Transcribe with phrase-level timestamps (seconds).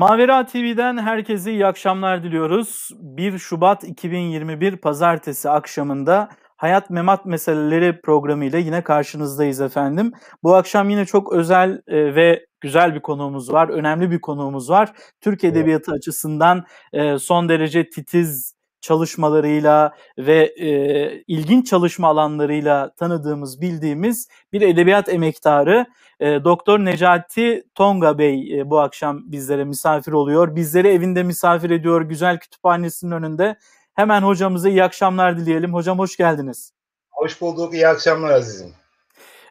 [0.00, 2.90] Mavera TV'den herkese iyi akşamlar diliyoruz.
[3.00, 10.12] 1 Şubat 2021 Pazartesi akşamında Hayat Memat Meseleleri programıyla yine karşınızdayız efendim.
[10.42, 14.92] Bu akşam yine çok özel e, ve güzel bir konuğumuz var, önemli bir konuğumuz var.
[15.20, 24.28] Türk Edebiyatı açısından e, son derece titiz çalışmalarıyla ve e, ilginç çalışma alanlarıyla tanıdığımız, bildiğimiz
[24.52, 25.86] bir edebiyat emektarı
[26.20, 30.56] e, Doktor Necati Tonga Bey e, bu akşam bizlere misafir oluyor.
[30.56, 33.56] Bizleri evinde misafir ediyor, güzel kütüphanesinin önünde.
[33.94, 35.74] Hemen hocamıza iyi akşamlar dileyelim.
[35.74, 36.72] Hocam hoş geldiniz.
[37.10, 38.79] Hoş bulduk, iyi akşamlar azizim.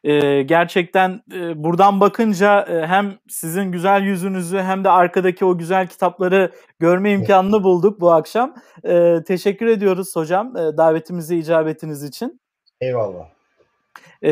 [0.03, 5.87] E, gerçekten e, buradan bakınca e, hem sizin güzel yüzünüzü hem de arkadaki o güzel
[5.87, 8.53] kitapları görme imkanını bulduk bu akşam.
[8.83, 12.41] E, teşekkür ediyoruz hocam e, davetimize icabetiniz için.
[12.81, 13.25] Eyvallah.
[14.23, 14.31] E,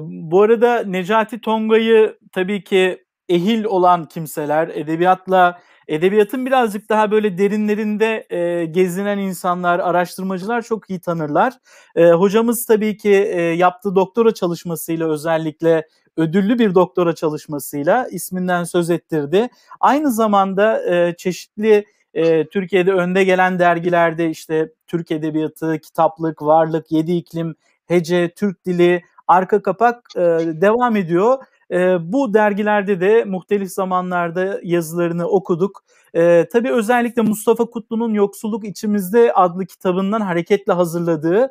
[0.00, 5.58] bu arada Necati Tonga'yı tabii ki ehil olan kimseler, edebiyatla
[5.88, 11.54] edebiyatın birazcık daha böyle derinlerinde e, gezinen insanlar, araştırmacılar çok iyi tanırlar.
[11.96, 18.90] E, hocamız tabii ki e, yaptığı doktora çalışmasıyla özellikle ödüllü bir doktora çalışmasıyla isminden söz
[18.90, 19.48] ettirdi.
[19.80, 27.12] Aynı zamanda e, çeşitli e, Türkiye'de önde gelen dergilerde işte Türk Edebiyatı, Kitaplık, Varlık, Yedi
[27.12, 27.54] İklim,
[27.86, 30.20] Hece, Türk Dili, Arka Kapak e,
[30.60, 31.38] devam ediyor.
[31.70, 35.84] E, bu dergilerde de muhtelif zamanlarda yazılarını okuduk.
[36.14, 41.50] E, tabii özellikle Mustafa Kutlu'nun Yoksulluk İçimizde adlı kitabından hareketle hazırladığı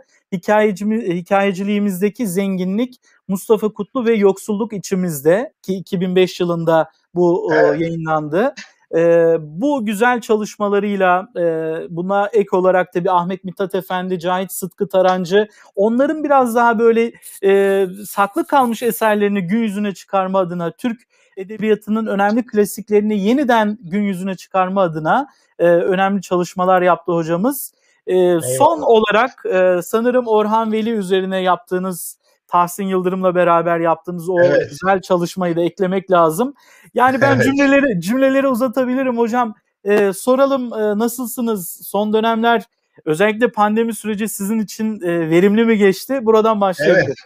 [1.11, 2.95] hikayeciliğimizdeki zenginlik
[3.27, 7.81] Mustafa Kutlu ve Yoksulluk İçimizde ki 2005 yılında bu evet.
[7.81, 8.53] yayınlandı.
[8.95, 11.41] E, bu güzel çalışmalarıyla e,
[11.89, 17.11] buna ek olarak tabii Ahmet Mithat Efendi, Cahit Sıtkı Tarancı onların biraz daha böyle
[17.43, 21.01] e, saklı kalmış eserlerini gün yüzüne çıkarma adına Türk
[21.37, 25.27] edebiyatının önemli klasiklerini yeniden gün yüzüne çıkarma adına
[25.59, 27.73] e, önemli çalışmalar yaptı hocamız.
[28.07, 34.69] E, son olarak e, sanırım Orhan Veli üzerine yaptığınız Tahsin Yıldırım'la beraber yaptığımız o evet.
[34.69, 36.53] güzel çalışmayı da eklemek lazım.
[36.93, 37.45] Yani ben evet.
[37.45, 39.55] cümleleri cümleleri uzatabilirim hocam.
[39.83, 41.81] Ee, soralım e, nasılsınız?
[41.83, 42.63] Son dönemler
[43.05, 46.19] özellikle pandemi süreci sizin için e, verimli mi geçti?
[46.25, 47.01] Buradan başlayalım.
[47.05, 47.17] Evet.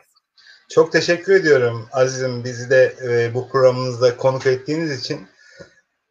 [0.69, 5.19] Çok teşekkür ediyorum Aziz'im bizi de e, bu programınızda konuk ettiğiniz için.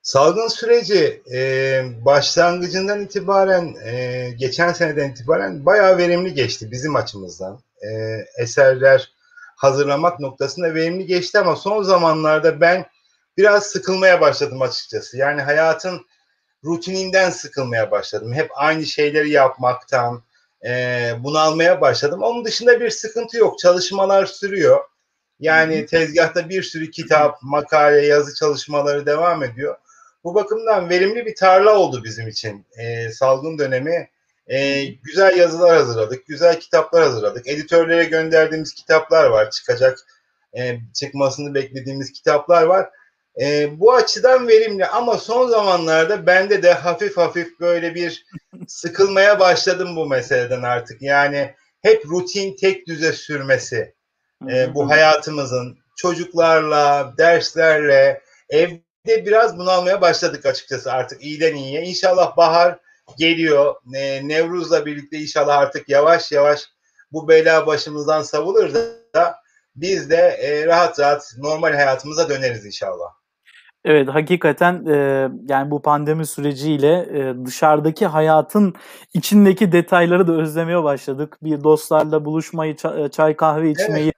[0.02, 7.88] Salgın süreci e, başlangıcından itibaren, e, geçen seneden itibaren bayağı verimli geçti bizim açımızdan e,
[8.42, 9.12] eserler
[9.56, 12.86] hazırlamak noktasında verimli geçti ama son zamanlarda ben
[13.36, 15.16] biraz sıkılmaya başladım açıkçası.
[15.16, 16.06] Yani hayatın
[16.64, 18.32] rutininden sıkılmaya başladım.
[18.32, 20.22] Hep aynı şeyleri yapmaktan
[20.66, 20.70] e,
[21.18, 22.22] bunalmaya başladım.
[22.22, 23.58] Onun dışında bir sıkıntı yok.
[23.58, 24.84] Çalışmalar sürüyor.
[25.40, 29.76] Yani tezgahta bir sürü kitap, makale, yazı çalışmaları devam ediyor.
[30.24, 32.66] Bu bakımdan verimli bir tarla oldu bizim için.
[32.76, 34.10] E, salgın dönemi
[34.50, 37.48] e, güzel yazılar hazırladık, güzel kitaplar hazırladık.
[37.48, 39.98] Editörlere gönderdiğimiz kitaplar var, çıkacak,
[40.58, 42.90] e, çıkmasını beklediğimiz kitaplar var.
[43.40, 48.26] E, bu açıdan verimli ama son zamanlarda bende de hafif hafif böyle bir
[48.68, 51.02] sıkılmaya başladım bu meseleden artık.
[51.02, 53.94] Yani hep rutin tek düze sürmesi
[54.50, 61.82] e, bu hayatımızın çocuklarla, derslerle, evde biraz bunalmaya başladık açıkçası artık iyiden iyiye.
[61.82, 62.78] İnşallah bahar
[63.18, 63.74] geliyor.
[63.94, 66.60] E, Nevruz'la birlikte inşallah artık yavaş yavaş
[67.12, 68.74] bu bela başımızdan savulur
[69.14, 69.36] da
[69.76, 73.20] biz de e, rahat rahat normal hayatımıza döneriz inşallah.
[73.84, 78.74] Evet hakikaten e, yani bu pandemi süreciyle e, dışarıdaki hayatın
[79.14, 81.38] içindeki detayları da özlemeye başladık.
[81.42, 82.76] Bir dostlarla buluşmayı,
[83.12, 84.12] çay kahve içmeyi.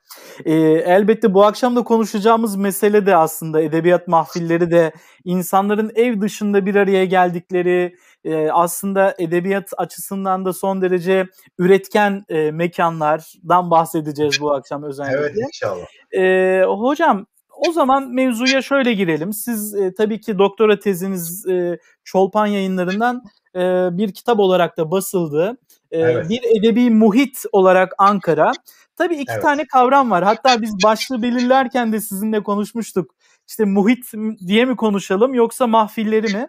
[0.45, 0.47] Evet.
[0.47, 0.53] E,
[0.93, 4.93] elbette bu akşam da konuşacağımız mesele de aslında edebiyat mahfilleri de
[5.25, 11.27] insanların ev dışında bir araya geldikleri, e, aslında edebiyat açısından da son derece
[11.59, 15.19] üretken e, mekanlardan bahsedeceğiz bu akşam özellikle.
[15.19, 15.87] Evet inşallah.
[16.17, 17.27] E, hocam
[17.57, 19.33] o zaman mevzuya şöyle girelim.
[19.33, 23.23] Siz e, tabii ki doktora teziniz e, Çolpan yayınlarından
[23.55, 23.61] e,
[23.93, 25.57] bir kitap olarak da basıldı.
[25.91, 26.31] E, evet.
[26.31, 28.53] Bir edebi muhit olarak Ankara.
[28.97, 29.43] Tabii iki evet.
[29.43, 30.25] tane kavram var.
[30.25, 33.15] Hatta biz başlığı belirlerken de sizinle konuşmuştuk.
[33.49, 34.05] İşte muhit
[34.47, 36.49] diye mi konuşalım yoksa mahfilleri mi?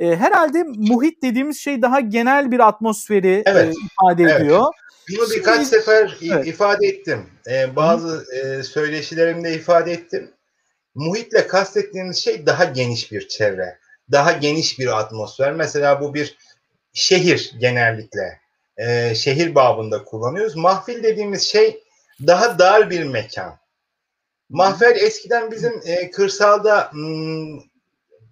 [0.00, 3.68] E, herhalde muhit dediğimiz şey daha genel bir atmosferi evet.
[3.68, 4.40] e, ifade evet.
[4.40, 4.64] ediyor.
[5.10, 6.46] Bunu birkaç Şimdi, sefer evet.
[6.46, 7.26] ifade ettim.
[7.50, 10.30] Ee, bazı e, söyleşilerimde ifade ettim.
[10.94, 13.78] Muhitle kastettiğimiz şey daha geniş bir çevre,
[14.12, 15.52] daha geniş bir atmosfer.
[15.52, 16.38] Mesela bu bir
[16.92, 18.40] şehir genellikle.
[18.76, 20.56] E, şehir babında kullanıyoruz.
[20.56, 21.84] Mahfil dediğimiz şey
[22.26, 23.58] daha dar bir mekan.
[24.50, 27.69] Mahfel eskiden bizim e, kırsalda m, hmm,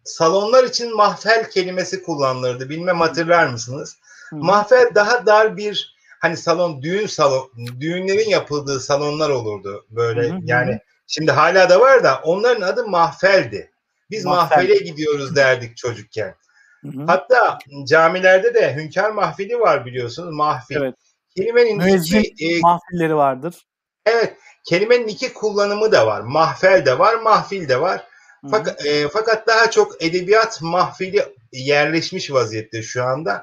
[0.08, 2.69] salonlar için mahfel kelimesi kullanılırdı.
[2.69, 3.96] Bilmem hatırlar mısınız?
[4.31, 4.37] Hı.
[4.37, 7.50] Mahfel daha dar bir hani salon düğün salon
[7.81, 10.28] düğünlerin yapıldığı salonlar olurdu böyle.
[10.28, 10.38] Hı hı.
[10.43, 13.70] Yani şimdi hala da var da onların adı mahfeldi.
[14.10, 14.56] Biz Mahfel.
[14.56, 16.34] mahfele gidiyoruz derdik çocukken.
[16.82, 17.05] Hı hı.
[17.06, 20.34] Hatta camilerde de hünkâr mahfili var biliyorsunuz.
[20.34, 20.76] Mahfil.
[20.76, 20.94] Evet.
[21.37, 23.66] Kelimenin Müezzin iki e, mahfilleri vardır.
[24.06, 24.37] Evet.
[24.69, 26.20] Kelimenin iki kullanımı da var.
[26.20, 28.06] Mahfel de var, mahfil de var.
[28.50, 33.43] Fakat, e, fakat daha çok edebiyat mahfili yerleşmiş vaziyette şu anda.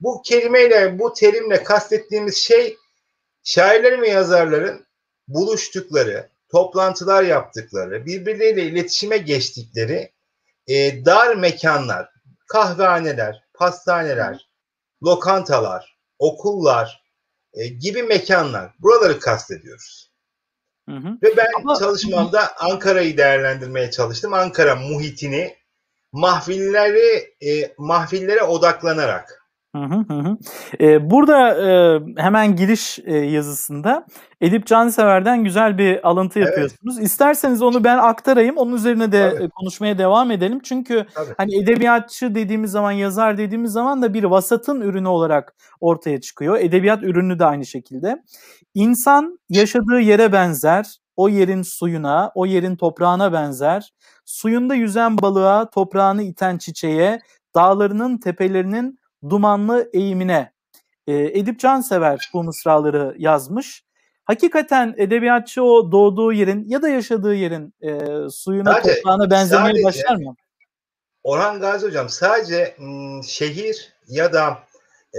[0.00, 2.76] Bu kelimeyle, bu terimle kastettiğimiz şey
[3.44, 4.86] şairlerin ve yazarların
[5.28, 10.12] buluştukları, toplantılar yaptıkları, birbirleriyle iletişime geçtikleri
[10.66, 12.08] e, dar mekanlar,
[12.46, 14.48] kahvehaneler, pastaneler,
[15.04, 17.02] lokantalar, okullar
[17.54, 18.70] e, gibi mekanlar.
[18.78, 20.11] Buraları kastediyoruz.
[20.88, 21.18] Hı hı.
[21.22, 21.76] Ve ben Ama...
[21.76, 24.32] çalışmamda Ankara'yı değerlendirmeye çalıştım.
[24.32, 25.56] Ankara muhitini
[26.12, 29.41] mahvilleri e, mahvillere odaklanarak
[29.74, 30.36] Hı hı hı.
[30.80, 31.54] Ee, burada
[31.96, 34.06] e, hemen giriş e, yazısında
[34.40, 36.96] Edip Cansever'den güzel bir alıntı yapıyorsunuz.
[36.98, 37.06] Evet.
[37.06, 38.56] İsterseniz onu ben aktarayım.
[38.56, 39.48] Onun üzerine de Tabii.
[39.50, 40.60] konuşmaya devam edelim.
[40.62, 41.34] Çünkü Tabii.
[41.36, 46.58] hani edebiyatçı dediğimiz zaman, yazar dediğimiz zaman da bir vasatın ürünü olarak ortaya çıkıyor.
[46.60, 48.22] Edebiyat ürünü de aynı şekilde.
[48.74, 53.92] İnsan yaşadığı yere benzer, o yerin suyuna, o yerin toprağına benzer.
[54.24, 57.20] Suyunda yüzen balığa, toprağını iten çiçeğe,
[57.54, 58.98] dağlarının, tepelerinin
[59.30, 60.52] dumanlı eğimine.
[61.06, 63.84] E, Edip Cansever bu mısraları yazmış.
[64.24, 67.90] Hakikaten edebiyatçı o doğduğu yerin ya da yaşadığı yerin e,
[68.30, 70.34] suyuna sadece, toprağına benzemeye başlar mı?
[71.22, 74.58] Orhan Gazi Hocam sadece m, şehir ya da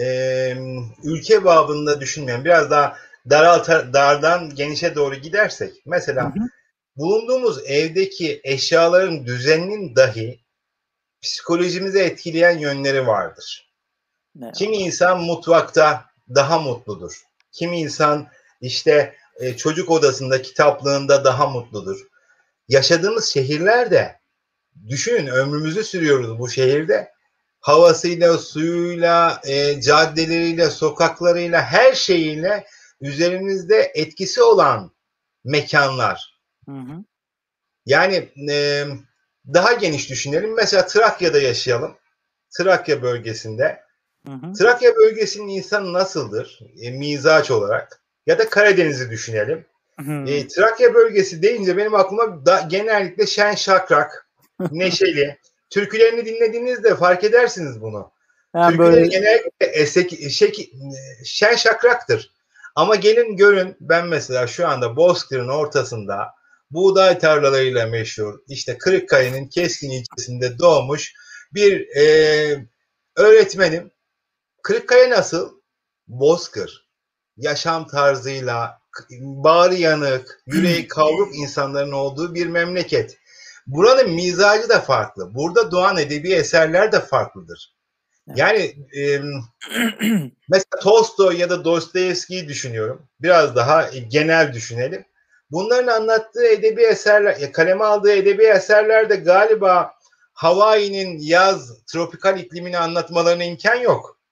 [0.01, 0.55] e,
[1.03, 2.97] ülke babında düşünmeyen biraz daha
[3.29, 6.47] daralta, dardan genişe doğru gidersek mesela hı hı.
[6.95, 10.39] bulunduğumuz evdeki eşyaların düzeninin dahi
[11.21, 13.72] psikolojimizi etkileyen yönleri vardır.
[14.35, 17.23] Ne Kimi insan mutfakta daha mutludur.
[17.51, 18.27] Kimi insan
[18.61, 22.07] işte e, çocuk odasında, kitaplığında daha mutludur.
[22.67, 24.19] Yaşadığımız şehirlerde
[24.89, 27.13] düşünün ömrümüzü sürüyoruz bu şehirde.
[27.59, 32.65] Havasıyla, suyuyla, e, caddeleriyle, sokaklarıyla, her şeyiyle
[33.01, 34.91] üzerimizde etkisi olan
[35.43, 36.39] mekanlar.
[36.65, 37.03] Hı hı.
[37.85, 38.85] Yani e,
[39.53, 40.55] daha geniş düşünelim.
[40.55, 41.97] Mesela Trakya'da yaşayalım.
[42.57, 43.83] Trakya bölgesinde.
[44.27, 44.53] Hı hı.
[44.53, 48.01] Trakya bölgesinin insanı nasıldır e, mizaç olarak?
[48.25, 49.65] Ya da Karadeniz'i düşünelim.
[49.99, 50.25] Hı.
[50.27, 54.27] E, Trakya bölgesi deyince benim aklıma da, genellikle şen şakrak,
[54.71, 55.37] neşeli.
[55.69, 58.11] Türkülerini dinlediğinizde fark edersiniz bunu.
[58.55, 59.07] Yani Türküleri böyle...
[59.07, 60.71] genellikle esek, şek,
[61.25, 62.31] şen şakraktır.
[62.75, 66.27] Ama gelin görün ben mesela şu anda Bozkır'ın ortasında
[66.71, 71.13] buğday tarlalarıyla meşhur işte Kırıkkale'nin Keskin ilçesinde doğmuş
[71.53, 72.67] bir e,
[73.15, 73.91] öğretmenim
[74.63, 75.61] Kırıkkale nasıl?
[76.07, 76.89] Bozkır.
[77.37, 78.79] Yaşam tarzıyla,
[79.21, 83.17] bağrı yanık, yüreği kavruk insanların olduğu bir memleket.
[83.67, 85.35] Buranın mizacı da farklı.
[85.35, 87.75] Burada doğan edebi eserler de farklıdır.
[88.35, 89.19] Yani e,
[90.49, 93.07] mesela Tolstoy ya da Dostoyevski'yi düşünüyorum.
[93.21, 95.05] Biraz daha genel düşünelim.
[95.51, 99.93] Bunların anlattığı edebi eserler, kaleme aldığı edebi eserlerde galiba
[100.33, 104.22] Hawaii'nin yaz, tropikal iklimini anlatmalarına imkan yok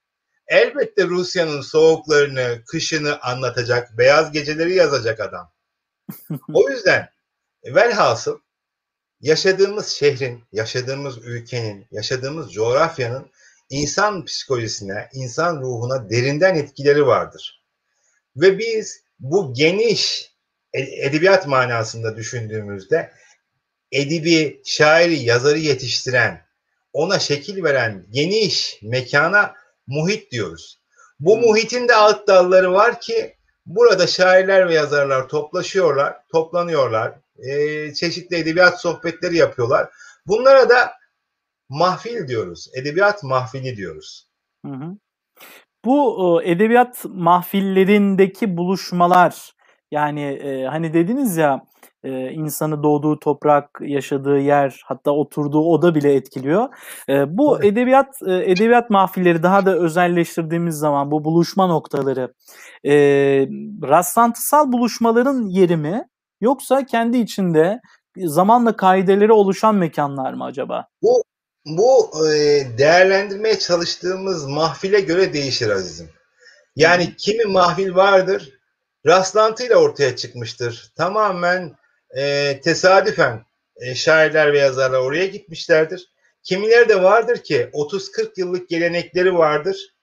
[0.52, 5.52] elbette Rusya'nın soğuklarını, kışını anlatacak, beyaz geceleri yazacak adam.
[6.54, 7.10] o yüzden
[7.66, 8.40] velhasıl
[9.22, 13.32] yaşadığımız şehrin, yaşadığımız ülkenin, yaşadığımız coğrafyanın
[13.70, 17.64] insan psikolojisine, insan ruhuna derinden etkileri vardır.
[18.36, 20.32] Ve biz bu geniş
[20.74, 23.12] edebiyat manasında düşündüğümüzde
[23.92, 26.46] edibi, şairi, yazarı yetiştiren,
[26.94, 30.82] ona şekil veren geniş mekana muhit diyoruz.
[31.20, 31.42] Bu hmm.
[31.42, 33.36] muhitin de alt dalları var ki
[33.66, 39.90] burada şairler ve yazarlar toplaşıyorlar, toplanıyorlar, e, çeşitli edebiyat sohbetleri yapıyorlar.
[40.28, 40.94] Bunlara da
[41.70, 44.28] mahfil diyoruz, edebiyat mahfili diyoruz.
[44.66, 44.98] Hı hı.
[45.86, 49.54] Bu edebiyat mahfillerindeki buluşmalar
[49.92, 51.66] yani e, hani dediniz ya
[52.04, 56.70] e, insanı doğduğu toprak, yaşadığı yer, hatta oturduğu oda bile etkiliyor.
[57.10, 57.72] E, bu evet.
[57.72, 62.34] edebiyat e, edebiyat mahfilleri daha da özelleştirdiğimiz zaman bu buluşma noktaları
[62.84, 62.94] e,
[63.84, 66.04] rastlantısal buluşmaların yeri mi
[66.42, 67.80] yoksa kendi içinde
[68.18, 70.88] zamanla kaideleri oluşan mekanlar mı acaba?
[71.02, 71.24] Bu
[71.66, 72.32] bu e,
[72.78, 76.10] değerlendirmeye çalıştığımız mahfile göre değişir azizim.
[76.76, 78.50] Yani kimi mahfil vardır,
[79.06, 80.92] rastlantıyla ortaya çıkmıştır.
[80.96, 81.76] Tamamen
[82.18, 86.12] e, tesadüfen e, şairler ve yazarlar oraya gitmişlerdir.
[86.44, 89.96] Kimileri de vardır ki 30-40 yıllık gelenekleri vardır.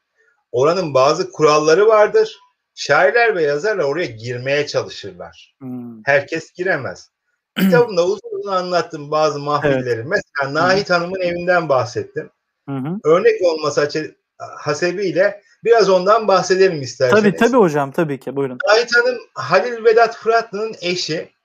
[0.52, 2.38] Oranın bazı kuralları vardır.
[2.74, 5.54] Şairler ve yazarlar oraya girmeye çalışırlar.
[5.58, 6.02] Hmm.
[6.04, 7.10] Herkes giremez.
[7.58, 9.88] Kitabımda uzun uzun anlattım bazı mahfilleri.
[9.88, 10.06] Evet.
[10.06, 12.30] Mesela Nahit Hanım'ın evinden bahsettim.
[12.68, 12.98] Hı hı.
[13.04, 17.22] Örnek olması hasebiyle biraz ondan bahsedelim isterseniz.
[17.22, 18.58] Tabii tabii hocam tabii ki buyurun.
[18.68, 21.37] Nahit Hanım Halil Vedat Fıratlı'nın eşi.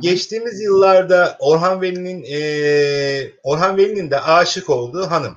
[0.00, 5.36] Geçtiğimiz yıllarda Orhan Veli'nin e, Orhan Veli'nin de aşık olduğu hanım.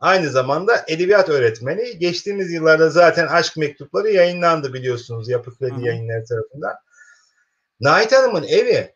[0.00, 1.98] Aynı zamanda edebiyat öğretmeni.
[1.98, 6.74] Geçtiğimiz yıllarda zaten aşk mektupları yayınlandı biliyorsunuz Yapı Kredi Yayınları tarafından.
[7.80, 8.94] Nahit Hanım'ın evi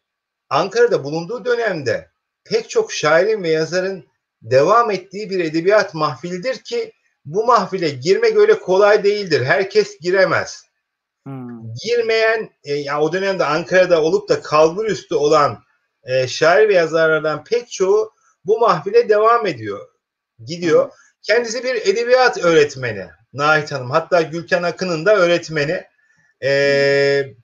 [0.51, 2.11] Ankara'da bulunduğu dönemde
[2.45, 4.05] pek çok şairin ve yazarın
[4.43, 6.93] devam ettiği bir edebiyat mahfilidir ki
[7.25, 9.45] bu mahfile girmek öyle kolay değildir.
[9.45, 10.66] Herkes giremez.
[11.27, 11.75] Hmm.
[11.85, 15.65] Girmeyen, e, yani o dönemde Ankara'da olup da kalbur üstü olan
[16.05, 18.13] e, şair ve yazarlardan pek çoğu
[18.45, 19.89] bu mahfile devam ediyor.
[20.45, 20.85] Gidiyor.
[20.85, 20.93] Hmm.
[21.23, 23.07] Kendisi bir edebiyat öğretmeni.
[23.33, 23.91] Nahit Hanım.
[23.91, 25.85] Hatta Gülkan Akın'ın da öğretmeni.
[26.43, 27.35] E,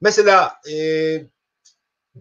[0.00, 0.76] mesela e,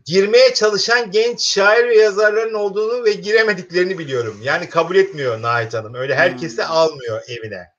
[0.05, 4.39] girmeye çalışan genç şair ve yazarların olduğunu ve giremediklerini biliyorum.
[4.43, 5.93] Yani kabul etmiyor Nahit Hanım.
[5.93, 6.71] Öyle herkesi hmm.
[6.71, 7.78] almıyor evine.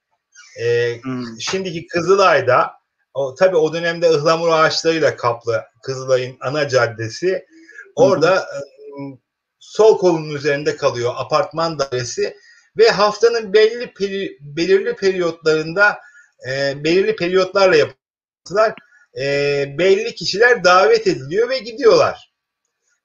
[1.02, 1.40] Hmm.
[1.40, 2.70] Şimdiki Kızılay'da
[3.14, 7.46] o, tabii o dönemde ıhlamur ağaçlarıyla kaplı Kızılay'ın ana caddesi.
[7.96, 8.46] Orada
[8.96, 9.18] hmm.
[9.58, 12.36] sol kolunun üzerinde kalıyor apartman dairesi
[12.78, 15.98] ve haftanın belli peri, belirli periyotlarında
[16.48, 18.74] e, belirli periyotlarla yapılan
[19.20, 19.24] e,
[19.78, 22.30] belli kişiler davet ediliyor ve gidiyorlar.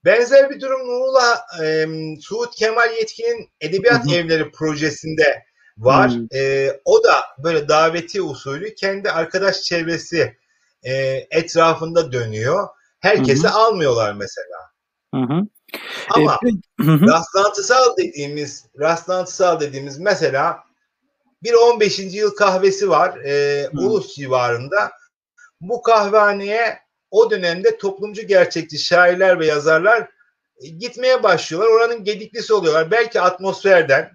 [0.06, 1.86] Benzer bir durum Muğla e,
[2.22, 4.16] Suud Kemal Yetkin'in Edebiyat hı hı.
[4.16, 5.44] Evleri projesinde
[5.78, 6.12] var.
[6.12, 6.38] Hı.
[6.38, 10.38] E, o da böyle daveti usulü kendi arkadaş çevresi
[10.84, 10.94] e,
[11.32, 12.68] etrafında dönüyor.
[13.00, 13.54] Herkesi hı hı.
[13.54, 14.58] almıyorlar mesela.
[15.16, 15.46] Hı.
[16.10, 16.40] Ama
[16.80, 17.02] hı.
[17.02, 20.60] rastlantısal dediğimiz rastlantısal dediğimiz mesela
[21.44, 22.00] bir 15.
[22.00, 24.92] yıl kahvesi var e, Ulus civarında
[25.62, 26.80] bu kahvehaneye
[27.12, 30.10] o dönemde toplumcu gerçekçi şairler ve yazarlar
[30.62, 31.70] e, gitmeye başlıyorlar.
[31.70, 32.92] Oranın gediklisi oluyorlar.
[32.92, 34.12] Belki atmosferden,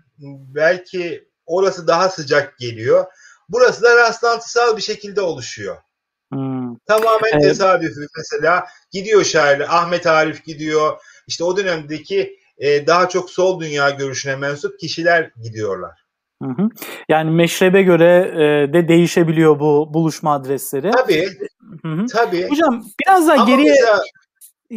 [0.54, 3.06] belki orası daha sıcak geliyor.
[3.48, 5.76] Burası da rastlantısal bir şekilde oluşuyor.
[6.32, 6.76] Hmm.
[6.86, 7.42] Tamamen evet.
[7.42, 8.00] tesadüfi.
[8.16, 9.66] Mesela gidiyor şairler.
[9.70, 10.98] Ahmet Arif gidiyor.
[11.26, 16.00] İşte o dönemdeki e, daha çok sol dünya görüşüne mensup kişiler gidiyorlar.
[16.42, 16.68] Hı hı.
[17.08, 20.90] Yani meşrebe göre e, de değişebiliyor bu buluşma adresleri.
[20.90, 21.28] Tabii.
[21.82, 22.06] Hı hı.
[22.06, 22.48] Tabii.
[22.48, 24.02] Hocam biraz daha Ama geriye mesela...
[24.70, 24.76] E,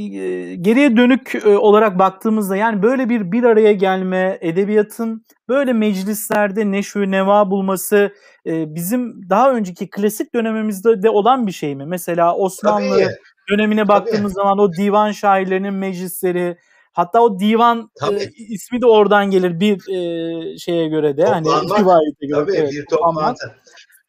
[0.56, 7.12] geriye dönük e, olarak baktığımızda yani böyle bir bir araya gelme, edebiyatın böyle meclislerde neşvi
[7.12, 8.14] neva bulması
[8.46, 11.86] e, bizim daha önceki klasik dönemimizde de olan bir şey mi?
[11.86, 13.16] Mesela Osmanlı Tabii.
[13.52, 14.44] dönemine baktığımız Tabii.
[14.44, 16.58] zaman o divan şairlerinin meclisleri,
[16.94, 21.26] Hatta o divan e, ismi de oradan gelir bir e, şeye göre de.
[21.26, 22.46] Hani rivayete göre.
[22.46, 23.56] Tabii evet, bir toplantı.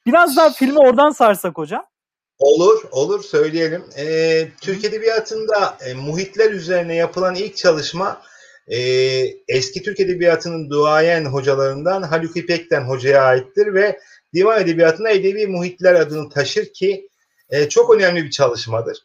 [0.07, 1.85] Biraz daha filmi oradan sarsak hocam.
[2.39, 3.85] Olur, olur söyleyelim.
[3.99, 8.23] Ee, Türk Edebiyatı'nda e, muhitler üzerine yapılan ilk çalışma
[8.69, 8.79] e,
[9.49, 13.99] eski Türk Edebiyatı'nın duayen hocalarından Haluk İpek'ten hocaya aittir ve
[14.35, 17.09] Divan Edebiyatı'na Edebi Muhitler adını taşır ki
[17.51, 18.99] e, çok önemli bir çalışmadır.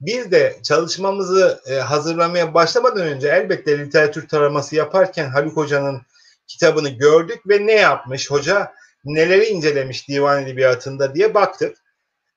[0.00, 6.02] Biz de çalışmamızı e, hazırlamaya başlamadan önce elbette literatür taraması yaparken Haluk Hoca'nın
[6.46, 8.72] kitabını gördük ve ne yapmış hoca,
[9.04, 11.83] neleri incelemiş divan edebiyatında diye baktık.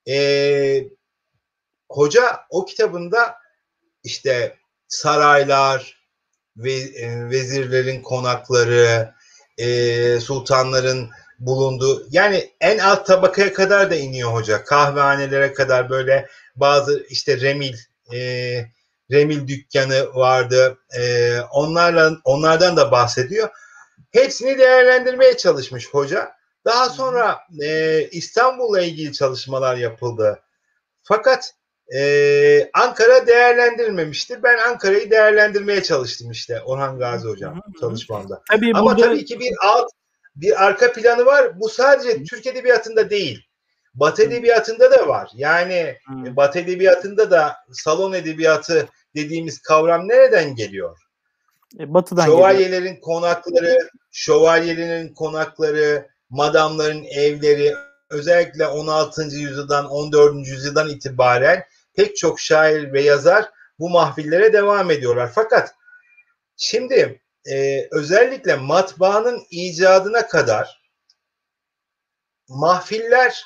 [0.08, 0.18] E,
[1.90, 3.36] hoca o kitabında
[4.04, 5.98] işte saraylar,
[6.58, 9.14] ve, e, vezirlerin konakları,
[9.58, 11.10] e, sultanların
[11.40, 14.64] bulunduğu yani en alt tabakaya kadar da iniyor hoca.
[14.64, 17.76] Kahvehanelere kadar böyle bazı işte remil
[18.14, 18.20] e,
[19.12, 20.78] remil dükkanı vardı.
[21.00, 23.50] E, onlarla onlardan da bahsediyor.
[24.12, 26.37] Hepsini değerlendirmeye çalışmış hoca.
[26.67, 30.39] Daha sonra e, İstanbul'la ilgili çalışmalar yapıldı.
[31.03, 31.53] Fakat
[31.95, 34.43] e, Ankara değerlendirilmemişti.
[34.43, 38.41] Ben Ankara'yı değerlendirmeye çalıştım işte Orhan Gazi hocam çalışmamda.
[38.51, 39.01] Tabii Ama burada...
[39.01, 39.89] tabii ki bir alt
[40.36, 41.59] bir arka planı var.
[41.59, 43.43] Bu sadece Türk edebiyatında değil.
[43.93, 45.29] Batı edebiyatında da var.
[45.36, 46.36] Yani hmm.
[46.36, 50.97] Batı edebiyatında da salon edebiyatı dediğimiz kavram nereden geliyor?
[51.79, 53.01] E, batı'dan Şövalyelerin geliyor.
[53.01, 57.75] konakları, şövalyelerin konakları, madamların evleri
[58.10, 59.22] özellikle 16.
[59.24, 60.48] yüzyıldan 14.
[60.48, 61.63] yüzyıldan itibaren
[61.96, 65.31] pek çok şair ve yazar bu mahfillere devam ediyorlar.
[65.36, 65.75] Fakat
[66.57, 70.81] şimdi e, özellikle matbaanın icadına kadar
[72.48, 73.43] mahfiller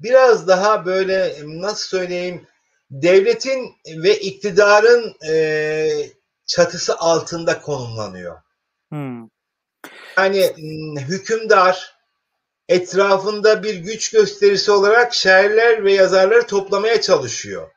[0.00, 2.46] biraz daha böyle nasıl söyleyeyim
[2.90, 5.88] devletin ve iktidarın e,
[6.46, 8.38] çatısı altında konumlanıyor.
[8.88, 9.28] Hmm.
[10.16, 10.52] Yani
[11.00, 11.93] hükümdar
[12.68, 17.70] etrafında bir güç gösterisi olarak şairler ve yazarları toplamaya çalışıyor.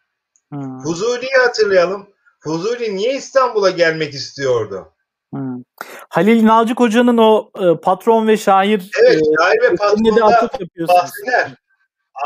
[0.49, 0.79] Hmm.
[0.83, 2.07] Fuzuli'yi hatırlayalım.
[2.39, 4.93] Fuzuli niye İstanbul'a gelmek istiyordu?
[5.33, 5.63] Hmm.
[6.09, 10.21] Halil Nalcık Hoca'nın o e, patron ve şair Evet, e, şair ve patronda
[10.87, 11.51] bahseder,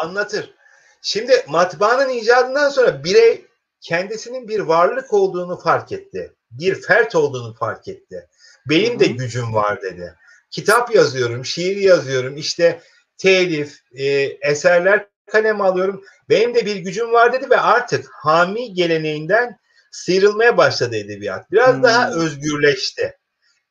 [0.01, 0.53] anlatır.
[1.01, 3.46] Şimdi matbaanın icadından sonra birey
[3.82, 6.34] kendisinin bir varlık olduğunu fark etti.
[6.51, 8.27] Bir fert olduğunu fark etti.
[8.70, 10.15] Benim de gücüm var dedi.
[10.51, 12.81] Kitap yazıyorum, şiir yazıyorum, işte
[13.17, 14.05] telif, e,
[14.41, 16.03] eserler kalem alıyorum.
[16.29, 19.58] Benim de bir gücüm var dedi ve artık hami geleneğinden
[19.91, 21.51] sıyrılmaya başladı edebiyat.
[21.51, 21.84] Biraz hmm.
[21.84, 23.17] daha özgürleşti.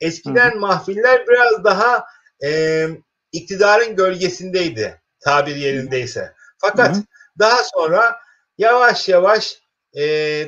[0.01, 0.61] Eskiden hmm.
[0.61, 2.05] mahfiller biraz daha
[2.45, 2.87] e,
[3.33, 6.35] iktidarın gölgesindeydi tabir yerindeyse.
[6.59, 7.03] Fakat hmm.
[7.39, 8.21] daha sonra
[8.59, 9.61] yavaş yavaş
[9.95, 10.03] e,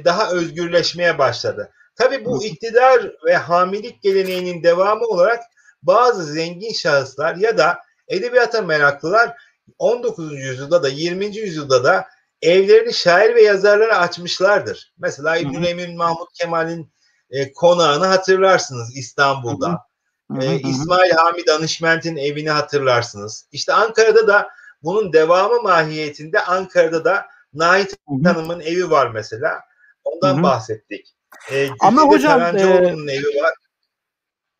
[0.04, 1.72] daha özgürleşmeye başladı.
[1.96, 5.42] Tabi bu iktidar ve hamilik geleneğinin devamı olarak
[5.82, 9.36] bazı zengin şahıslar ya da edebiyata meraklılar
[9.78, 10.32] 19.
[10.32, 11.36] yüzyılda da 20.
[11.36, 12.08] yüzyılda da
[12.42, 14.92] evlerini şair ve yazarlara açmışlardır.
[14.98, 16.92] Mesela İbn Emin Mahmut Kemal'in
[17.30, 19.86] e, konağını hatırlarsınız İstanbul'da.
[20.30, 20.42] Hı hı.
[20.42, 23.48] E, İsmail Hami Danışment'in evini hatırlarsınız.
[23.52, 24.48] İşte Ankara'da da
[24.82, 29.60] bunun devamı mahiyetinde Ankara'da da Nahit Hanım'ın evi var mesela.
[30.04, 31.14] Ondan hı bahsettik.
[31.52, 32.60] E, Ama hocam e,
[33.08, 33.54] evi var.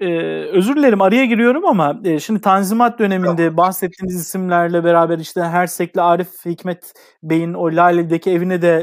[0.02, 3.56] Ee, özür dilerim araya giriyorum ama e, şimdi Tanzimat döneminde tamam.
[3.56, 6.92] bahsettiğiniz isimlerle beraber işte Hersek'le Arif Hikmet
[7.22, 8.76] Bey'in o Lale'deki evine de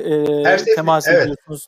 [0.66, 1.22] e, temas evet.
[1.22, 1.68] ediyorsunuz.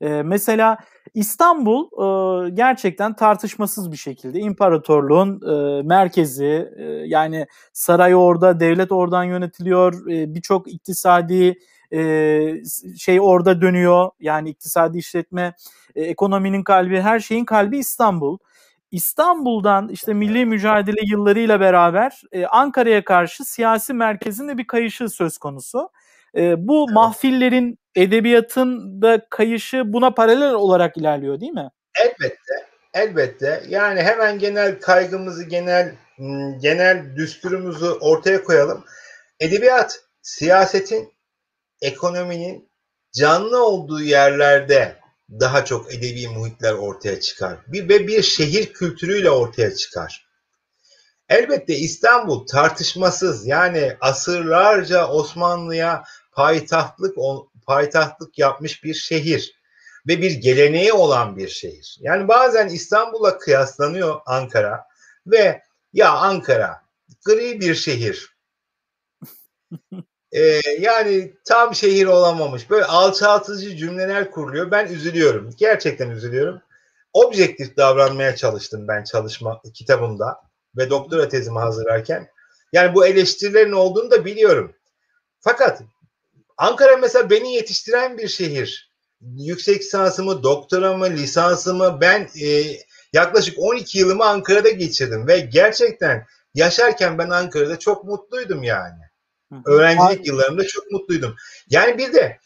[0.00, 0.78] E, mesela
[1.14, 9.24] İstanbul e, gerçekten tartışmasız bir şekilde imparatorluğun e, merkezi e, yani saray orada, devlet oradan
[9.24, 11.58] yönetiliyor, e, birçok iktisadi
[11.92, 12.64] e,
[12.98, 15.54] şey orada dönüyor yani iktisadi işletme,
[15.94, 18.38] e, ekonominin kalbi, her şeyin kalbi İstanbul.
[18.90, 25.90] İstanbul'dan işte milli mücadele yıllarıyla beraber e, Ankara'ya karşı siyasi merkezinde bir kayışı söz konusu.
[26.36, 26.94] E, bu evet.
[26.94, 31.70] mahfillerin edebiyatın da kayışı buna paralel olarak ilerliyor değil mi?
[32.00, 32.66] Elbette.
[32.94, 33.62] Elbette.
[33.68, 35.94] Yani hemen genel kaygımızı, genel
[36.60, 38.84] genel düsturumuzu ortaya koyalım.
[39.40, 41.12] Edebiyat, siyasetin,
[41.82, 42.70] ekonominin
[43.12, 44.99] canlı olduğu yerlerde
[45.30, 47.58] daha çok edebi muhitler ortaya çıkar.
[47.66, 50.26] Bir ve bir şehir kültürüyle ortaya çıkar.
[51.28, 57.16] Elbette İstanbul tartışmasız yani asırlarca Osmanlı'ya payitahtlık
[57.66, 59.60] payitahtlık yapmış bir şehir
[60.08, 61.96] ve bir geleneği olan bir şehir.
[62.00, 64.84] Yani bazen İstanbul'a kıyaslanıyor Ankara
[65.26, 65.62] ve
[65.92, 66.82] ya Ankara
[67.24, 68.36] gri bir şehir.
[70.32, 72.70] Ee, yani tam şehir olamamış.
[72.70, 74.70] Böyle alçaltıcı cümleler kuruluyor.
[74.70, 75.50] Ben üzülüyorum.
[75.56, 76.62] Gerçekten üzülüyorum.
[77.12, 80.40] Objektif davranmaya çalıştım ben çalışma kitabımda
[80.76, 82.28] ve doktora tezimi hazırlarken.
[82.72, 84.74] Yani bu eleştirilerin olduğunu da biliyorum.
[85.40, 85.82] Fakat
[86.56, 88.90] Ankara mesela beni yetiştiren bir şehir.
[89.20, 92.76] Yüksek lisansımı, doktoramı, lisansımı ben e,
[93.12, 99.09] yaklaşık 12 yılımı Ankara'da geçirdim ve gerçekten yaşarken ben Ankara'da çok mutluydum yani.
[99.66, 101.36] Öğrencilik yıllarımda çok mutluydum.
[101.68, 102.38] Yani bir de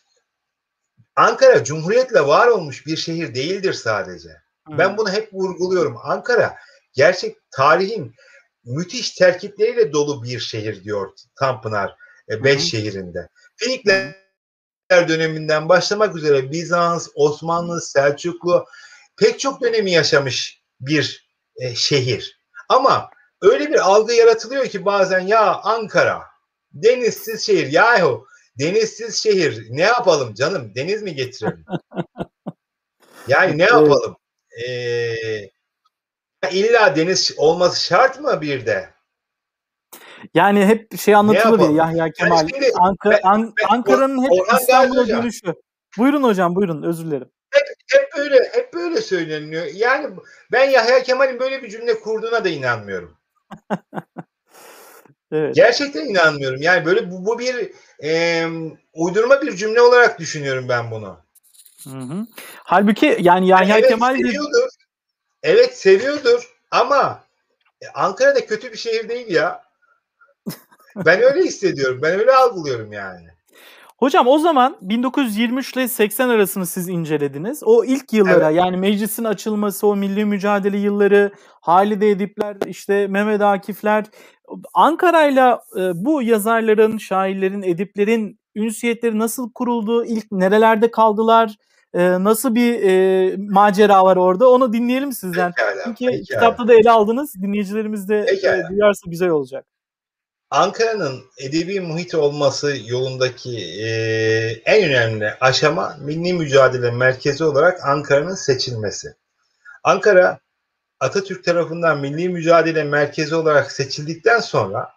[1.17, 4.29] Ankara Cumhuriyet'le var olmuş bir şehir değildir sadece.
[4.29, 4.79] Hı.
[4.79, 5.97] Ben bunu hep vurguluyorum.
[6.03, 6.57] Ankara
[6.93, 8.14] gerçek tarihin
[8.64, 11.97] müthiş terkipleriyle dolu bir şehir diyor Tanpınar
[12.31, 12.67] e, beş Hı.
[12.67, 13.29] şehrinde.
[13.57, 14.14] Finikler
[14.90, 18.67] döneminden başlamak üzere Bizans, Osmanlı, Selçuklu
[19.17, 22.40] pek çok dönemi yaşamış bir e, şehir.
[22.69, 23.11] Ama
[23.43, 26.34] öyle bir algı yaratılıyor ki bazen ya Ankara
[26.75, 27.73] Denizsiz şehir.
[27.73, 28.27] Yahu
[28.59, 29.67] denizsiz şehir.
[29.71, 30.73] Ne yapalım canım?
[30.75, 31.65] Deniz mi getirelim?
[33.29, 34.17] yani ne yapalım?
[34.67, 35.51] Ee,
[36.51, 38.95] illa deniz olması şart mı bir de?
[40.35, 42.49] Yani hep şey anlatılır ya Yahya Kemal.
[42.53, 45.55] Yani Ankara, An- Ankara'nın hep İstanbul'a dönüşü.
[45.99, 47.31] Buyurun hocam buyurun özür dilerim.
[47.51, 49.67] Hep, hep böyle hep böyle söyleniyor.
[49.75, 50.17] Yani
[50.53, 53.19] ben Yahya Kemal'in böyle bir cümle kurduğuna da inanmıyorum.
[55.35, 55.55] Evet.
[55.55, 56.62] Gerçekten inanmıyorum.
[56.62, 58.44] Yani böyle bu, bu bir e,
[58.94, 61.18] uydurma bir cümle olarak düşünüyorum ben bunu.
[61.85, 62.27] Hı hı.
[62.57, 64.68] Halbuki yani Yahya evet, Kemal seviyordur.
[65.42, 67.25] Evet seviyordur ama
[67.94, 69.64] Ankara'da kötü bir şehir değil ya.
[70.97, 72.01] Ben öyle hissediyorum.
[72.03, 73.35] Ben öyle algılıyorum yani.
[73.99, 77.62] Hocam o zaman 1923 ile 80 arasını siz incelediniz.
[77.64, 78.57] O ilk yıllara evet.
[78.59, 84.05] yani meclisin açılması, o milli mücadele yılları, Halide Edipler, işte Mehmet Akifler,
[84.74, 90.04] Ankara'yla e, bu yazarların, şairlerin, ediplerin ünsiyetleri nasıl kuruldu?
[90.04, 91.57] İlk nerelerde kaldılar?
[91.94, 95.52] E, nasıl bir e, macera var orada onu dinleyelim sizden.
[95.52, 96.22] Pekala, Çünkü pekala.
[96.22, 97.35] kitapta da ele aldınız.
[97.42, 99.66] Dinleyicilerimiz de e, duyarsa güzel olacak.
[100.50, 103.88] Ankara'nın edebi muhit olması yolundaki e,
[104.64, 109.14] en önemli aşama milli mücadele merkezi olarak Ankara'nın seçilmesi.
[109.85, 110.38] Ankara
[111.00, 114.92] Atatürk tarafından milli mücadele merkezi olarak seçildikten sonra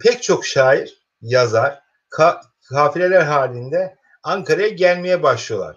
[0.00, 5.76] pek çok şair, yazar, ka kafileler halinde Ankara'ya gelmeye başlıyorlar.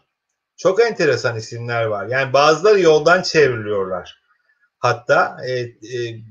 [0.57, 2.07] Çok enteresan isimler var.
[2.07, 4.19] Yani bazıları yoldan çevriliyorlar.
[4.79, 5.53] Hatta e,
[5.97, 6.21] e,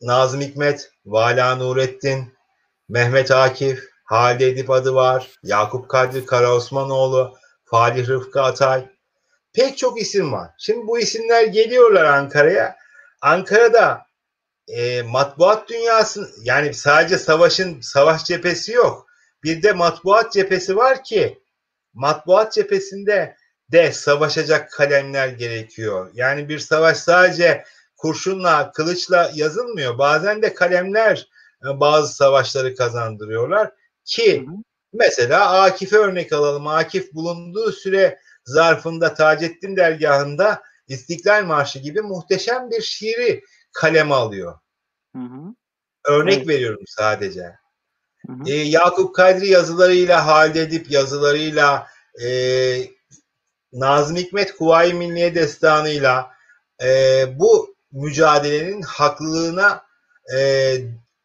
[0.00, 2.34] Nazım Hikmet, Vala Nurettin,
[2.88, 8.88] Mehmet Akif, Halide Edip adı var, Yakup Kadri Karaosmanoğlu, Falih Rıfkı Atay.
[9.56, 10.50] Pek çok isim var.
[10.58, 12.76] Şimdi bu isimler geliyorlar Ankara'ya.
[13.20, 14.06] Ankara'da
[14.68, 19.06] e, matbuat dünyası yani sadece savaşın savaş cephesi yok.
[19.42, 21.38] Bir de matbuat cephesi var ki
[21.94, 23.36] matbuat cephesinde
[23.72, 26.10] de savaşacak kalemler gerekiyor.
[26.14, 27.64] Yani bir savaş sadece
[27.96, 29.98] kurşunla, kılıçla yazılmıyor.
[29.98, 31.28] Bazen de kalemler
[31.64, 33.70] e, bazı savaşları kazandırıyorlar
[34.04, 34.46] ki
[34.92, 36.66] mesela Akif'e örnek alalım.
[36.66, 44.58] Akif bulunduğu süre zarfında Taceddin dergahında İstiklal Marşı gibi muhteşem bir şiiri kaleme alıyor.
[45.16, 45.54] Hı hı.
[46.04, 46.48] Örnek evet.
[46.48, 47.42] veriyorum sadece.
[48.26, 48.50] Hı hı.
[48.50, 51.86] E, Yakup Kadri yazılarıyla, Halide Edip yazılarıyla,
[52.24, 52.28] e,
[53.72, 56.30] Nazım Hikmet Kuvayi Milliye Destanı'yla
[56.82, 59.82] e, bu mücadelenin haklılığına
[60.36, 60.76] e,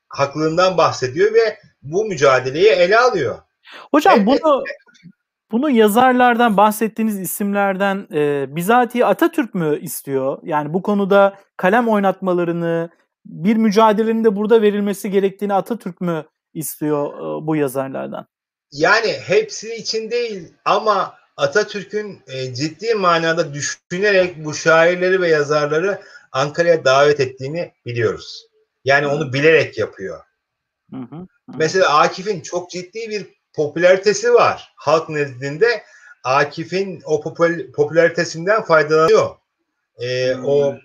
[0.10, 3.40] haklılığından bahsediyor ve bu mücadeleyi ele alıyor.
[3.92, 4.28] Hocam evet.
[4.28, 4.64] bunu
[5.52, 10.40] bunu yazarlardan bahsettiğiniz isimlerden e, bizatihi Atatürk mü istiyor?
[10.44, 12.90] Yani bu konuda kalem oynatmalarını,
[13.26, 18.28] bir mücadelenin de burada verilmesi gerektiğini Atatürk mü istiyor e, bu yazarlardan?
[18.72, 26.86] Yani hepsi için değil ama Atatürk'ün e, ciddi manada düşünerek bu şairleri ve yazarları Ankara'ya
[26.86, 28.48] davet ettiğini biliyoruz.
[28.86, 30.20] Yani onu bilerek yapıyor.
[30.92, 31.28] Hı hı, hı.
[31.58, 35.84] Mesela Akif'in çok ciddi bir popülaritesi var halk nezdinde.
[36.24, 39.36] Akif'in o popül popülaritesinden faydalanıyor.
[40.02, 40.46] Ee, hmm.
[40.46, 40.76] O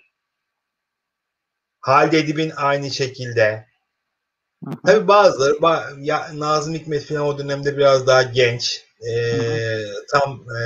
[1.81, 3.67] Halide Edip'in aynı şekilde.
[4.87, 5.57] Tabi bazıları
[6.01, 8.85] ya, Nazım Hikmet falan o dönemde biraz daha genç.
[9.09, 9.41] E,
[10.13, 10.63] tam e,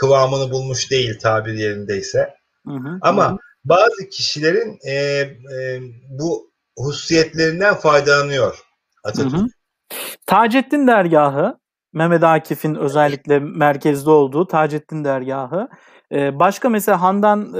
[0.00, 2.34] kıvamını bulmuş değil tabir yerindeyse.
[2.66, 2.98] Hı hı.
[3.00, 8.64] Ama bazı kişilerin e, e, bu hususiyetlerinden faydalanıyor
[9.04, 9.50] Atatürk.
[9.92, 10.00] Hı hı.
[10.26, 11.58] Taceddin Dergahı,
[11.92, 15.68] Mehmet Akif'in özellikle merkezde olduğu Taceddin Dergahı.
[16.12, 17.58] Ee, başka mesela Handan, e,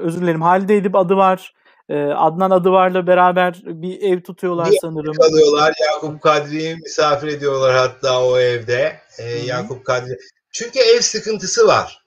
[0.00, 1.54] özür dilerim Halide Edip adı var.
[1.88, 5.14] Ee, Adnan adı varla beraber bir ev tutuyorlar bir sanırım.
[5.14, 5.74] Kalıyorlar.
[5.86, 8.96] Yakup Kadri'yi misafir ediyorlar hatta o evde.
[9.18, 10.18] Ee, Yakup Kadri.
[10.52, 12.04] Çünkü ev sıkıntısı var.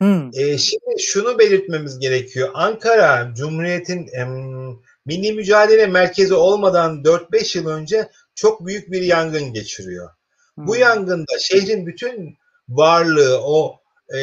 [0.00, 0.30] Hmm.
[0.34, 2.48] E, şimdi şunu belirtmemiz gerekiyor.
[2.54, 4.30] Ankara Cumhuriyet'in em,
[5.06, 10.10] milli mücadele merkezi olmadan 4-5 yıl önce çok büyük bir yangın geçiriyor.
[10.54, 10.66] Hmm.
[10.66, 12.36] Bu yangında şehrin bütün
[12.68, 13.80] varlığı, o
[14.16, 14.20] e,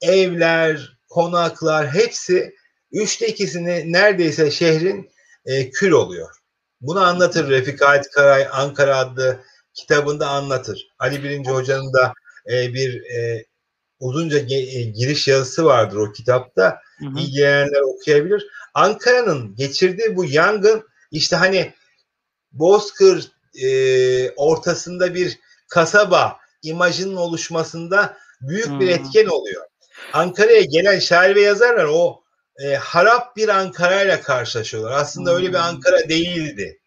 [0.00, 2.54] evler, konaklar hepsi
[2.92, 5.10] üçte ikisini neredeyse şehrin
[5.46, 6.30] e, kül oluyor.
[6.80, 9.40] Bunu anlatır Refik Ait Karay Ankara adlı
[9.74, 10.88] kitabında anlatır.
[10.98, 12.12] Ali Birinci Hoca'nın da
[12.52, 13.46] e, bir e,
[14.00, 16.78] uzunca e, giriş yazısı vardır o kitapta.
[16.98, 17.20] Hı hı.
[17.20, 18.46] İlgilenenler okuyabilir.
[18.74, 21.72] Ankara'nın geçirdiği bu yangın işte hani
[22.52, 25.38] Bozkır e, ortasında bir
[25.68, 28.80] kasaba imajının oluşmasında büyük hmm.
[28.80, 29.62] bir etken oluyor.
[30.12, 32.22] Ankara'ya gelen şair ve yazarlar o
[32.64, 34.92] e, harap bir Ankara ile karşılaşıyorlar.
[34.92, 35.36] Aslında hmm.
[35.36, 36.78] öyle bir Ankara değildi.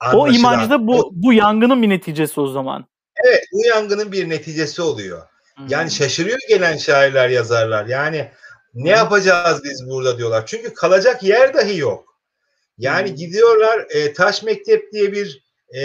[0.00, 0.30] Anlaşılan.
[0.30, 2.86] O imajda bu bu yangının bir neticesi o zaman.
[3.24, 5.22] Evet, bu yangının bir neticesi oluyor.
[5.56, 5.66] Hmm.
[5.68, 7.86] Yani şaşırıyor gelen şairler, yazarlar.
[7.86, 8.28] Yani
[8.74, 8.96] ne hmm.
[8.96, 10.46] yapacağız biz burada diyorlar.
[10.46, 12.09] Çünkü kalacak yer dahi yok.
[12.80, 15.44] Yani gidiyorlar e, Taş Mektep diye bir
[15.76, 15.82] e,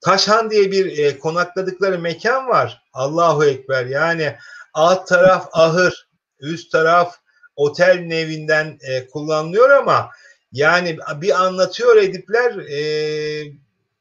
[0.00, 2.82] Taşhan diye bir e, konakladıkları mekan var.
[2.92, 3.86] Allahu Ekber.
[3.86, 4.36] Yani
[4.74, 6.08] alt taraf ahır,
[6.40, 7.16] üst taraf
[7.56, 10.10] otel nevinden e, kullanılıyor ama
[10.52, 12.80] yani bir anlatıyor edipler e,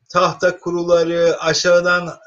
[0.09, 2.19] tahta kuruları, aşağıdan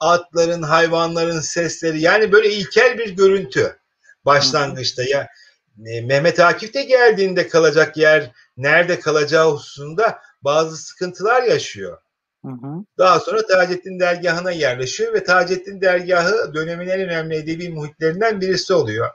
[0.00, 3.78] atların, hayvanların sesleri yani böyle ilkel bir görüntü
[4.24, 5.02] başlangıçta.
[5.02, 5.28] Ya
[5.76, 11.98] Mehmet Akif de geldiğinde kalacak yer nerede kalacağı hususunda bazı sıkıntılar yaşıyor.
[12.44, 12.84] Hı hı.
[12.98, 19.08] Daha sonra Taceddin Dergahı'na yerleşiyor ve Taceddin Dergahı dönemin en önemli edebi muhitlerinden birisi oluyor.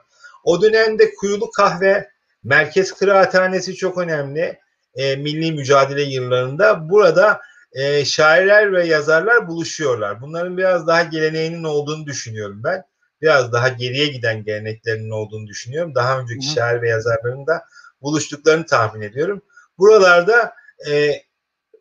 [0.44, 2.08] O dönemde kuyulu kahve,
[2.44, 4.58] merkez kıraathanesi çok önemli.
[4.94, 7.40] E, milli mücadele yıllarında burada
[7.72, 10.20] e, şairler ve yazarlar buluşuyorlar.
[10.20, 12.84] Bunların biraz daha geleneğinin olduğunu düşünüyorum ben.
[13.22, 15.94] Biraz daha geriye giden geleneklerinin olduğunu düşünüyorum.
[15.94, 16.52] Daha önceki Hı.
[16.52, 17.64] şair ve yazarların da
[18.02, 19.42] buluştuklarını tahmin ediyorum.
[19.78, 20.54] Buralarda
[20.90, 21.12] e,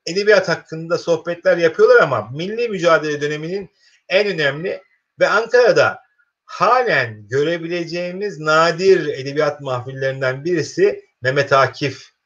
[0.05, 3.69] edebiyat hakkında sohbetler yapıyorlar ama milli mücadele döneminin
[4.09, 4.81] en önemli
[5.19, 5.99] ve Ankara'da
[6.45, 12.17] halen görebileceğimiz nadir edebiyat mahfillerinden birisi Mehmet Akif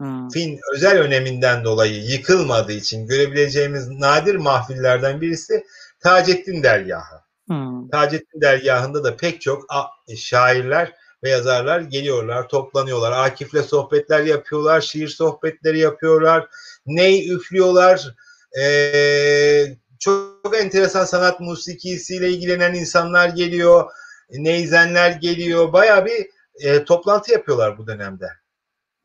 [0.00, 0.28] Hmm.
[0.28, 5.64] Fin özel öneminden dolayı yıkılmadığı için görebileceğimiz nadir mahfillerden birisi
[6.00, 7.19] Taceddin Dergahı.
[7.50, 7.88] Hmm.
[7.88, 9.66] Taceddin Dergahı'nda da pek çok
[10.16, 10.92] şairler
[11.24, 13.12] ve yazarlar geliyorlar, toplanıyorlar.
[13.12, 16.48] Akif'le sohbetler yapıyorlar, şiir sohbetleri yapıyorlar,
[16.86, 18.14] ney üflüyorlar.
[18.60, 23.90] Ee, çok enteresan sanat musikisiyle ilgilenen insanlar geliyor,
[24.30, 25.72] neyzenler geliyor.
[25.72, 26.26] Baya bir
[26.60, 28.26] e, toplantı yapıyorlar bu dönemde.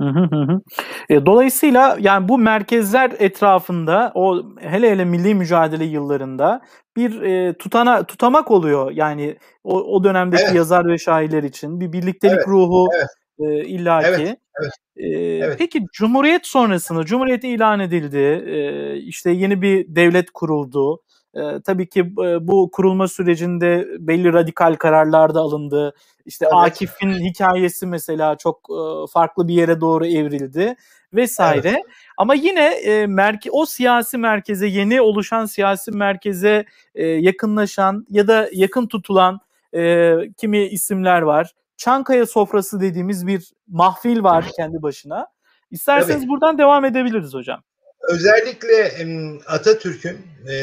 [0.01, 0.61] Hı hı hı.
[1.09, 6.61] E, dolayısıyla yani bu merkezler etrafında o hele hele milli mücadele yıllarında
[6.97, 10.55] bir e, tutana tutamak oluyor yani o, o dönemdeki evet.
[10.55, 12.47] yazar ve şairler için bir birliktelik evet.
[12.47, 13.07] ruhu evet.
[13.39, 14.07] E, illaki.
[14.07, 14.37] Evet.
[14.61, 14.73] Evet.
[14.97, 15.07] E,
[15.45, 15.55] evet.
[15.59, 21.01] Peki Cumhuriyet sonrasında Cumhuriyet ilan edildi, e, işte yeni bir devlet kuruldu.
[21.35, 25.93] E, tabii ki e, bu kurulma sürecinde belli radikal kararlar da alındı.
[26.25, 26.55] İşte evet.
[26.55, 30.75] Akif'in hikayesi mesela çok e, farklı bir yere doğru evrildi
[31.13, 31.69] vesaire.
[31.69, 31.83] Evet.
[32.17, 38.49] Ama yine e, merke o siyasi merkeze yeni oluşan siyasi merkeze e, yakınlaşan ya da
[38.53, 39.39] yakın tutulan
[39.73, 41.51] e, kimi isimler var.
[41.77, 45.27] Çankaya sofrası dediğimiz bir mahfil var kendi başına.
[45.71, 46.29] İsterseniz Tabii.
[46.29, 47.61] buradan devam edebiliriz hocam.
[48.09, 49.05] Özellikle
[49.47, 50.55] Atatürk'ün e,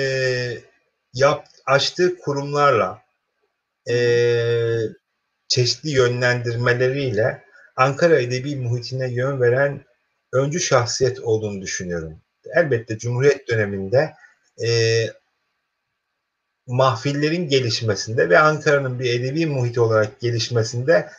[1.14, 3.02] yap, açtığı kurumlarla
[3.90, 3.96] e,
[5.48, 7.44] çeşitli yönlendirmeleriyle
[7.76, 9.84] Ankara edebi muhitine yön veren
[10.32, 12.20] öncü şahsiyet olduğunu düşünüyorum.
[12.56, 14.14] Elbette Cumhuriyet döneminde
[14.64, 14.68] e,
[16.66, 21.10] mahfillerin gelişmesinde ve Ankara'nın bir edebi muhit olarak gelişmesinde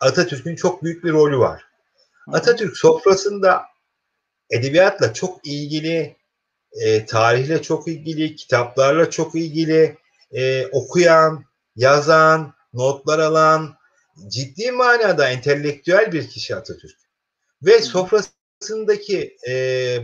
[0.00, 1.64] Atatürk'ün çok büyük bir rolü var.
[2.32, 3.71] Atatürk sofrasında
[4.50, 6.16] edebiyatla çok ilgili,
[6.72, 9.96] e, tarihle çok ilgili, kitaplarla çok ilgili,
[10.32, 11.44] e, okuyan,
[11.76, 13.74] yazan, notlar alan,
[14.28, 16.96] ciddi manada entelektüel bir kişi Atatürk.
[17.62, 19.54] Ve sofrasındaki e,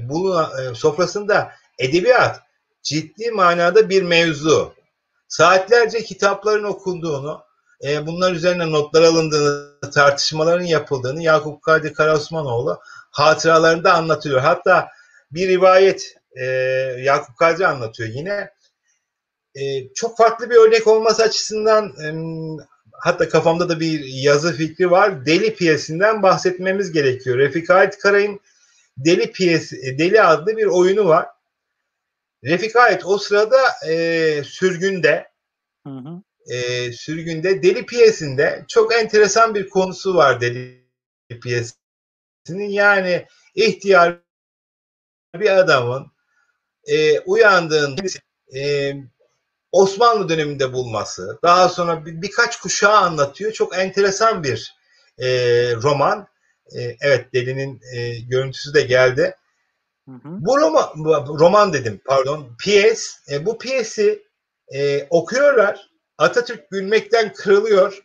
[0.09, 2.41] bulunan, e, sofrasında edebiyat
[2.83, 4.75] ciddi manada bir mevzu.
[5.29, 7.43] Saatlerce kitapların okunduğunu,
[7.85, 12.81] e, bunlar üzerine notlar alındığını, tartışmaların yapıldığını Yakup Kadri Karaosmanoğlu
[13.19, 14.41] hatıralarında anlatıyor.
[14.41, 14.89] Hatta
[15.31, 16.45] bir rivayet e,
[16.99, 18.51] Yakup Kadri anlatıyor yine.
[19.55, 22.09] E, çok farklı bir örnek olması açısından e,
[22.93, 25.27] hatta kafamda da bir yazı fikri var.
[25.27, 27.39] Deli piyesinden bahsetmemiz gerekiyor.
[27.39, 28.41] Refik Ait Karay'ın
[28.97, 31.27] Deli piyesi, Deli adlı bir oyunu var.
[32.45, 35.29] Refik Ait o sırada e, sürgünde
[35.87, 36.23] hı hı.
[36.55, 40.89] E, sürgünde Deli piyesinde çok enteresan bir konusu var Deli
[41.43, 41.88] piyesinin.
[42.55, 44.21] Yani ihtiyar
[45.35, 46.13] bir adamın
[46.85, 48.03] e, uyandığında
[48.57, 48.93] e,
[49.73, 53.53] Osmanlı döneminde bulması, daha sonra bir, birkaç kuşağı anlatıyor.
[53.53, 54.75] Çok enteresan bir
[55.19, 55.29] e,
[55.83, 56.29] roman.
[56.77, 59.35] E, evet Deli'nin e, görüntüsü de geldi.
[60.09, 60.19] Hı hı.
[60.25, 60.89] Bu roman,
[61.39, 63.21] roman dedim pardon, piyes.
[63.31, 64.23] E, bu piyesi
[64.75, 65.91] e, okuyorlar.
[66.19, 67.99] Atatürk gülmekten kırılıyor.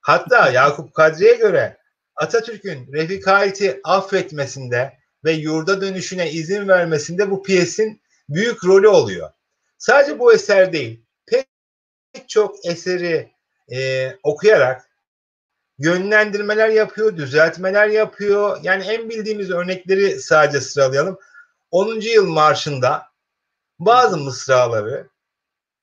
[0.00, 1.78] Hatta Yakup Kadri'ye göre
[2.16, 9.30] Atatürk'ün Refik Hait'i affetmesinde ve yurda dönüşüne izin vermesinde bu piyesin büyük rolü oluyor.
[9.78, 11.48] Sadece bu eser değil, pek
[12.28, 13.30] çok eseri
[13.72, 14.90] e, okuyarak
[15.78, 18.58] yönlendirmeler yapıyor, düzeltmeler yapıyor.
[18.62, 21.18] Yani en bildiğimiz örnekleri sadece sıralayalım.
[21.70, 22.00] 10.
[22.00, 23.02] yıl marşında
[23.78, 25.08] bazı mısraları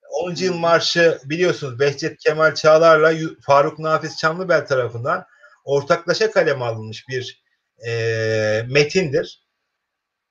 [0.10, 0.36] 10.
[0.36, 5.26] yıl marşı biliyorsunuz Behçet Kemal Çağlar'la Faruk Nafiz Çamlıbel tarafından
[5.64, 7.44] ortaklaşa kaleme alınmış bir
[7.88, 9.44] e, metindir.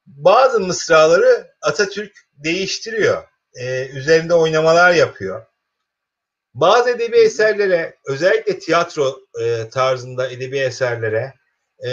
[0.07, 5.47] Bazı mısraları Atatürk değiştiriyor e, üzerinde oynamalar yapıyor.
[6.55, 11.35] Bazı edebi eserlere, özellikle tiyatro e, tarzında edebi eserlere
[11.87, 11.93] e,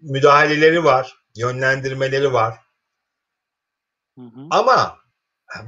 [0.00, 2.58] müdahaleleri var, yönlendirmeleri var.
[4.18, 4.46] Hı hı.
[4.50, 4.98] Ama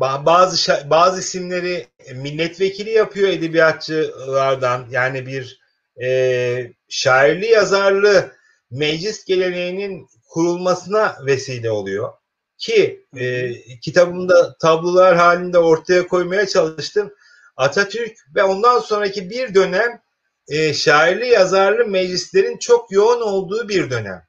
[0.00, 4.86] bazı bazı isimleri milletvekili yapıyor edebiyatçılardan.
[4.90, 5.63] Yani bir
[6.02, 8.32] e, şairli yazarlı
[8.70, 12.12] meclis geleneğinin kurulmasına vesile oluyor
[12.58, 17.14] ki e, kitabımda tablolar halinde ortaya koymaya çalıştım.
[17.56, 20.00] Atatürk ve ondan sonraki bir dönem
[20.48, 24.24] e, şairli yazarlı meclislerin çok yoğun olduğu bir dönem.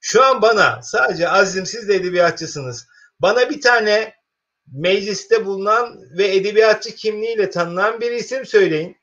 [0.00, 2.86] Şu an bana sadece Azim siz de edebiyatçısınız.
[3.20, 4.14] Bana bir tane
[4.72, 8.96] mecliste bulunan ve edebiyatçı kimliğiyle tanınan bir isim söyleyin.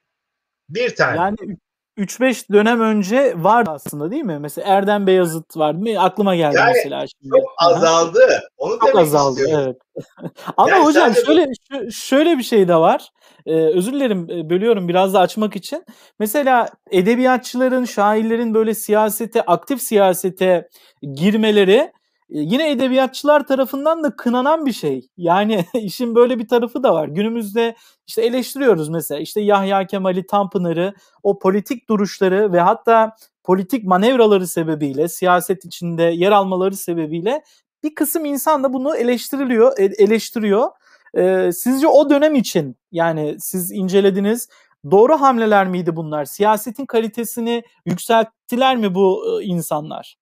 [0.70, 1.18] Bir tane.
[1.18, 1.58] Yani
[1.98, 4.40] 3-5 dönem önce vardı aslında değil mi?
[4.40, 6.00] Mesela Erdem Beyazıt vardı mı?
[6.00, 7.30] Aklıma geldi yani mesela şimdi.
[7.30, 8.20] Çok azaldı.
[8.58, 9.66] Onu çok azaldı istiyorum.
[9.66, 10.06] evet.
[10.58, 11.48] Ama yani hocam şöyle
[11.92, 13.10] şöyle bir şey de var.
[13.46, 15.86] Ee, özür dilerim bölüyorum biraz da açmak için.
[16.20, 20.68] Mesela edebiyatçıların, şairlerin böyle siyasete, aktif siyasete
[21.14, 21.92] girmeleri
[22.32, 25.08] yine edebiyatçılar tarafından da kınanan bir şey.
[25.18, 27.08] Yani işin böyle bir tarafı da var.
[27.08, 27.76] Günümüzde
[28.08, 35.08] işte eleştiriyoruz mesela işte Yahya Kemal'i, Tanpınar'ı, o politik duruşları ve hatta politik manevraları sebebiyle,
[35.08, 37.44] siyaset içinde yer almaları sebebiyle
[37.84, 40.70] bir kısım insan da bunu eleştiriliyor, e, eleştiriyor.
[41.18, 44.50] Ee, sizce o dönem için yani siz incelediniz
[44.92, 46.26] doğru hamleler miydi bunlar?
[46.26, 50.21] Siyasetin kalitesini yükselttiler mi bu insanlar?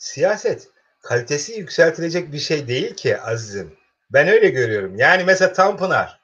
[0.00, 0.68] Siyaset
[1.02, 3.76] kalitesi yükseltilecek bir şey değil ki Aziz'im.
[4.10, 4.96] Ben öyle görüyorum.
[4.96, 6.20] Yani mesela Tanpınar.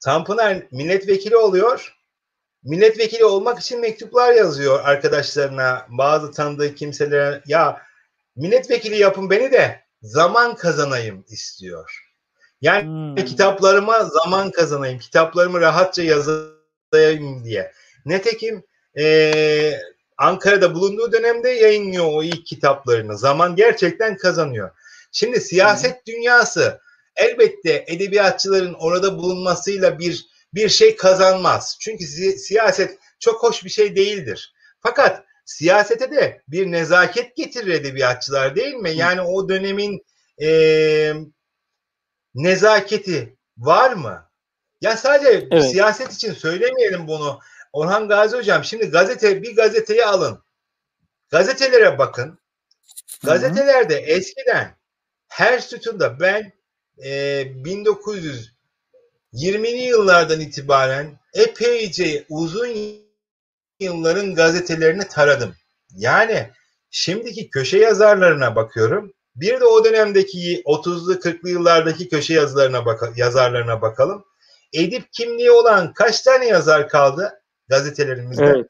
[0.00, 1.96] Tanpınar milletvekili oluyor.
[2.62, 7.42] Milletvekili olmak için mektuplar yazıyor arkadaşlarına, bazı tanıdığı kimselere.
[7.46, 7.82] Ya
[8.36, 12.06] milletvekili yapın beni de zaman kazanayım istiyor.
[12.60, 13.24] Yani hmm.
[13.24, 17.72] kitaplarıma zaman kazanayım, kitaplarımı rahatça yazayım diye.
[18.06, 18.64] Netekim
[18.98, 19.80] ee,
[20.20, 23.18] Ankara'da bulunduğu dönemde yayınlıyor o ilk kitaplarını.
[23.18, 24.70] Zaman gerçekten kazanıyor.
[25.12, 26.06] Şimdi siyaset Hı.
[26.06, 26.80] dünyası
[27.16, 31.78] elbette edebiyatçıların orada bulunmasıyla bir bir şey kazanmaz.
[31.80, 34.54] Çünkü si- siyaset çok hoş bir şey değildir.
[34.80, 38.90] Fakat siyasete de bir nezaket getirir edebiyatçılar değil mi?
[38.90, 40.06] Yani o dönemin
[40.42, 41.12] e,
[42.34, 44.30] nezaketi var mı?
[44.80, 45.70] Ya sadece evet.
[45.70, 47.40] siyaset için söylemeyelim bunu.
[47.72, 50.42] Orhan Gazi Hocam şimdi gazete bir gazeteyi alın.
[51.30, 52.38] Gazetelere bakın.
[53.24, 54.10] Gazetelerde Hı-hı.
[54.10, 54.76] eskiden
[55.28, 56.52] her sütunda ben
[56.98, 62.68] e, 1920'li yıllardan itibaren epeyce uzun
[63.80, 65.54] yılların gazetelerini taradım.
[65.96, 66.50] Yani
[66.90, 69.12] şimdiki köşe yazarlarına bakıyorum.
[69.36, 74.24] Bir de o dönemdeki 30'lu 40'lı yıllardaki köşe yazılarına bak yazarlarına bakalım.
[74.72, 77.39] Edip kimliği olan kaç tane yazar kaldı?
[77.70, 78.44] Gazetelerimizde.
[78.44, 78.66] Evet.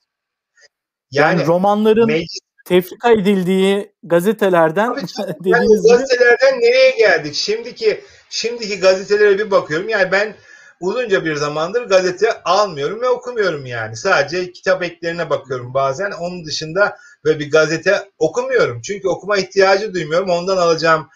[1.10, 2.38] Yani, yani romanların meclis...
[2.66, 4.96] tefrika edildiği gazetelerden
[5.40, 7.34] dediğiniz yani gazetelerden nereye geldik?
[7.34, 9.88] Şimdiki şimdiki gazetelere bir bakıyorum.
[9.88, 10.34] Yani ben
[10.80, 13.96] uzunca bir zamandır gazete almıyorum ve okumuyorum yani.
[13.96, 16.10] Sadece kitap eklerine bakıyorum bazen.
[16.10, 18.80] Onun dışında böyle bir gazete okumuyorum.
[18.82, 20.30] Çünkü okuma ihtiyacı duymuyorum.
[20.30, 21.08] Ondan alacağım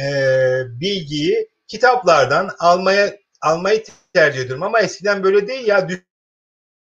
[0.00, 0.12] e,
[0.80, 4.62] bilgiyi kitaplardan almaya almayı tercih ediyorum.
[4.62, 5.88] Ama eskiden böyle değil ya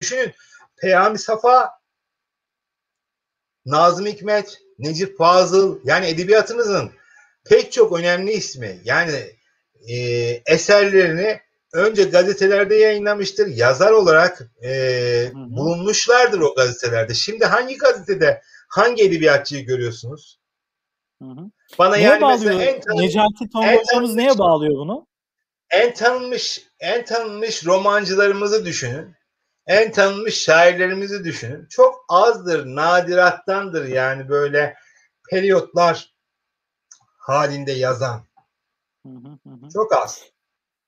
[0.03, 0.33] Düşünün
[0.81, 1.71] Peyami Safa,
[3.67, 6.91] Nazım Hikmet, Necip Fazıl yani edebiyatımızın
[7.45, 9.37] pek çok önemli ismi yani
[9.89, 9.97] e,
[10.47, 11.41] eserlerini
[11.73, 13.47] önce gazetelerde yayınlamıştır.
[13.47, 17.15] Yazar olarak e, bulunmuşlardır o gazetelerde.
[17.15, 20.41] Şimdi hangi gazetede hangi edebiyatçıyı görüyorsunuz?
[21.23, 21.51] Hı hı.
[21.79, 22.55] Bana neye yani bağlıyor?
[22.55, 25.07] mesela en tanınmış, Necati Tonguç'umuz neye bağlıyor bunu?
[25.71, 29.16] En tanınmış en tanınmış romancılarımızı düşünün
[29.67, 31.67] en tanınmış şairlerimizi düşünün.
[31.71, 34.75] Çok azdır, nadirattandır yani böyle
[35.31, 36.15] periyotlar
[37.19, 38.27] halinde yazan.
[39.73, 40.23] Çok az.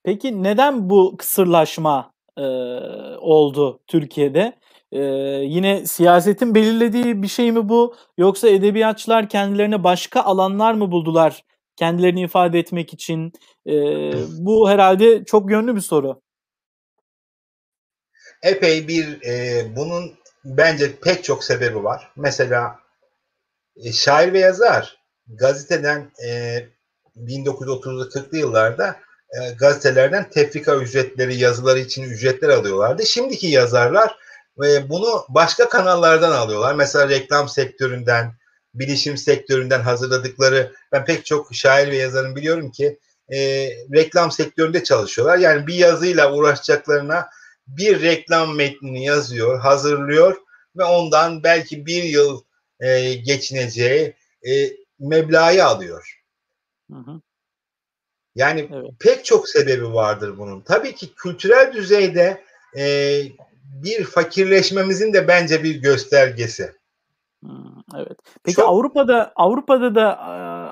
[0.04, 2.42] Peki neden bu kısırlaşma e,
[3.18, 4.58] oldu Türkiye'de?
[4.92, 5.00] E,
[5.44, 7.94] yine siyasetin belirlediği bir şey mi bu?
[8.18, 11.44] Yoksa edebiyatçılar kendilerine başka alanlar mı buldular
[11.76, 13.32] kendilerini ifade etmek için?
[13.66, 13.74] E,
[14.38, 16.20] bu herhalde çok yönlü bir soru
[18.42, 22.12] epey bir e, bunun bence pek çok sebebi var.
[22.16, 22.78] Mesela
[23.76, 26.58] e, şair ve yazar gazeteden e,
[27.16, 28.96] 1930'lu 40'lı yıllarda
[29.30, 33.06] e, gazetelerden tefrika ücretleri, yazıları için ücretler alıyorlardı.
[33.06, 34.16] Şimdiki yazarlar
[34.64, 36.74] e, bunu başka kanallardan alıyorlar.
[36.74, 38.32] Mesela reklam sektöründen,
[38.74, 42.98] bilişim sektöründen hazırladıkları ben pek çok şair ve yazarın biliyorum ki
[43.32, 43.38] e,
[43.94, 45.38] reklam sektöründe çalışıyorlar.
[45.38, 47.28] Yani bir yazıyla uğraşacaklarına
[47.68, 50.36] bir reklam metnini yazıyor, hazırlıyor
[50.76, 52.42] ve ondan belki bir yıl
[52.80, 54.14] e, geçineceği
[54.48, 56.22] e, meblağı alıyor.
[56.90, 57.20] Hı hı.
[58.34, 58.90] Yani evet.
[59.00, 60.60] pek çok sebebi vardır bunun.
[60.60, 62.44] Tabii ki kültürel düzeyde
[62.76, 63.22] e,
[63.64, 66.74] bir fakirleşmemizin de bence bir göstergesi.
[67.96, 68.18] Evet.
[68.44, 68.68] Peki Çok...
[68.68, 70.18] Avrupa'da Avrupa'da da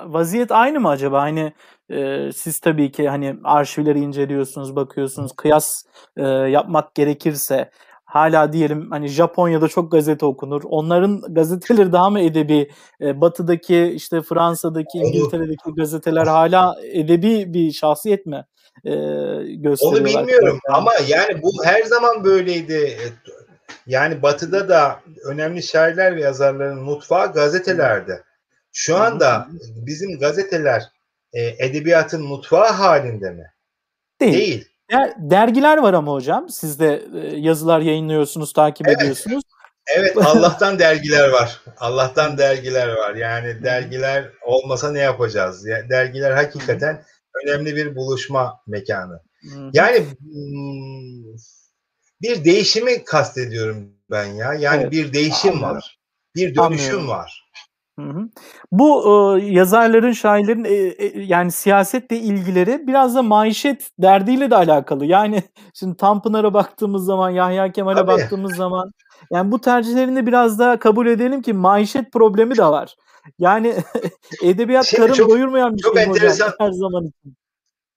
[0.06, 1.22] vaziyet aynı mı acaba?
[1.22, 1.52] Hani
[1.90, 5.82] e, siz tabii ki hani arşivleri inceliyorsunuz, bakıyorsunuz, kıyas
[6.16, 7.70] e, yapmak gerekirse
[8.04, 10.62] hala diyelim hani Japonya'da çok gazete okunur.
[10.64, 12.70] Onların gazeteleri daha mı edebi?
[13.00, 18.44] E, batı'daki işte Fransa'daki, İngiltere'deki gazeteler hala edebi bir şahsiyet mi?
[18.84, 18.90] E,
[19.46, 20.00] gösteriyorlar.
[20.00, 20.76] Onu bilmiyorum yani.
[20.76, 22.98] ama yani bu her zaman böyleydi.
[23.86, 28.22] Yani batıda da önemli şairler ve yazarların mutfağı gazetelerde.
[28.72, 29.48] Şu anda
[29.86, 30.82] bizim gazeteler
[31.32, 33.52] e, edebiyatın mutfağı halinde mi?
[34.20, 34.34] Değil.
[34.34, 34.66] Değil.
[35.16, 36.48] dergiler var ama hocam.
[36.48, 39.00] Siz de e, yazılar yayınlıyorsunuz, takip evet.
[39.00, 39.42] ediyorsunuz.
[39.96, 41.60] Evet, Allah'tan dergiler var.
[41.78, 43.14] Allah'tan dergiler var.
[43.14, 45.66] Yani dergiler olmasa ne yapacağız?
[45.90, 47.02] Dergiler hakikaten
[47.44, 49.20] önemli bir buluşma mekanı.
[49.72, 51.36] Yani hmm,
[52.22, 54.54] bir değişimi kastediyorum ben ya.
[54.54, 54.92] Yani evet.
[54.92, 55.98] bir değişim var.
[56.34, 57.08] Bir dönüşüm Anlıyorum.
[57.08, 57.46] var.
[57.98, 58.28] Hı hı.
[58.72, 59.04] Bu
[59.38, 65.06] e, yazarların, şairlerin e, e, yani siyasetle ilgileri biraz da maişet derdiyle de alakalı.
[65.06, 65.42] Yani
[65.74, 68.92] şimdi Tanpınar'a baktığımız zaman, Yahya Kemal'e baktığımız zaman
[69.32, 72.96] yani bu tercihlerinde biraz daha kabul edelim ki maişet problemi de var.
[73.38, 73.74] Yani
[74.42, 77.36] edebiyat Şimdi karın çok, doyurmayan bir çok şey enteresan, her zaman için.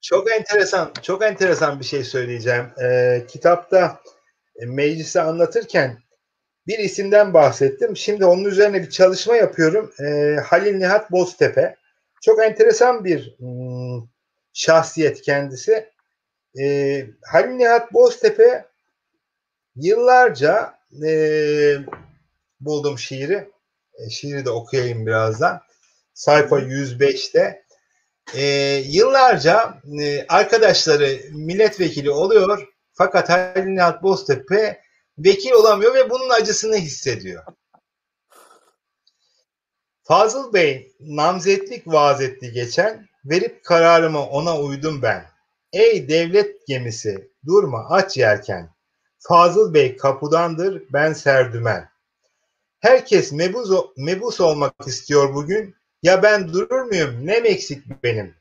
[0.02, 2.66] Çok enteresan, çok enteresan bir şey söyleyeceğim.
[2.84, 4.02] Ee, kitapta
[4.56, 6.00] e, meclise anlatırken
[6.68, 7.98] bir isimden bahsettim.
[7.98, 9.94] Şimdi onun üzerine bir çalışma yapıyorum.
[10.00, 11.76] E, Halil Nihat Boztepe.
[12.22, 14.08] Çok enteresan bir hmm,
[14.54, 15.90] şahsiyet kendisi.
[16.60, 18.66] E, Halil Nihat Boztepe
[19.76, 20.74] yıllarca
[21.06, 21.12] e,
[22.60, 23.50] buldum şiiri.
[24.00, 25.62] E, şiiri de okuyayım birazdan.
[26.14, 27.64] Sayfa 105'te.
[28.34, 28.44] E,
[28.86, 32.68] yıllarca e, arkadaşları milletvekili oluyor.
[32.94, 34.82] Fakat Halil Nihat Boztepe
[35.18, 37.44] vekil olamıyor ve bunun acısını hissediyor.
[40.04, 45.26] Fazıl Bey namzetlik vaaz etti geçen, verip kararımı ona uydum ben.
[45.74, 48.70] Ey devlet gemisi, durma aç yerken.
[49.20, 51.90] Fazıl Bey kapudandır, ben serdümen.
[52.80, 55.76] Herkes mebus, mebus olmak istiyor bugün.
[56.04, 57.26] Ya ben durur muyum?
[57.28, 58.36] Ne eksik benim?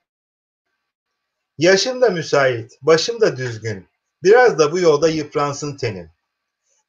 [1.59, 3.89] Yaşım da müsait, başım da düzgün.
[4.23, 6.11] Biraz da bu yolda yıpransın tenim.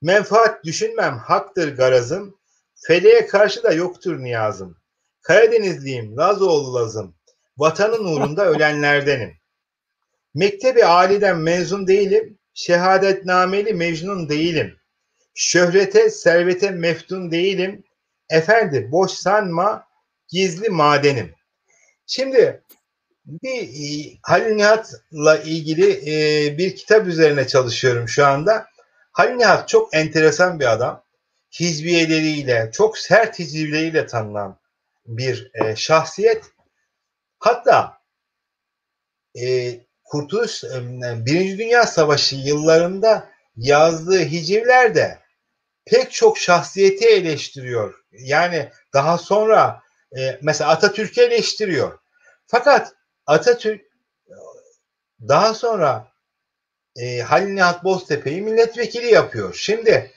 [0.01, 2.38] Menfaat düşünmem haktır garazım,
[2.76, 4.78] feleğe karşı da yoktur niyazım.
[5.22, 7.15] Karadenizliyim, Lazoğlu Lazım,
[7.57, 9.34] vatanın uğrunda ölenlerdenim.
[10.34, 14.78] Mektebi aliden mezun değilim, şehadetnameli mecnun değilim.
[15.36, 17.84] Şöhrete, servete meftun değilim.
[18.30, 19.88] Efendi boş sanma,
[20.30, 21.36] gizli madenim.
[22.05, 22.63] Şimdi
[23.25, 28.65] bir e, Halil Nihat'la ilgili e, bir kitap üzerine çalışıyorum şu anda.
[29.11, 31.03] Halil Nihat çok enteresan bir adam.
[31.59, 34.59] Hizbiyeleriyle, çok sert hizbiyeleriyle tanınan
[35.05, 36.45] bir e, şahsiyet.
[37.39, 37.97] Hatta
[39.41, 40.69] e, Kurtuluş, e,
[41.25, 45.19] Birinci Dünya Savaşı yıllarında yazdığı hicivler de
[45.86, 47.93] pek çok şahsiyeti eleştiriyor.
[48.11, 49.82] Yani daha sonra
[50.18, 51.99] e, mesela Atatürk'ü eleştiriyor.
[52.47, 52.93] Fakat
[53.26, 53.82] Atatürk
[55.28, 56.07] daha sonra
[56.95, 59.53] e, Halil Nihat Boztepe'yi milletvekili yapıyor.
[59.53, 60.12] Şimdi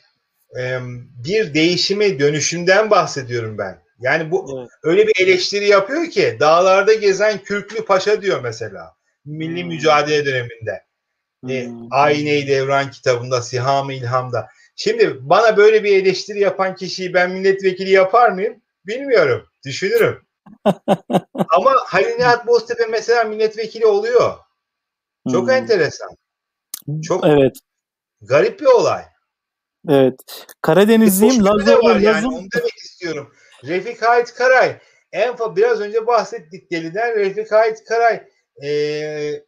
[0.59, 0.79] e,
[1.25, 3.83] bir değişimi, dönüşümden bahsediyorum ben.
[4.01, 4.71] Yani bu evet.
[4.83, 8.95] öyle bir eleştiri yapıyor ki dağlarda gezen Kürklü Paşa diyor mesela.
[9.25, 9.69] Milli hmm.
[9.69, 10.85] mücadele döneminde.
[11.49, 11.89] E, hmm.
[11.91, 14.49] Ayne-i Devran kitabında, Siham-ı İlham'da.
[14.77, 18.62] Şimdi bana böyle bir eleştiri yapan kişiyi ben milletvekili yapar mıyım?
[18.87, 19.47] Bilmiyorum.
[19.67, 20.27] Düşünürüm.
[21.49, 24.39] Ama Halil Nihat Boztepe mesela milletvekili oluyor.
[25.33, 25.51] Çok hmm.
[25.51, 26.11] enteresan.
[27.03, 27.57] Çok evet.
[28.21, 29.05] garip bir olay.
[29.89, 30.15] Evet.
[30.63, 31.45] Karadenizliyim.
[31.45, 33.35] Lazım, var yani onu demek istiyorum.
[33.65, 34.79] Refik Hait Karay
[35.13, 38.23] en fa biraz önce bahsettik deliden Refik Hait Karay
[38.65, 39.43] e,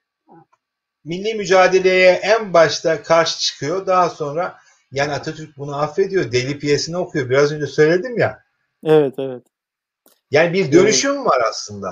[1.04, 3.86] milli mücadeleye en başta karşı çıkıyor.
[3.86, 4.58] Daha sonra
[4.92, 6.32] yani Atatürk bunu affediyor.
[6.32, 7.30] Deli piyesini okuyor.
[7.30, 8.43] Biraz önce söyledim ya.
[8.84, 9.42] Evet, evet.
[10.30, 11.26] Yani bir dönüşüm evet.
[11.26, 11.88] var aslında.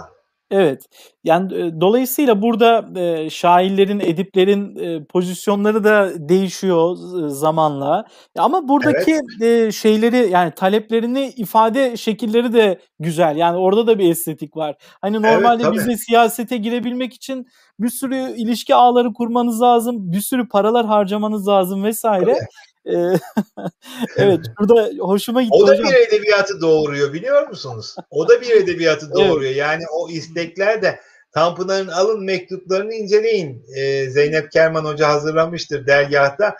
[0.52, 0.82] Evet.
[1.24, 6.96] Yani e, dolayısıyla burada e, şairlerin, ediplerin e, pozisyonları da değişiyor
[7.28, 8.04] zamanla.
[8.38, 9.68] Ama buradaki evet.
[9.68, 13.36] e, şeyleri yani taleplerini ifade şekilleri de güzel.
[13.36, 14.76] Yani orada da bir estetik var.
[15.00, 17.46] Hani normalde evet, bize siyasete girebilmek için
[17.78, 22.32] bir sürü ilişki ağları kurmanız lazım, bir sürü paralar harcamanız lazım vesaire.
[22.32, 22.46] Tabii.
[24.16, 25.84] evet burada hoşuma gitti O da hocam.
[25.84, 27.96] bir edebiyatı doğuruyor biliyor musunuz?
[28.10, 29.42] O da bir edebiyatı doğuruyor.
[29.42, 29.56] evet.
[29.56, 31.00] Yani o istekler de
[31.32, 33.64] Tanpınar'ın alın mektuplarını inceleyin.
[33.76, 36.56] Ee, Zeynep Kerman Hoca hazırlamıştır dergahta.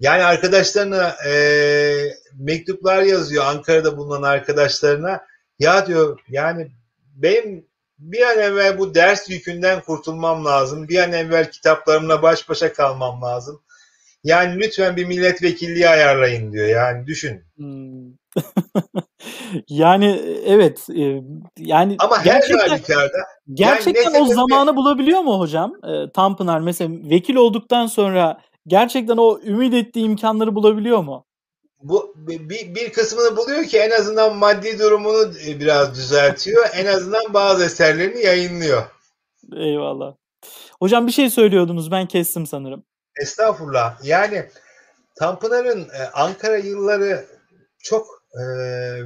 [0.00, 1.32] Yani arkadaşlarına e,
[2.38, 5.20] mektuplar yazıyor Ankara'da bulunan arkadaşlarına.
[5.58, 6.70] Ya diyor yani
[7.14, 7.66] benim
[7.98, 10.88] bir an evvel bu ders yükünden kurtulmam lazım.
[10.88, 13.62] Bir an evvel kitaplarımla baş başa kalmam lazım.
[14.26, 16.66] Yani lütfen bir milletvekilliği ayarlayın diyor.
[16.66, 17.44] Yani düşün.
[17.56, 18.12] Hmm.
[19.68, 21.22] yani evet e,
[21.58, 23.18] yani ama gerçekten, her halükarda
[23.52, 25.72] gerçekten yani o zamanı bulabiliyor mu hocam?
[25.84, 31.26] E, Tanpınar mesela vekil olduktan sonra gerçekten o ümit ettiği imkanları bulabiliyor mu?
[31.82, 36.66] Bu bir, bir kısmını buluyor ki en azından maddi durumunu e, biraz düzeltiyor.
[36.74, 38.82] en azından bazı eserlerini yayınlıyor.
[39.56, 40.14] Eyvallah.
[40.80, 42.84] Hocam bir şey söylüyordunuz ben kestim sanırım.
[43.20, 44.04] Estağfurullah.
[44.04, 44.46] Yani
[45.14, 47.24] Tanpınar'ın e, Ankara yılları
[47.78, 48.42] çok e,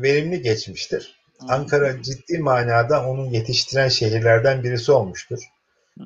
[0.02, 1.20] verimli geçmiştir.
[1.48, 5.38] Ankara ciddi manada onu yetiştiren şehirlerden birisi olmuştur.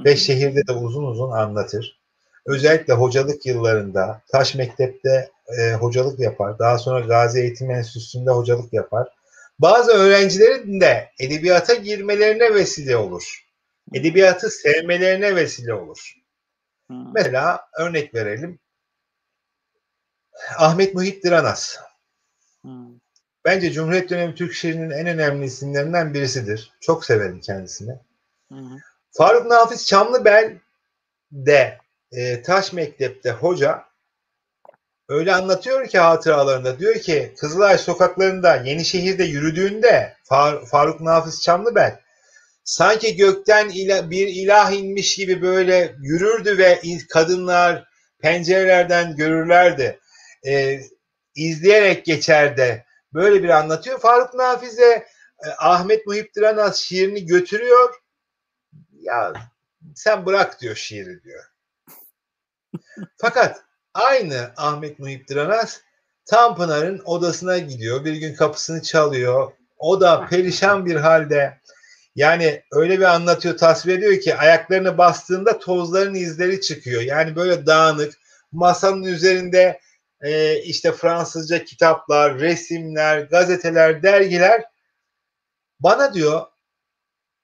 [0.04, 2.00] Ve şehirde de uzun uzun anlatır.
[2.46, 6.58] Özellikle hocalık yıllarında Taş Mektep'te e, hocalık yapar.
[6.58, 9.08] Daha sonra Gazi Eğitim Enstitüsü'nde hocalık yapar.
[9.58, 13.44] Bazı öğrencilerin de edebiyata girmelerine vesile olur.
[13.94, 16.14] Edebiyatı sevmelerine vesile olur.
[17.14, 18.58] Mesela örnek verelim.
[20.58, 21.78] Ahmet Muhit Diranas.
[23.44, 26.72] Bence Cumhuriyet dönemi Türk şiirinin en önemli isimlerinden birisidir.
[26.80, 27.98] Çok severim kendisini.
[28.52, 28.56] Hı.
[29.10, 30.58] Faruk Nafiz Çamlıbel
[31.32, 31.78] de
[32.12, 33.84] e, Taş Mektep'te hoca
[35.08, 42.00] öyle anlatıyor ki hatıralarında diyor ki Kızılay sokaklarında Yenişehir'de yürüdüğünde Far, Faruk Nafiz Çamlıbel
[42.64, 47.88] sanki gökten ila, bir ilah inmiş gibi böyle yürürdü ve kadınlar
[48.18, 50.00] pencerelerden görürlerdi.
[50.46, 50.80] E,
[51.34, 52.84] izleyerek geçerdi.
[53.14, 54.00] Böyle bir anlatıyor.
[54.00, 55.06] Faruk Nafize
[55.44, 57.94] e, Ahmet Muhip Diranaz şiirini götürüyor.
[58.92, 59.32] Ya
[59.94, 61.44] sen bırak diyor şiiri diyor.
[63.16, 63.62] Fakat
[63.94, 65.80] aynı Ahmet Muhip Diranaz
[66.26, 68.04] Tanpınar'ın odasına gidiyor.
[68.04, 69.52] Bir gün kapısını çalıyor.
[69.78, 71.60] O da perişan bir halde
[72.14, 77.02] yani öyle bir anlatıyor, tasvir ediyor ki ayaklarını bastığında tozların izleri çıkıyor.
[77.02, 78.14] Yani böyle dağınık.
[78.52, 79.80] Masanın üzerinde
[80.20, 84.64] e, işte Fransızca kitaplar, resimler, gazeteler, dergiler.
[85.80, 86.46] Bana diyor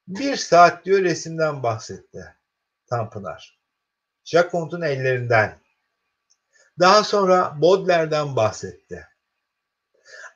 [0.09, 2.37] bir saat diyor resimden bahsetti
[2.87, 3.61] Tanpınar.
[4.25, 5.59] Jacont'un ellerinden.
[6.79, 9.09] Daha sonra Baudelaire'den bahsetti.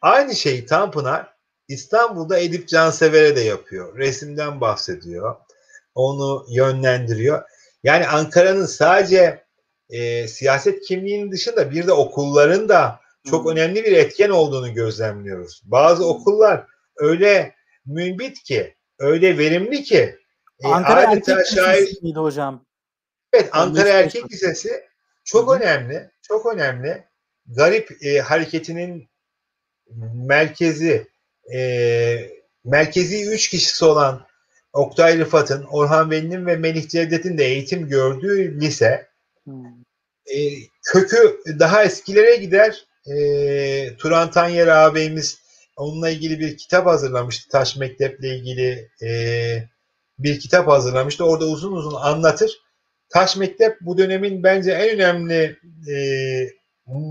[0.03, 1.34] Aynı şeyi Tanpınar
[1.69, 3.99] İstanbul'da Edip Cansever'e de yapıyor.
[3.99, 5.37] Resimden bahsediyor.
[5.95, 7.43] Onu yönlendiriyor.
[7.83, 9.45] Yani Ankara'nın sadece
[9.91, 13.01] e, siyaset kimliğinin dışında bir de okulların da
[13.31, 15.63] çok önemli bir etken olduğunu gözlemliyoruz.
[15.65, 17.55] Bazı okullar öyle
[17.87, 20.19] mümbit ki, öyle verimli ki
[20.61, 22.67] e, Ankara Erkek Lisesi miydi hocam?
[23.33, 24.85] Evet, Ankara Erkek Lisesi
[25.25, 25.57] çok Hı-hı.
[25.57, 27.05] önemli, çok önemli.
[27.47, 29.09] Garip e, hareketinin
[30.15, 31.09] merkezi,
[31.55, 32.31] e,
[32.65, 34.27] merkezi üç kişisi olan
[34.73, 39.09] Oktay Rıfat'ın, Orhan Veli'nin ve Melih Cevdet'in de eğitim gördüğü lise.
[40.27, 40.39] E,
[40.83, 42.87] kökü daha eskilere gider.
[43.07, 45.39] E, Turan Tanyer ağabeyimiz
[45.77, 47.51] onunla ilgili bir kitap hazırlamıştı.
[47.51, 49.09] Taş Mektep'le ilgili e,
[50.19, 51.25] bir kitap hazırlamıştı.
[51.25, 52.61] Orada uzun uzun anlatır.
[53.09, 55.59] Taş Mektep bu dönemin bence en önemli
[55.91, 55.97] e,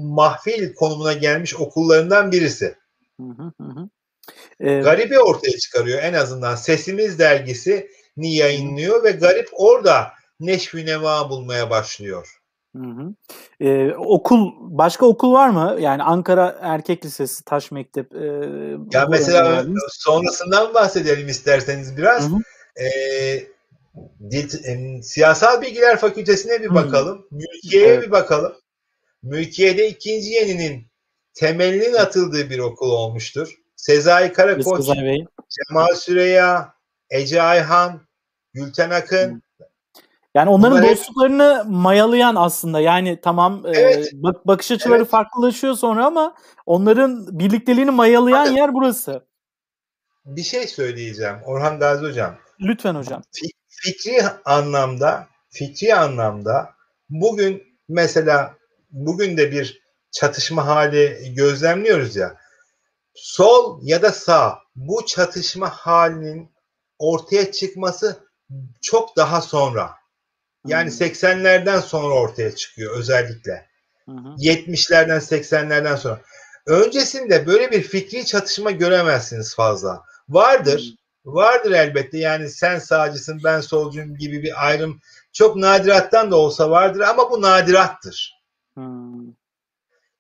[0.04, 2.76] mahfil konumuna gelmiş okullarından birisi.
[3.20, 3.90] Hı hı hı.
[4.60, 6.56] Ee, Garibi ortaya çıkarıyor en azından.
[6.56, 12.40] Sesimiz dergisi ni yayınlıyor ve Garip orada neşvi neva bulmaya başlıyor.
[12.76, 13.14] Hı hı.
[13.60, 15.78] Ee, okul başka okul var mı?
[15.80, 18.16] Yani Ankara Erkek Lisesi, Taş Mektep.
[18.16, 18.26] E,
[18.92, 22.30] ya mesela sonrasından bahsedelim isterseniz biraz.
[22.30, 22.40] Hı hı.
[22.84, 23.48] Ee,
[24.32, 27.18] dil, e, siyasal bilgiler fakültesine bir bakalım.
[27.18, 27.36] Hı.
[27.36, 28.06] Mülkiye'ye evet.
[28.06, 28.54] bir bakalım.
[29.24, 30.88] Mülkiye'de ikinci yeninin
[31.34, 33.63] temelinin atıldığı bir okul olmuştur.
[33.84, 34.86] Sezai Karakoç,
[35.50, 36.74] Cemal Süreya,
[37.10, 38.02] Ece Ayhan,
[38.54, 39.36] Gülten Akın.
[39.36, 39.66] Hı.
[40.36, 41.66] Yani onların Bunlar dostluklarını hep...
[41.66, 44.14] mayalayan aslında yani tamam e, evet.
[44.14, 45.10] e, bak bakış açıları evet.
[45.10, 48.58] farklılaşıyor sonra ama onların birlikteliğini mayalayan Hadi.
[48.60, 49.26] yer burası.
[50.26, 52.36] Bir şey söyleyeceğim Orhan Gazi hocam.
[52.60, 53.22] Lütfen hocam.
[53.68, 56.70] Fikri anlamda fikri anlamda
[57.10, 58.54] bugün mesela
[58.92, 59.82] bugün de bir
[60.12, 62.43] çatışma hali gözlemliyoruz ya.
[63.16, 66.52] Sol ya da sağ bu çatışma halinin
[67.00, 68.28] ortaya çıkması
[68.82, 69.92] çok daha sonra.
[70.68, 70.98] Yani hmm.
[70.98, 73.68] 80'lerden sonra ortaya çıkıyor özellikle.
[74.06, 76.22] Hı 70'lerden 80'lerden sonra.
[76.66, 80.04] Öncesinde böyle bir fikri çatışma göremezsiniz fazla.
[80.30, 80.80] Vardır.
[80.80, 81.34] Hmm.
[81.34, 82.18] Vardır elbette.
[82.18, 85.02] Yani sen sağcısın ben solcuyum gibi bir ayrım
[85.34, 88.44] çok nadirattan da olsa vardır ama bu nadirattır.
[88.74, 89.43] Hmm.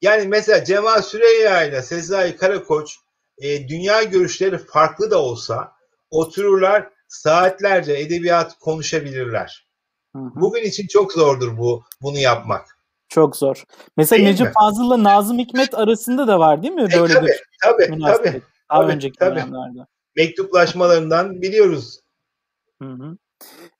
[0.03, 2.95] Yani mesela Cemal Süreyya ile Sezai Karakoç
[3.37, 5.71] e, dünya görüşleri farklı da olsa
[6.11, 9.67] otururlar saatlerce edebiyat konuşabilirler.
[10.15, 10.31] Hı hı.
[10.35, 12.77] Bugün için çok zordur bu bunu yapmak.
[13.09, 13.63] Çok zor.
[13.97, 17.41] Mesela değil Necip Fazıl'la Nazım Hikmet arasında da var değil mi e, böyle tabii, bir
[17.63, 18.01] tabii, tabii,
[18.69, 19.35] Daha tabii, önceki tabii.
[19.35, 19.79] dönemlerde.
[20.15, 21.99] Mektuplaşmalarından biliyoruz.
[22.81, 23.17] Hı hı.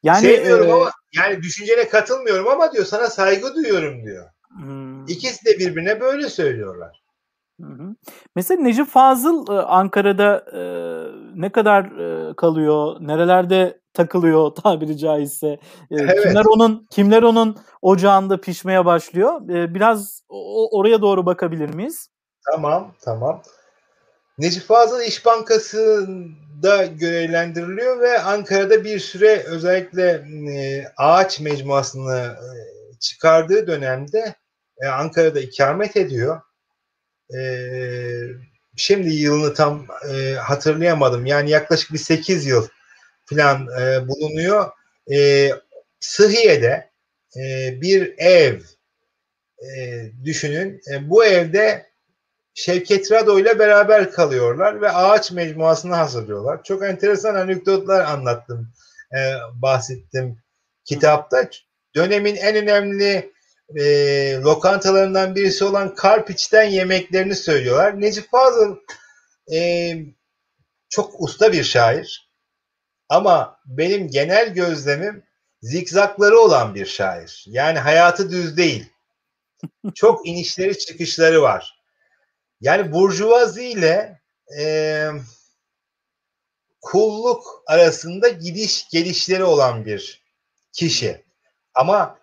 [0.04, 4.30] Yani Sevmiyorum e, ama yani düşüncene katılmıyorum ama diyor sana saygı duyuyorum diyor.
[4.56, 5.06] Hmm.
[5.06, 7.04] İkisi de birbirine böyle söylüyorlar.
[7.62, 7.96] Hı hı.
[8.36, 10.62] Mesela Necip Fazıl e, Ankara'da e,
[11.36, 15.48] ne kadar e, kalıyor, nerelerde takılıyor tabiri caizse.
[15.48, 15.60] E,
[15.92, 16.24] evet.
[16.24, 19.50] Kimler onun kimler onun ocağında pişmeye başlıyor?
[19.50, 22.10] E, biraz o, oraya doğru bakabilir miyiz?
[22.52, 23.42] Tamam, tamam.
[24.38, 30.10] Necip Fazıl İş Bankası'nda görevlendiriliyor ve Ankara'da bir süre özellikle
[30.56, 32.50] e, ağaç mecmuasını e,
[33.00, 34.36] çıkardığı dönemde
[34.82, 36.42] e, Ankara'da ikamet ediyor.
[37.38, 37.40] E,
[38.76, 41.26] şimdi yılını tam e, hatırlayamadım.
[41.26, 42.68] Yani yaklaşık bir 8 yıl
[43.26, 44.72] falan e, bulunuyor.
[45.12, 45.50] E,
[46.00, 46.90] Sıhiye'de
[47.38, 48.62] e, bir ev
[49.60, 50.82] e, düşünün.
[50.94, 51.94] E, bu evde
[52.54, 56.64] Şevket Rado ile beraber kalıyorlar ve ağaç mecmuasını hazırlıyorlar.
[56.64, 58.74] Çok enteresan anekdotlar anlattım,
[59.14, 59.20] e,
[59.54, 60.38] bahsettim
[60.86, 61.50] kitapta.
[61.96, 63.33] Dönemin en önemli
[63.76, 68.02] e, lokantalarından birisi olan Karpiç'ten yemeklerini söylüyorlar.
[68.02, 68.78] Necip Fazıl
[69.54, 69.96] e,
[70.90, 72.30] çok usta bir şair
[73.10, 75.24] ama benim genel gözlemim
[75.62, 77.46] zikzakları olan bir şair.
[77.48, 78.86] Yani hayatı düz değil.
[79.96, 81.84] Çok inişleri çıkışları var.
[82.62, 84.22] Yani burjuvazi ile
[84.60, 85.08] e,
[86.82, 90.24] kulluk arasında gidiş gelişleri olan bir
[90.74, 91.24] kişi.
[91.74, 92.20] Ama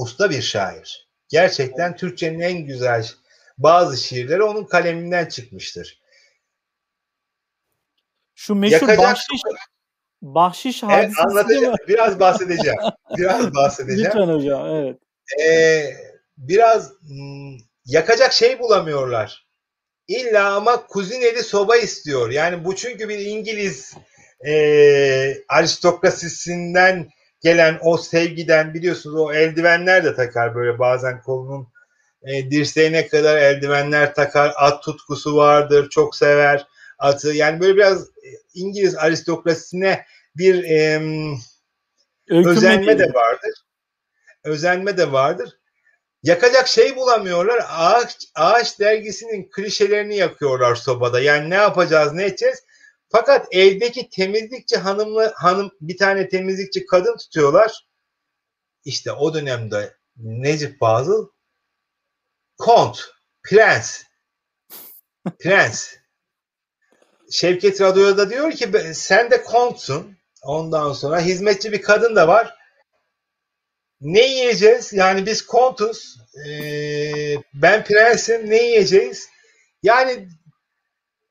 [0.00, 1.08] usta bir şair.
[1.28, 3.10] Gerçekten Türkçenin en güzel
[3.58, 6.00] bazı şiirleri onun kaleminden çıkmıştır.
[8.34, 8.98] Şu meşhur Yakacak...
[8.98, 9.42] bahşiş
[10.22, 11.74] bahşiş hadisesi evet, anlatacağım.
[11.88, 12.78] Biraz bahsedeceğim.
[13.18, 14.10] Biraz bahsedeceğim.
[14.10, 14.96] Lütfen hocam, evet.
[15.40, 15.96] Ee,
[16.36, 19.46] biraz hmm, yakacak şey bulamıyorlar.
[20.08, 22.30] İlla ama kuzineli soba istiyor.
[22.30, 23.94] Yani bu çünkü bir İngiliz
[24.46, 31.68] e, aristokrasisinden gelen o sevgiden biliyorsunuz o eldivenler de takar böyle bazen kolunun
[32.22, 34.52] e, dirseğine kadar eldivenler takar.
[34.56, 35.90] At tutkusu vardır.
[35.90, 36.66] Çok sever
[36.98, 37.32] atı.
[37.32, 40.04] Yani böyle biraz e, İngiliz aristokrasisine
[40.36, 41.00] bir e,
[42.28, 43.52] özenme de vardır.
[44.44, 45.56] Özenme de vardır.
[46.22, 47.64] Yakacak şey bulamıyorlar.
[47.68, 51.20] Ağaç, ağaç dergisinin klişelerini yakıyorlar sobada.
[51.20, 52.64] Yani ne yapacağız, ne edeceğiz?
[53.12, 57.86] Fakat evdeki temizlikçi hanımla hanım bir tane temizlikçi kadın tutuyorlar.
[58.84, 61.28] İşte o dönemde Necip Fazıl
[62.58, 63.00] kont,
[63.42, 64.02] prens,
[65.38, 65.94] prens.
[67.30, 70.16] Şevket Radyo'da diyor ki sen de kontsun.
[70.42, 72.54] Ondan sonra hizmetçi bir kadın da var.
[74.00, 74.92] Ne yiyeceğiz?
[74.92, 76.16] Yani biz kontuz.
[76.46, 78.50] Ee, ben prensim.
[78.50, 79.28] Ne yiyeceğiz?
[79.82, 80.28] Yani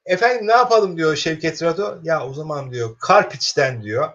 [0.10, 2.00] Efendim ne yapalım diyor Şevket Rado.
[2.04, 4.10] Ya o zaman diyor Karpiç'ten diyor.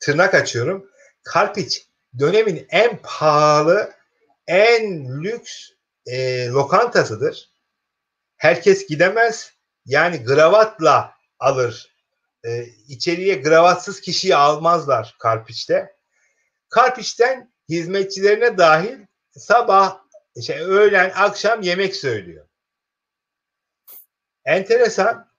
[0.00, 0.90] Tırnak açıyorum.
[1.22, 1.86] Karpiç
[2.18, 3.92] dönemin en pahalı,
[4.46, 5.52] en lüks
[6.06, 7.50] e, lokantasıdır.
[8.36, 9.52] Herkes gidemez.
[9.86, 11.94] Yani gravatla alır.
[12.44, 15.96] E, içeriye gravatsız kişiyi almazlar Karpiç'te.
[16.68, 18.98] Karpiç'ten hizmetçilerine dahil
[19.36, 19.98] sabah,
[20.46, 22.46] şey, öğlen, akşam yemek söylüyor.
[24.44, 25.32] Enteresan.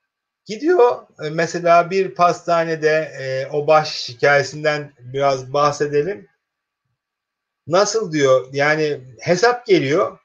[0.46, 6.28] Gidiyor e, mesela bir pastanede e, o baş hikayesinden biraz bahsedelim.
[7.68, 10.20] Nasıl diyor yani hesap geliyor.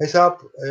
[0.00, 0.70] Hesap e,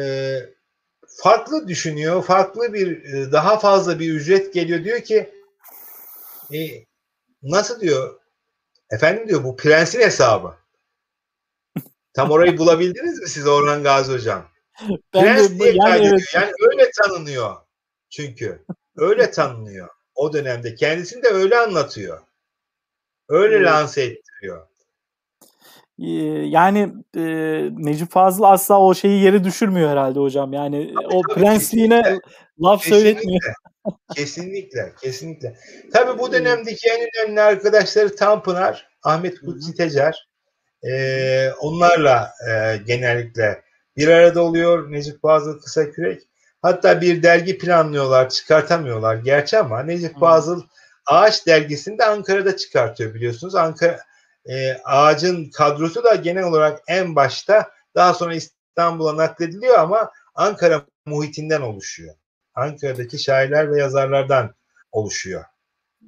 [1.23, 2.23] farklı düşünüyor.
[2.23, 4.83] Farklı bir e, daha fazla bir ücret geliyor.
[4.83, 5.29] Diyor ki
[6.53, 6.59] e,
[7.43, 8.19] nasıl diyor
[8.89, 10.55] efendim diyor bu prensin hesabı.
[12.13, 14.50] Tam orayı bulabildiniz mi siz Orhan Gazi Hocam?
[15.13, 16.21] Ben Prens de, diye yani, evet.
[16.35, 17.55] yani öyle tanınıyor
[18.09, 18.65] çünkü.
[18.95, 19.89] Öyle tanınıyor.
[20.15, 22.21] O dönemde kendisini de öyle anlatıyor.
[23.29, 23.65] Öyle evet.
[23.65, 24.67] lanse ettiriyor.
[25.99, 26.07] Ee,
[26.47, 27.21] yani e,
[27.71, 30.53] Necip Fazıl asla o şeyi yeri düşürmüyor herhalde hocam.
[30.53, 32.29] Yani tabii, o tabii, prensliğine kesinlikle.
[32.61, 33.03] laf kesinlikle.
[33.03, 33.53] söyletmiyor.
[34.15, 35.57] kesinlikle, kesinlikle.
[35.93, 40.27] Tabii bu dönemdeki en önemli arkadaşları Tanpınar, Ahmet Kutsi Tecer.
[40.83, 43.63] E, onlarla e, genellikle
[43.97, 46.21] bir arada oluyor Necip Fazıl Kısakürek.
[46.61, 50.61] Hatta bir dergi planlıyorlar, çıkartamıyorlar gerçi ama Necip Fazıl
[51.05, 53.55] Ağaç dergisini de Ankara'da çıkartıyor biliyorsunuz.
[53.55, 53.99] Ankara
[54.45, 61.61] e, Ağaç'ın kadrosu da genel olarak en başta daha sonra İstanbul'a naklediliyor ama Ankara muhitinden
[61.61, 62.15] oluşuyor.
[62.55, 64.55] Ankara'daki şairler ve yazarlardan
[64.91, 65.43] oluşuyor.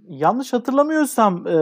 [0.08, 1.56] Yanlış hatırlamıyorsam e,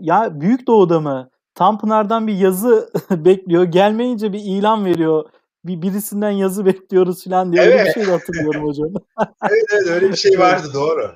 [0.00, 1.30] ya Büyük Doğu'da mı
[1.60, 3.64] Tanpınar'dan bir yazı bekliyor.
[3.64, 5.24] Gelmeyince bir ilan veriyor.
[5.64, 7.62] Bir birisinden yazı bekliyoruz falan diye.
[7.62, 7.74] Evet.
[7.74, 8.88] Öyle bir şey de hatırlıyorum hocam.
[9.50, 11.14] evet evet öyle bir şey vardı doğru.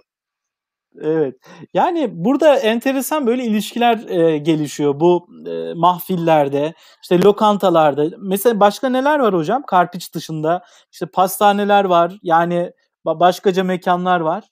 [1.00, 1.34] Evet.
[1.74, 8.06] Yani burada enteresan böyle ilişkiler e, gelişiyor bu e, mahfillerde, işte lokantalarda.
[8.18, 9.62] Mesela başka neler var hocam?
[9.66, 12.18] Karpiç dışında işte pastaneler var.
[12.22, 12.72] Yani
[13.04, 14.44] başkaca mekanlar var.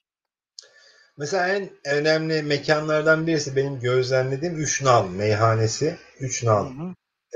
[1.18, 5.96] Mesela en önemli mekanlardan birisi benim gözlemlediğim Üç Nal meyhanesi.
[6.20, 6.66] Üç Nal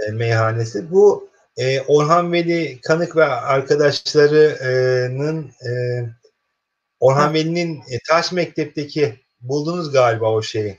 [0.09, 0.91] e, meyhanesi.
[0.91, 5.71] Bu e, Orhan Veli Kanık ve arkadaşlarının e,
[7.01, 10.79] Orhan Veli'nin e, Taş Mektep'teki buldunuz galiba o şeyi.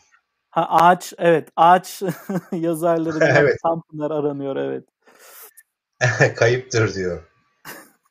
[0.49, 2.01] Ha ağaç evet ağaç
[2.51, 3.57] yazarları evet.
[3.63, 4.83] Tanpınar aranıyor evet.
[6.35, 7.23] Kayıptır diyor.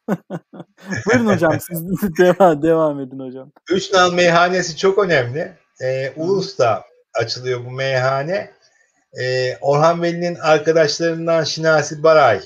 [1.06, 1.82] Buyurun hocam siz
[2.18, 3.52] devam, devam edin hocam.
[3.70, 5.52] Üç Nal Meyhanesi çok önemli.
[5.82, 6.84] Ee, Ulus'ta
[7.14, 8.50] açılıyor bu meyhane.
[9.20, 12.40] Ee, Orhan Veli'nin arkadaşlarından Şinasi Baray,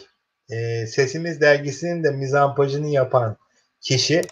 [0.51, 3.37] e, Sesimiz dergisinin de mizampajını yapan
[3.81, 4.23] kişi.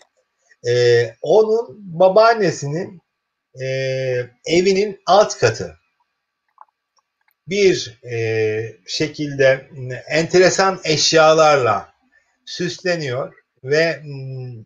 [0.69, 3.01] E, onun babaannesinin
[3.61, 3.67] e,
[4.47, 5.77] evinin alt katı
[7.49, 9.69] bir e, şekilde
[10.09, 11.93] enteresan eşyalarla
[12.49, 13.35] süsleniyor
[13.65, 14.65] ve m,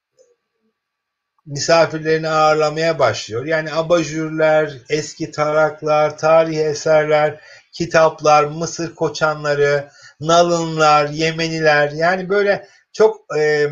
[1.46, 3.46] misafirlerini ağırlamaya başlıyor.
[3.46, 7.40] Yani abajürler, eski taraklar, tarihi eserler,
[7.72, 13.66] kitaplar, Mısır koçanları, nalınlar, Yemeniler yani böyle çok e,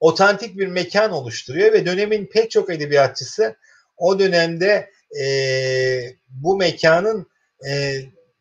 [0.00, 3.56] otantik bir mekan oluşturuyor ve dönemin pek çok edebiyatçısı
[3.96, 5.26] o dönemde e,
[6.28, 7.26] bu mekanın
[7.68, 7.94] e,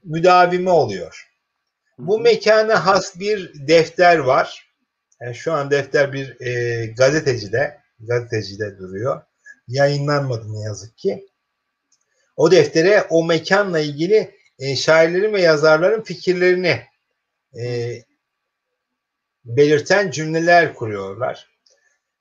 [0.04, 1.30] müdavimi oluyor.
[1.98, 4.69] Bu mekana has bir defter var.
[5.22, 9.22] Yani şu an defter bir e, gazetecide, gazetecide duruyor.
[9.68, 11.28] Yayınlanmadı ne yazık ki.
[12.36, 16.82] O deftere o mekanla ilgili e, şairlerin ve yazarların fikirlerini
[17.62, 17.94] e,
[19.46, 21.48] belirten cümleler kuruyorlar.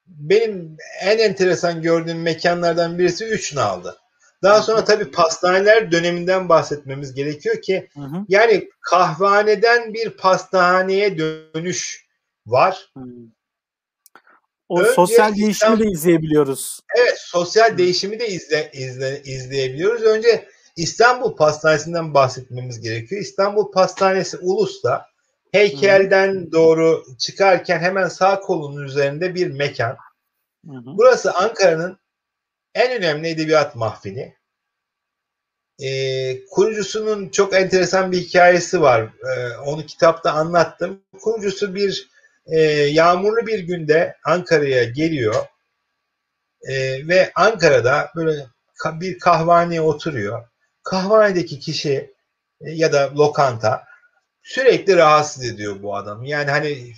[0.07, 3.99] Benim en enteresan gördüğüm mekanlardan birisi Üç Nal'dı.
[4.43, 8.25] Daha sonra tabii pastaneler döneminden bahsetmemiz gerekiyor ki hı hı.
[8.29, 12.08] yani kahvehaneden bir pastaneye dönüş
[12.51, 12.93] var.
[14.69, 16.81] O Önce sosyal değişimi İstanbul, de izleyebiliyoruz.
[16.97, 20.03] Evet, sosyal değişimi de izle, izle, izleyebiliyoruz.
[20.03, 23.23] Önce İstanbul Pastanesi'nden bahsetmemiz gerekiyor.
[23.23, 25.07] İstanbul Pastanesi Ulus'ta
[25.53, 26.53] heykelden Hı.
[26.53, 29.97] doğru çıkarken hemen sağ kolunun üzerinde bir mekan.
[30.67, 30.83] Hı hı.
[30.97, 31.99] Burası Ankara'nın
[32.75, 34.39] en önemli edebiyat mahfili.
[35.83, 39.03] Ee, kurucusunun çok enteresan bir hikayesi var.
[39.03, 41.03] Ee, onu kitapta anlattım.
[41.23, 42.11] Kurucusu bir
[42.49, 45.35] e, yağmurlu bir günde Ankara'ya geliyor
[46.63, 48.47] e, ve Ankara'da böyle
[48.87, 50.45] bir kahvaneye oturuyor.
[50.83, 52.15] Kahvanedeki kişi
[52.61, 53.85] e, ya da lokanta
[54.43, 56.29] sürekli rahatsız ediyor bu adamı.
[56.29, 56.93] Yani hani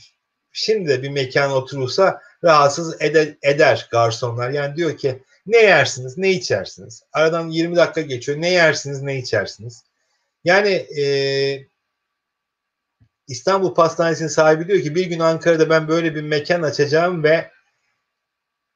[0.52, 4.50] şimdi de bir mekan oturursa rahatsız eder, eder garsonlar.
[4.50, 7.02] Yani diyor ki ne yersiniz, ne içersiniz?
[7.12, 8.40] Aradan 20 dakika geçiyor.
[8.40, 9.84] Ne yersiniz, ne içersiniz?
[10.44, 11.04] Yani e,
[13.30, 17.50] İstanbul Pastanesi'nin sahibi diyor ki bir gün Ankara'da ben böyle bir mekan açacağım ve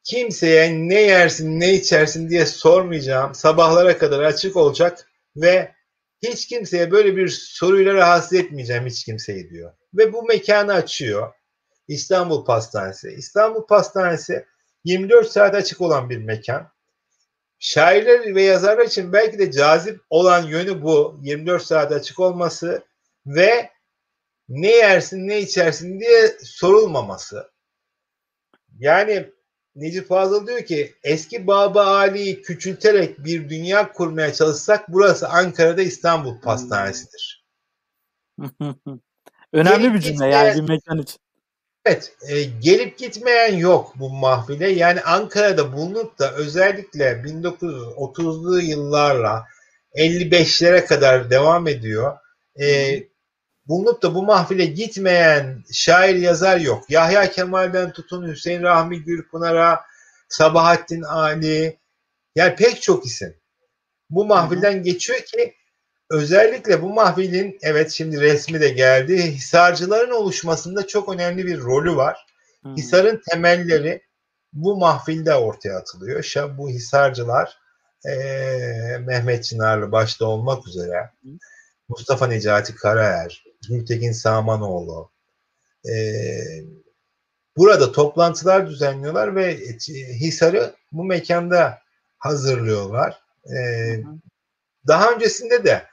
[0.05, 3.35] kimseye ne yersin, ne içersin diye sormayacağım.
[3.35, 5.75] Sabahlara kadar açık olacak ve
[6.23, 9.73] hiç kimseye böyle bir soruyla rahatsız etmeyeceğim hiç kimseyi diyor.
[9.95, 11.33] Ve bu mekanı açıyor.
[11.89, 13.09] İstanbul Pastanesi.
[13.09, 14.47] İstanbul Pastanesi
[14.85, 16.69] 24 saat açık olan bir mekan.
[17.59, 21.21] Şairler ve yazarlar için belki de cazip olan yönü bu.
[21.23, 22.85] 24 saat açık olması
[23.27, 23.74] ve
[24.49, 27.51] ne yersin ne içersin diye sorulmaması.
[28.79, 29.31] Yani
[29.77, 36.41] Necip Fazıl diyor ki eski Baba Ali'yi küçülterek bir dünya kurmaya çalışsak burası Ankara'da İstanbul
[36.41, 37.45] Pastanesi'dir.
[39.53, 41.19] Önemli gelip bir cümle gitmeyen, yani bir mekan için.
[41.85, 44.71] Evet, e, gelip gitmeyen yok bu mahfile.
[44.71, 49.45] Yani Ankara'da bulunup da özellikle 1930'lu yıllarla
[49.95, 52.19] 55'lere kadar devam ediyor.
[52.61, 52.99] E,
[53.69, 56.91] bulunup da bu mahfile gitmeyen şair yazar yok.
[56.91, 59.85] Yahya Kemal'den tutun Hüseyin Rahmi Gürpınar'a,
[60.29, 61.79] Sabahattin Ali,
[62.37, 63.35] yani pek çok isim
[64.11, 65.55] bu mahfilden geçiyor ki
[66.11, 69.23] özellikle bu mahfilin evet şimdi resmi de geldi.
[69.23, 72.27] Hisarcıların oluşmasında çok önemli bir rolü var.
[72.77, 74.03] Hisar'ın temelleri
[74.53, 76.25] bu mahfilde ortaya atılıyor.
[76.59, 77.59] Bu hisarcılar
[78.09, 78.15] e,
[79.01, 81.11] Mehmet Çınarlı başta olmak üzere.
[81.89, 85.11] Mustafa Necati Karaer, Gültekin Samanoğlu
[85.89, 85.95] e,
[87.57, 89.57] burada toplantılar düzenliyorlar ve
[90.21, 91.79] Hisar'ı bu mekanda
[92.19, 93.19] hazırlıyorlar.
[93.57, 93.59] E,
[94.87, 95.87] daha öncesinde de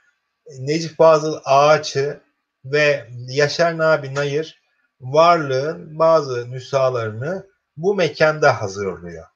[0.58, 2.20] Necip Fazıl Ağaç'ı
[2.64, 4.62] ve Yaşar Nabi Nayır
[5.00, 7.46] varlığın bazı nüshalarını
[7.76, 9.26] bu mekanda hazırlıyor.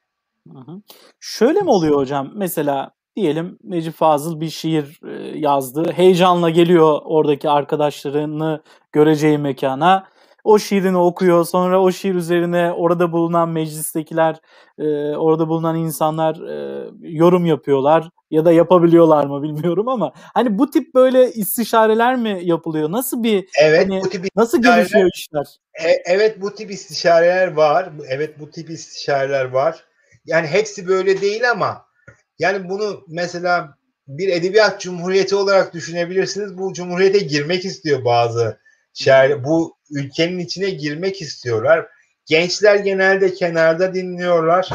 [0.47, 0.81] Hı hı.
[1.19, 2.31] Şöyle mi oluyor hocam?
[2.35, 5.91] Mesela diyelim Necip Fazıl bir şiir e, yazdı.
[5.91, 8.61] Heyecanla geliyor oradaki arkadaşlarını
[8.91, 10.07] göreceği mekana.
[10.43, 11.45] O şiirini okuyor.
[11.45, 14.35] Sonra o şiir üzerine orada bulunan meclistekiler,
[14.79, 18.09] e, orada bulunan insanlar e, yorum yapıyorlar.
[18.31, 22.91] Ya da yapabiliyorlar mı bilmiyorum ama hani bu tip böyle istişareler mi yapılıyor?
[22.91, 25.45] Nasıl bir evet, hani, bu tip nasıl gelişiyor işler?
[25.83, 27.89] E, evet bu tip istişareler var.
[28.09, 29.83] Evet bu tip istişareler var.
[30.25, 31.86] Yani hepsi böyle değil ama
[32.39, 33.77] yani bunu mesela
[34.07, 36.57] bir edebiyat cumhuriyeti olarak düşünebilirsiniz.
[36.57, 38.59] Bu cumhuriyete girmek istiyor bazı
[38.93, 39.43] şair.
[39.43, 41.87] Bu ülkenin içine girmek istiyorlar.
[42.25, 44.69] Gençler genelde kenarda dinliyorlar.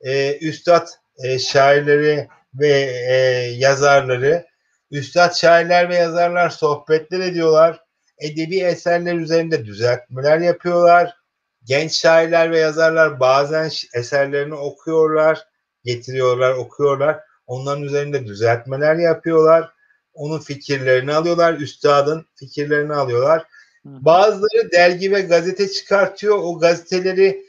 [0.00, 0.88] Ee, üstad
[1.18, 2.70] e, şairleri ve
[3.08, 3.14] e,
[3.56, 4.46] yazarları,
[4.90, 7.80] üstad şairler ve yazarlar sohbetler ediyorlar.
[8.18, 11.16] Edebi eserler üzerinde düzeltmeler yapıyorlar.
[11.64, 15.46] Genç şairler ve yazarlar bazen eserlerini okuyorlar,
[15.84, 17.20] getiriyorlar, okuyorlar.
[17.46, 19.72] Onların üzerinde düzeltmeler yapıyorlar.
[20.14, 23.46] Onun fikirlerini alıyorlar, üstadın fikirlerini alıyorlar.
[23.84, 26.38] Bazıları dergi ve gazete çıkartıyor.
[26.38, 27.44] O gazeteleri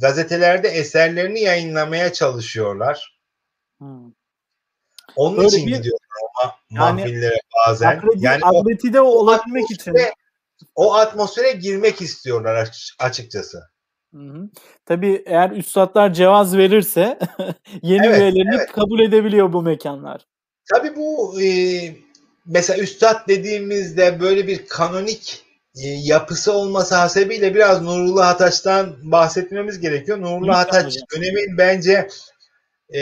[0.00, 3.20] gazetelerde eserlerini yayınlamaya çalışıyorlar.
[3.78, 4.12] Hmm.
[5.16, 6.08] Onun Böyle için bir, gidiyorlar
[6.42, 7.96] ama yani, mahfillere bazen.
[7.96, 9.96] Akredi, yani akredide olabilmek için.
[10.74, 13.62] O atmosfere girmek istiyorlar açıkçası.
[14.86, 17.18] Tabii eğer üstadlar cevaz verirse
[17.82, 18.72] yeni evet, üyelerini evet.
[18.72, 20.26] kabul edebiliyor bu mekanlar.
[20.74, 21.48] Tabii bu e,
[22.46, 25.44] mesela üstad dediğimizde böyle bir kanonik
[25.76, 30.20] e, yapısı olması hasebiyle biraz Nurullah Hataç'tan bahsetmemiz gerekiyor.
[30.20, 32.08] Nurullah Hataç dönemin bence
[32.94, 33.00] e,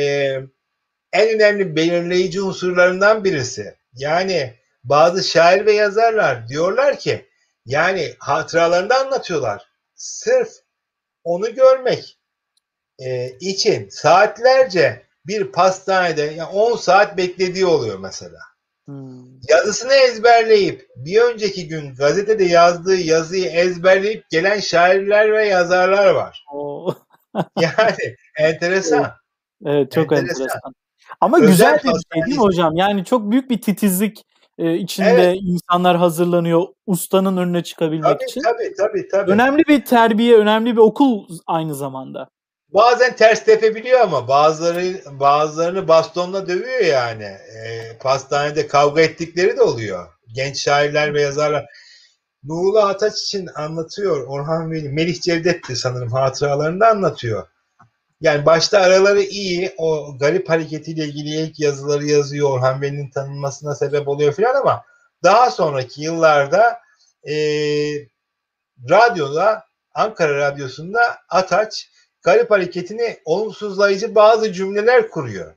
[1.12, 3.74] en önemli belirleyici unsurlarından birisi.
[3.94, 4.54] Yani
[4.84, 7.26] bazı şair ve yazarlar diyorlar ki
[7.66, 9.62] yani hatıralarını anlatıyorlar.
[9.94, 10.48] Sırf
[11.28, 12.18] onu görmek
[12.98, 18.38] e, için saatlerce bir pastanede yani 10 saat beklediği oluyor mesela.
[18.84, 19.40] Hmm.
[19.48, 26.44] Yazısını ezberleyip bir önceki gün gazetede yazdığı yazıyı ezberleyip gelen şairler ve yazarlar var.
[27.60, 29.00] yani enteresan.
[29.00, 30.42] Evet, evet çok enteresan.
[30.42, 30.74] enteresan.
[31.20, 32.76] Ama Özel güzel bir şey değil mi hocam?
[32.76, 34.24] Yani çok büyük bir titizlik
[34.58, 35.38] e, içinde evet.
[35.42, 38.42] insanlar hazırlanıyor ustanın önüne çıkabilmek tabii, için.
[38.42, 39.30] Tabii tabii tabii.
[39.30, 42.28] Önemli bir terbiye, önemli bir okul aynı zamanda.
[42.68, 47.24] Bazen ters tepebiliyor ama bazıları bazılarını bastonla dövüyor yani.
[47.24, 50.06] E, pastanede kavga ettikleri de oluyor.
[50.34, 51.66] Genç şairler ve yazarlar.
[52.44, 54.88] Nurullah Ataç için anlatıyor Orhan Veli.
[54.88, 57.46] Melih Cevdet'ti sanırım hatıralarında anlatıyor.
[58.20, 59.74] Yani başta araları iyi.
[59.78, 62.50] O garip hareketiyle ilgili ilk yazıları yazıyor.
[62.50, 64.84] Orhan Veli'nin tanınmasına sebep oluyor filan ama
[65.22, 66.80] daha sonraki yıllarda
[67.28, 67.34] e,
[68.90, 69.64] radyoda
[69.94, 71.90] Ankara Radyosu'nda Ataç
[72.22, 75.54] garip hareketini olumsuzlayıcı bazı cümleler kuruyor.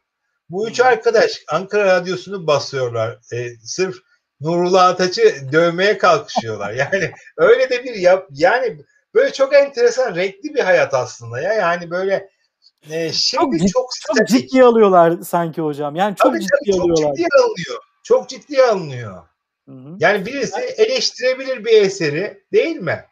[0.50, 3.20] Bu üç arkadaş Ankara Radyosu'nu basıyorlar.
[3.34, 3.96] E, sırf
[4.42, 6.74] Nurullah Ataç'ı dövmeye kalkışıyorlar.
[6.74, 8.78] Yani öyle de bir yap yani
[9.14, 11.54] böyle çok enteresan renkli bir hayat aslında ya.
[11.54, 12.30] Yani böyle
[12.90, 15.96] e, şimdi çok, çok, çok ciddi alıyorlar sanki hocam.
[15.96, 17.04] Yani çok tabii, ciddi tabii, alıyorlar.
[17.04, 17.82] Çok ciddi alınıyor.
[18.04, 19.24] Çok ciddi alınıyor.
[19.68, 19.96] Hı-hı.
[20.00, 23.06] Yani birisi eleştirebilir bir eseri değil mi?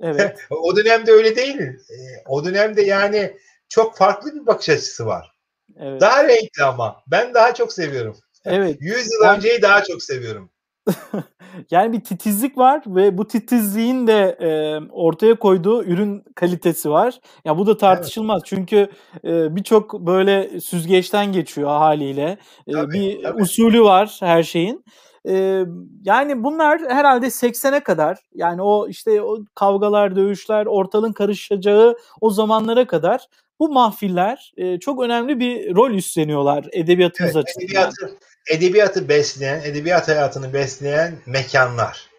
[0.00, 0.38] Evet.
[0.50, 1.60] o dönemde öyle değil.
[1.60, 1.96] E,
[2.28, 3.36] o dönemde yani
[3.68, 5.32] çok farklı bir bakış açısı var.
[5.80, 6.00] Evet.
[6.00, 7.02] Daha renkli ama.
[7.06, 8.16] Ben daha çok seviyorum.
[8.44, 8.76] Evet.
[8.80, 9.36] 100 yıl yani...
[9.36, 10.50] önceyi daha çok seviyorum.
[11.70, 14.50] yani bir titizlik var ve bu titizliğin de e,
[14.92, 17.20] ortaya koyduğu ürün kalitesi var.
[17.44, 18.46] Ya bu da tartışılmaz evet.
[18.46, 18.88] çünkü
[19.24, 22.38] e, birçok böyle süzgeçten geçiyor haliyle.
[22.66, 23.42] E, tabii, bir tabii.
[23.42, 24.84] usulü var her şeyin.
[25.28, 25.64] E,
[26.04, 32.86] yani bunlar herhalde 80'e kadar yani o işte o kavgalar, dövüşler, ortalığın karışacağı o zamanlara
[32.86, 33.26] kadar
[33.60, 37.66] bu mahfiller e, çok önemli bir rol üstleniyorlar edebiyatımız evet, açısından.
[37.66, 38.18] Edebiyatı,
[38.50, 42.12] edebiyatı besleyen, edebiyat hayatını besleyen mekanlar.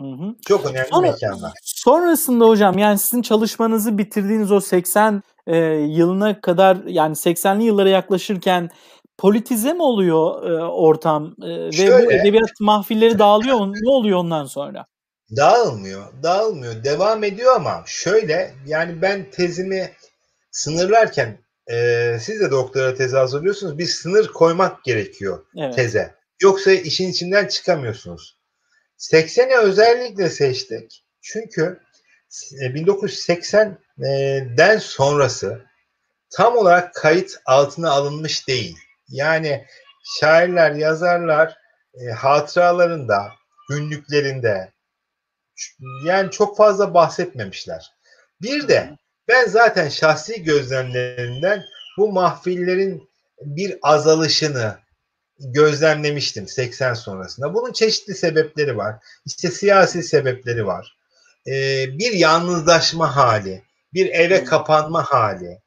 [0.00, 0.34] Hı hı.
[0.48, 1.52] Çok önemli Sonra, mekanlar.
[1.62, 8.70] Sonrasında hocam yani sizin çalışmanızı bitirdiğiniz o 80 e, yılına kadar yani 80'li yıllara yaklaşırken
[9.18, 13.72] politize mi oluyor e, ortam e, Şöyle, ve bu edebiyat mahfilleri dağılıyor mu?
[13.72, 14.86] Ne oluyor ondan sonra?
[15.36, 16.84] Dağılmıyor, dağılmıyor.
[16.84, 19.90] Devam ediyor ama şöyle yani ben tezimi
[20.50, 21.38] sınırlarken
[21.70, 23.78] e, siz de doktora tezi hazırlıyorsunuz.
[23.78, 25.74] Bir sınır koymak gerekiyor evet.
[25.74, 26.14] teze.
[26.42, 28.38] Yoksa işin içinden çıkamıyorsunuz.
[28.98, 31.04] 80'i özellikle seçtik.
[31.20, 31.80] Çünkü
[32.60, 35.66] 1980'den sonrası
[36.30, 38.78] tam olarak kayıt altına alınmış değil.
[39.08, 39.66] Yani
[40.20, 41.58] şairler, yazarlar
[41.94, 43.32] e, hatıralarında,
[43.68, 44.72] günlüklerinde
[46.04, 47.92] yani çok fazla bahsetmemişler.
[48.42, 48.96] Bir de
[49.28, 51.64] ben zaten şahsi gözlemlerimden
[51.98, 53.08] bu mahfillerin
[53.40, 54.78] bir azalışını
[55.38, 57.54] gözlemlemiştim 80 sonrasında.
[57.54, 58.96] Bunun çeşitli sebepleri var.
[59.26, 60.96] İşte siyasi sebepleri var.
[61.46, 63.62] Ee, bir yalnızlaşma hali,
[63.94, 64.46] bir eve hmm.
[64.46, 65.60] kapanma hali.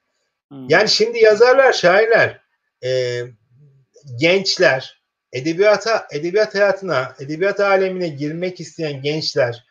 [0.50, 0.70] Hmm.
[0.70, 2.42] Yani şimdi yazarlar, şairler,
[2.84, 3.22] e,
[4.20, 5.02] gençler,
[5.34, 9.66] edebiyata, edebiyat hayatına, edebiyat alemine girmek isteyen gençler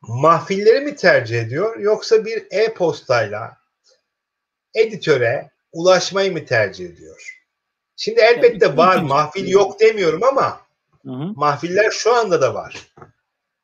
[0.00, 3.56] mahfilleri mi tercih ediyor yoksa bir e-postayla
[4.74, 7.38] editöre ulaşmayı mı tercih ediyor?
[7.96, 10.60] Şimdi elbette var mahfil yok demiyorum ama
[11.36, 12.86] mahfiller şu anda da var.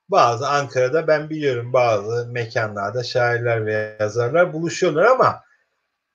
[0.09, 5.45] Bazı Ankara'da ben biliyorum bazı mekanlarda şairler ve yazarlar buluşuyorlar ama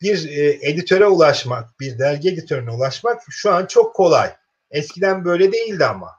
[0.01, 4.35] bir e, editöre ulaşmak, bir dergi editörüne ulaşmak şu an çok kolay.
[4.71, 6.18] Eskiden böyle değildi ama.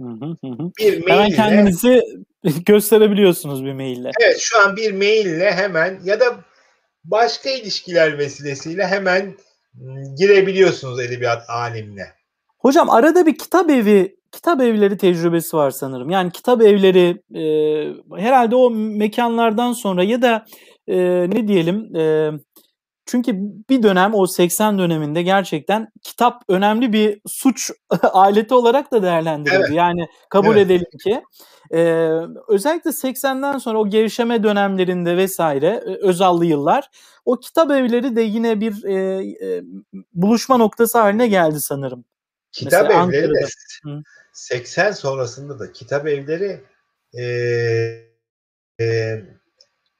[0.00, 0.36] Hı hı
[0.78, 2.02] Bir maille, hemen kendinizi
[2.66, 4.10] gösterebiliyorsunuz bir maille.
[4.20, 6.24] Evet şu an bir maille hemen ya da
[7.04, 9.34] başka ilişkiler vesilesiyle hemen
[10.18, 12.06] girebiliyorsunuz edebiyat alemine.
[12.58, 16.10] Hocam arada bir kitap evi, kitap evleri tecrübesi var sanırım.
[16.10, 17.42] Yani kitap evleri e,
[18.16, 20.44] herhalde o mekanlardan sonra ya da
[20.86, 20.96] e,
[21.30, 22.30] ne diyelim e,
[23.10, 23.32] çünkü
[23.70, 27.70] bir dönem o 80 döneminde gerçekten kitap önemli bir suç
[28.02, 29.58] aleti olarak da değerlendirildi.
[29.60, 29.70] Evet.
[29.72, 30.66] Yani kabul evet.
[30.66, 31.22] edelim ki
[31.70, 31.80] e,
[32.48, 36.90] özellikle 80'den sonra o gevşeme dönemlerinde vesaire Özallı yıllar
[37.24, 38.94] o kitap evleri de yine bir e,
[39.46, 39.62] e,
[40.12, 42.04] buluşma noktası haline geldi sanırım.
[42.52, 43.98] Kitap Mesela evleri Ankara'da.
[43.98, 44.02] de
[44.32, 46.60] 80 sonrasında da kitap evleri
[47.18, 47.24] e,
[48.80, 49.39] e,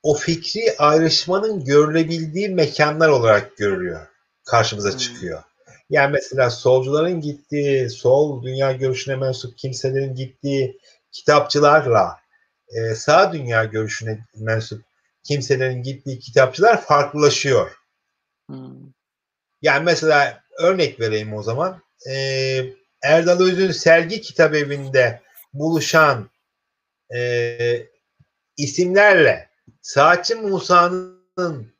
[0.02, 4.06] o fikri ayrışmanın görülebildiği mekanlar olarak görülüyor.
[4.44, 4.98] Karşımıza hmm.
[4.98, 5.42] çıkıyor.
[5.90, 10.78] Yani mesela solcuların gittiği, sol dünya görüşüne mensup kimselerin gittiği
[11.12, 12.20] kitapçılarla
[12.68, 14.82] e, sağ dünya görüşüne mensup
[15.22, 17.70] kimselerin gittiği kitapçılar farklılaşıyor.
[18.46, 18.92] Hmm.
[19.62, 21.82] Yani mesela örnek vereyim o zaman.
[22.10, 22.14] E,
[23.02, 25.20] Erdal Öz'ün sergi kitap evinde
[25.52, 26.30] buluşan
[27.14, 27.86] e,
[28.56, 29.49] isimlerle
[29.82, 31.72] Saatçi Musa'nın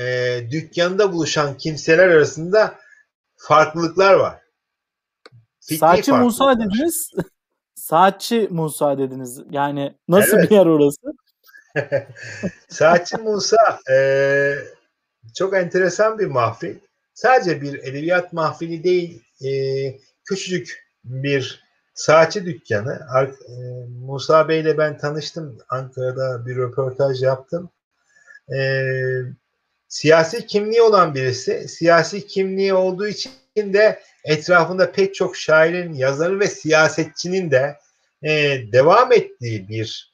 [0.00, 2.78] e, dükkanında buluşan kimseler arasında
[3.36, 4.42] farklılıklar var.
[5.60, 7.10] Fikri Saatçi Musa dediniz.
[7.74, 9.40] Saatçi Musa dediniz.
[9.50, 10.50] Yani nasıl evet.
[10.50, 11.12] bir yer orası?
[12.68, 14.54] Saatçi Musa e,
[15.34, 16.76] çok enteresan bir mahfil.
[17.14, 19.50] Sadece bir edebiyat mahfili değil, e,
[20.24, 21.67] küçücük bir
[21.98, 23.00] saatçi dükkanı.
[23.18, 23.52] E,
[24.00, 25.58] Musa Bey ile ben tanıştım.
[25.68, 27.70] Ankara'da bir röportaj yaptım.
[28.56, 28.82] E,
[29.88, 31.68] siyasi kimliği olan birisi.
[31.68, 37.78] Siyasi kimliği olduğu için de etrafında pek çok şairin, yazarın ve siyasetçinin de
[38.22, 38.30] e,
[38.72, 40.12] devam ettiği bir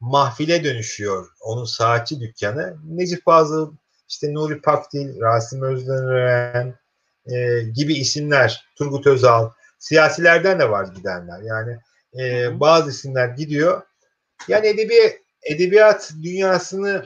[0.00, 1.28] mahfile dönüşüyor.
[1.40, 2.76] Onun saatçi dükkanı.
[2.84, 3.72] Necip Fazıl,
[4.08, 6.74] işte Nuri Pakdil, Rasim Özdenören
[7.26, 11.42] e, gibi isimler, Turgut Özal, siyasilerden de var gidenler.
[11.42, 11.78] Yani
[12.18, 13.82] e, bazı isimler gidiyor.
[14.48, 17.04] Yani edebi edebiyat dünyasını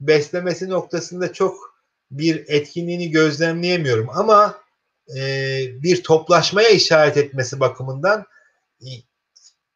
[0.00, 1.72] beslemesi noktasında çok
[2.10, 4.58] bir etkinliğini gözlemleyemiyorum ama
[5.16, 5.22] e,
[5.82, 8.26] bir toplaşmaya işaret etmesi bakımından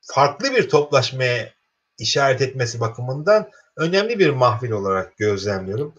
[0.00, 1.52] farklı bir toplaşmaya
[1.98, 5.94] işaret etmesi bakımından önemli bir mahfil olarak gözlemliyorum.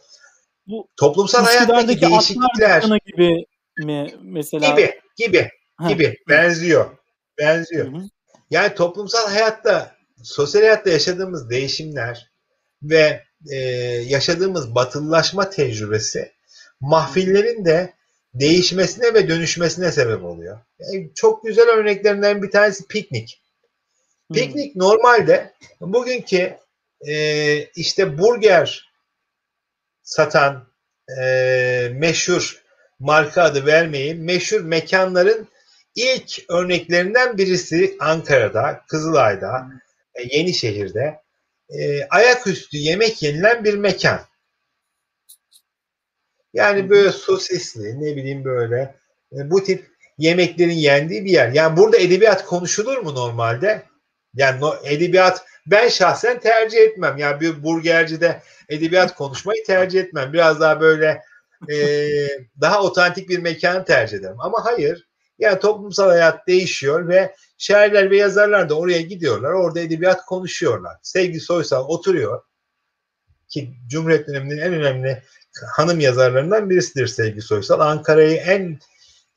[0.68, 3.46] Bu toplumsal hayattaki değişiklikler gibi
[3.78, 5.50] mi mesela gibi gibi
[5.88, 6.98] gibi benziyor.
[7.38, 7.94] Benziyor.
[7.94, 8.02] Hı hı.
[8.50, 12.32] Yani toplumsal hayatta, sosyal hayatta yaşadığımız değişimler
[12.84, 13.56] ve e,
[14.08, 16.32] yaşadığımız batılılaşma tecrübesi
[16.80, 17.94] mahfillerin de
[18.34, 20.60] değişmesine ve dönüşmesine sebep oluyor.
[20.80, 23.42] Yani çok güzel örneklerinden bir tanesi piknik.
[24.34, 24.82] Piknik hmm.
[24.82, 26.58] normalde bugünkü
[27.08, 28.92] e, işte burger
[30.04, 30.68] satan
[31.22, 32.64] e, meşhur
[33.00, 35.48] marka adı vermeyi meşhur mekanların
[35.98, 39.68] ilk örneklerinden birisi Ankara'da, Kızılay'da,
[40.16, 41.22] e, Yenişehir'de
[41.70, 44.20] e, ayaküstü yemek yenilen bir mekan.
[46.54, 48.96] Yani böyle sosisli, ne bileyim böyle
[49.32, 49.88] e, bu tip
[50.18, 51.50] yemeklerin yendiği bir yer.
[51.50, 53.84] Yani burada edebiyat konuşulur mu normalde?
[54.36, 57.18] Yani no, edebiyat ben şahsen tercih etmem.
[57.18, 60.34] Yani bir burgercide edebiyat konuşmayı tercih etmem.
[60.34, 61.22] Biraz daha böyle
[61.70, 61.76] e,
[62.62, 64.40] daha otantik bir mekan tercih ederim.
[64.40, 65.07] Ama hayır.
[65.40, 69.52] Yani toplumsal hayat değişiyor ve şairler ve yazarlar da oraya gidiyorlar.
[69.52, 70.98] Orada edebiyat konuşuyorlar.
[71.02, 72.42] Sevgi Soysal oturuyor
[73.48, 75.24] ki Cumhuriyet döneminin en önemli
[75.76, 77.80] hanım yazarlarından birisidir Sevgi Soysal.
[77.80, 78.80] Ankara'yı en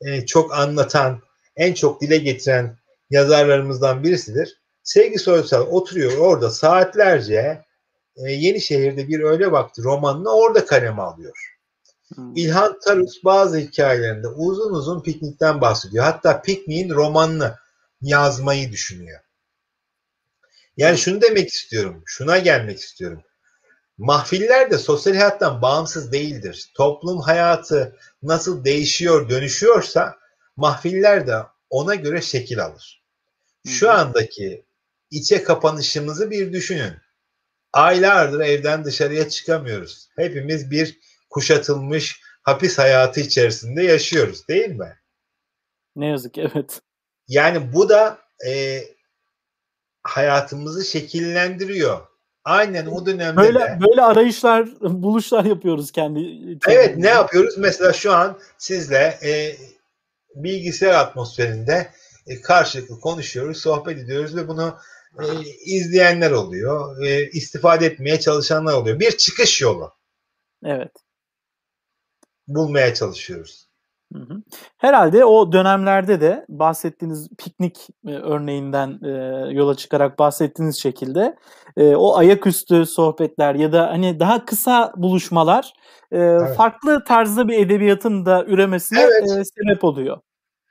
[0.01, 1.21] e, çok anlatan,
[1.55, 2.77] en çok dile getiren
[3.09, 4.61] yazarlarımızdan birisidir.
[4.83, 7.65] Sevgi Soysal oturuyor orada saatlerce
[8.15, 11.57] e, Yenişehir'de bir öğle vakti romanını orada kaleme alıyor.
[12.15, 12.35] Hmm.
[12.35, 16.03] İlhan Tarus bazı hikayelerinde uzun uzun piknikten bahsediyor.
[16.03, 17.55] Hatta pikniğin romanını
[18.01, 19.19] yazmayı düşünüyor.
[20.77, 23.21] Yani şunu demek istiyorum, şuna gelmek istiyorum.
[23.97, 26.71] Mahfiller de sosyal hayattan bağımsız değildir.
[26.73, 30.17] Toplum hayatı nasıl değişiyor, dönüşüyorsa
[30.55, 31.37] mahfiller de
[31.69, 33.03] ona göre şekil alır.
[33.67, 34.65] Şu andaki
[35.11, 36.93] içe kapanışımızı bir düşünün.
[37.73, 40.09] Aylardır evden dışarıya çıkamıyoruz.
[40.15, 40.99] Hepimiz bir
[41.31, 44.97] kuşatılmış hapis hayatı içerisinde yaşıyoruz değil mi?
[45.95, 46.81] Ne yazık ki evet.
[47.27, 48.17] Yani bu da
[48.47, 48.81] e,
[50.03, 52.07] hayatımızı şekillendiriyor.
[52.43, 53.79] Aynen o dönemde böyle, de.
[53.89, 56.19] Böyle arayışlar, buluşlar yapıyoruz kendi.
[56.67, 57.57] Evet ne yapıyoruz?
[57.57, 59.55] Mesela şu an sizle e,
[60.35, 61.91] bilgisayar atmosferinde
[62.27, 64.77] e, karşılıklı konuşuyoruz, sohbet ediyoruz ve bunu
[65.19, 65.25] e,
[65.65, 68.99] izleyenler oluyor, e, istifade etmeye çalışanlar oluyor.
[68.99, 69.93] Bir çıkış yolu.
[70.63, 70.91] Evet.
[72.55, 73.71] Bulmaya çalışıyoruz.
[74.77, 79.09] Herhalde o dönemlerde de bahsettiğiniz piknik e, örneğinden e,
[79.53, 81.37] yola çıkarak bahsettiğiniz şekilde
[81.77, 85.73] e, o ayaküstü sohbetler ya da hani daha kısa buluşmalar
[86.11, 86.57] e, evet.
[86.57, 89.23] farklı tarzda bir edebiyatın da üremesine evet.
[89.23, 90.17] e, sebep oluyor.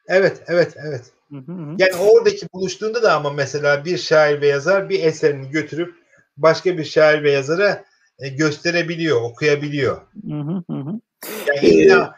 [0.09, 1.05] Evet, evet, evet.
[1.31, 1.75] Hı hı hı.
[1.79, 5.95] Yani oradaki buluştuğunda da ama mesela bir şair ve yazar bir eserini götürüp
[6.37, 7.85] başka bir şair ve yazara
[8.21, 10.01] e, gösterebiliyor, okuyabiliyor.
[10.29, 11.01] Hı hı hı.
[11.47, 12.15] Yani illa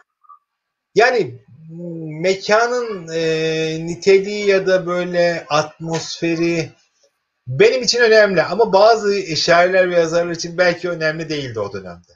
[0.95, 1.35] yani
[2.21, 6.71] mekanın e, niteliği ya da böyle atmosferi
[7.47, 12.13] benim için önemli ama bazı şairler ve yazarlar için belki önemli değildi o dönemde.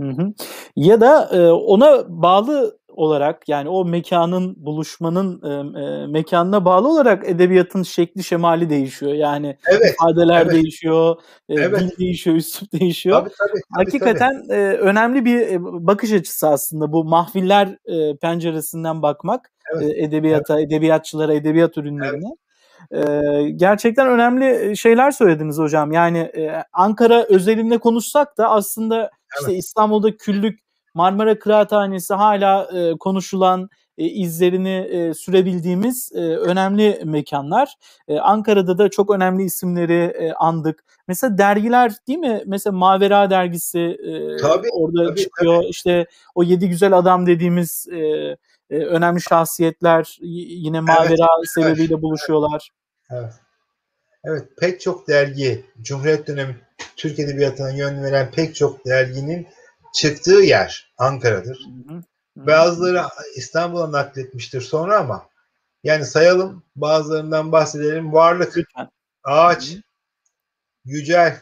[0.00, 0.32] Hı hı.
[0.76, 7.28] Ya da e, ona bağlı olarak yani o mekanın buluşmanın e, e, mekanına bağlı olarak
[7.28, 9.12] edebiyatın şekli şemali değişiyor.
[9.12, 10.52] Yani evet, ifadeler evet.
[10.52, 11.16] değişiyor,
[11.48, 11.80] e, evet.
[11.80, 13.20] dil değişiyor, üslup değişiyor.
[13.20, 14.58] Tabii, tabii, tabii, Hakikaten tabii.
[14.58, 19.90] E, önemli bir e, bakış açısı aslında bu mahfiller e, penceresinden bakmak evet.
[19.96, 20.66] e, edebiyata, evet.
[20.66, 22.26] edebiyatçılara, edebiyat ürünlerine.
[22.26, 22.38] Evet.
[22.92, 25.92] Ee, gerçekten önemli şeyler söylediniz hocam.
[25.92, 29.10] Yani e, Ankara özelinde konuşsak da aslında evet.
[29.40, 30.65] işte İstanbul'da küllük
[30.96, 33.68] Marmara Kıraathanesi hala e, konuşulan
[33.98, 37.74] e, izlerini e, sürebildiğimiz e, önemli mekanlar.
[38.08, 40.84] E, Ankara'da da çok önemli isimleri e, andık.
[41.08, 42.42] Mesela dergiler değil mi?
[42.46, 45.56] Mesela Mavera dergisi e, tabii, orada tabii, çıkıyor.
[45.56, 45.66] Tabii.
[45.66, 47.98] İşte o Yedi Güzel Adam dediğimiz e,
[48.70, 52.70] e, önemli şahsiyetler yine Mavera evet, sebebiyle evet, buluşuyorlar.
[53.10, 53.32] Evet.
[54.24, 56.56] Evet pek çok dergi, Cumhuriyet dönemi
[56.96, 59.46] Türk Edebiyatı'na yön veren pek çok derginin
[59.96, 61.58] çıktığı yer Ankara'dır.
[61.86, 62.02] Hı hı.
[62.36, 65.28] Bazıları İstanbul'a nakletmiştir sonra ama
[65.84, 68.12] yani sayalım bazılarından bahsedelim.
[68.12, 68.88] Varlık, Lütfen.
[69.24, 69.80] Ağaç, hı hı.
[70.84, 71.40] Yücel,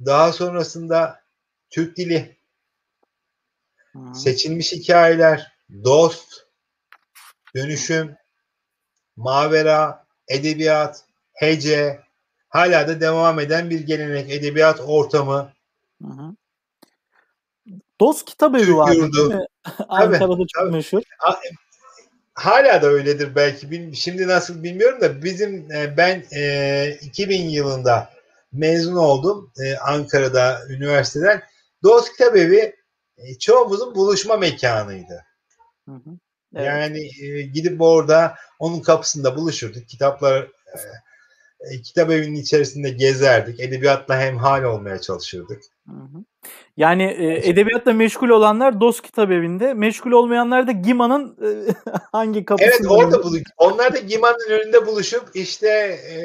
[0.00, 1.22] daha sonrasında
[1.70, 2.36] Türk Dili,
[3.92, 4.14] hı.
[4.14, 5.52] seçilmiş hikayeler,
[5.84, 6.46] Dost,
[7.54, 8.16] Dönüşüm,
[9.16, 12.00] Mavera, Edebiyat, Hece,
[12.48, 15.52] hala da devam eden bir gelenek, edebiyat ortamı,
[16.02, 16.36] Hı hı.
[18.00, 19.46] Dost kitap evi var değil mi?
[19.88, 20.70] Ankara'da çok tabii.
[20.70, 21.02] meşhur.
[22.34, 23.90] Hala da öyledir belki.
[23.96, 26.20] Şimdi nasıl bilmiyorum da bizim e, ben
[27.00, 28.10] 2000 e, yılında
[28.52, 31.42] mezun oldum e, Ankara'da üniversiteden.
[31.82, 32.74] Dost Kitap Evi
[33.40, 35.24] çoğumuzun buluşma mekanıydı.
[35.88, 36.10] Hı hı.
[36.54, 36.66] Evet.
[36.66, 37.08] Yani
[37.52, 39.88] gidip orada onun kapısında buluşurduk.
[39.88, 40.48] Kitaplar
[41.84, 43.60] kitap evinin içerisinde gezerdik.
[43.60, 45.62] Edebiyatla hemhal olmaya çalışırdık.
[46.76, 51.48] Yani e, edebiyatla meşgul olanlar Dost Kitap Evi'nde, meşgul olmayanlar da Gima'nın e,
[52.12, 52.74] hangi kapısında?
[52.76, 53.42] Evet orada buluş.
[53.56, 56.18] Onlar da Gima'nın önünde buluşup işte e,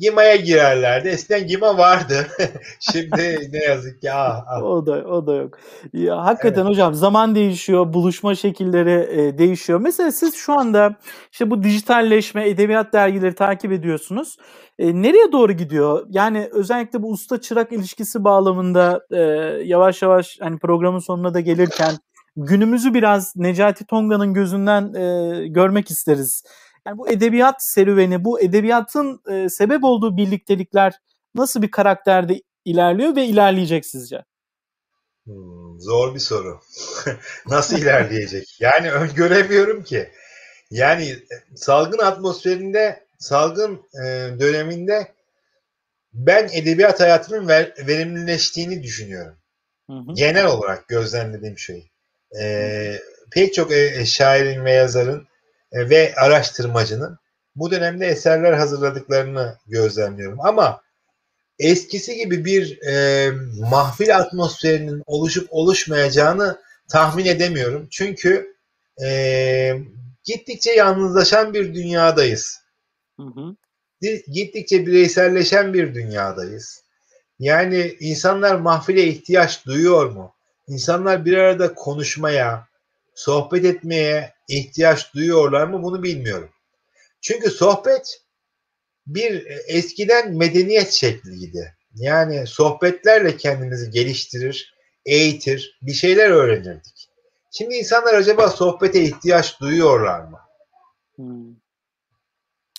[0.00, 1.08] Gima'ya girerlerdi.
[1.08, 2.26] Eskiden Gima vardı.
[2.80, 4.62] Şimdi ne yazık ki ah, ah.
[4.62, 5.58] O da o da yok.
[5.92, 6.70] Ya hakikaten evet.
[6.70, 9.80] hocam zaman değişiyor, buluşma şekilleri e, değişiyor.
[9.80, 10.96] Mesela siz şu anda
[11.32, 14.36] işte bu dijitalleşme, edebiyat dergileri takip ediyorsunuz.
[14.78, 16.06] E, nereye doğru gidiyor?
[16.10, 19.20] Yani özellikle bu usta çırak ilişkisi bağlamında e,
[19.64, 21.94] yavaş yavaş hani programın sonuna da gelirken
[22.36, 26.42] günümüzü biraz Necati Tonga'nın gözünden e, görmek isteriz.
[26.86, 30.92] Yani bu edebiyat serüveni, bu edebiyatın e, sebep olduğu birliktelikler
[31.34, 34.24] nasıl bir karakterde ilerliyor ve ilerleyecek sizce?
[35.24, 36.60] Hmm, zor bir soru.
[37.46, 38.60] nasıl ilerleyecek?
[38.60, 40.10] Yani öngöremiyorum ki.
[40.70, 45.12] Yani e, salgın atmosferinde, salgın e, döneminde
[46.12, 49.36] ben edebiyat hayatının ver, verimlileştiğini düşünüyorum.
[49.90, 50.14] Hı hı.
[50.14, 51.90] Genel olarak gözlemlediğim şey.
[52.40, 52.98] E,
[53.32, 55.35] pek çok e, şairin ve yazarın e,
[55.72, 57.18] ve araştırmacının
[57.56, 60.40] bu dönemde eserler hazırladıklarını gözlemliyorum.
[60.40, 60.82] Ama
[61.58, 63.30] eskisi gibi bir e,
[63.70, 67.88] mahfil atmosferinin oluşup oluşmayacağını tahmin edemiyorum.
[67.90, 68.56] Çünkü
[69.04, 69.78] e,
[70.24, 72.60] gittikçe yalnızlaşan bir dünyadayız.
[73.20, 73.56] Hı hı.
[74.32, 76.82] Gittikçe bireyselleşen bir dünyadayız.
[77.38, 80.34] Yani insanlar mahfile ihtiyaç duyuyor mu?
[80.68, 82.68] İnsanlar bir arada konuşmaya,
[83.16, 86.50] sohbet etmeye ihtiyaç duyuyorlar mı bunu bilmiyorum.
[87.20, 88.22] Çünkü sohbet
[89.06, 91.76] bir eskiden medeniyet şekliydi.
[91.94, 94.74] Yani sohbetlerle kendimizi geliştirir,
[95.04, 97.08] eğitir, bir şeyler öğrenirdik.
[97.50, 100.40] Şimdi insanlar acaba sohbete ihtiyaç duyuyorlar mı?
[101.16, 101.54] Hmm.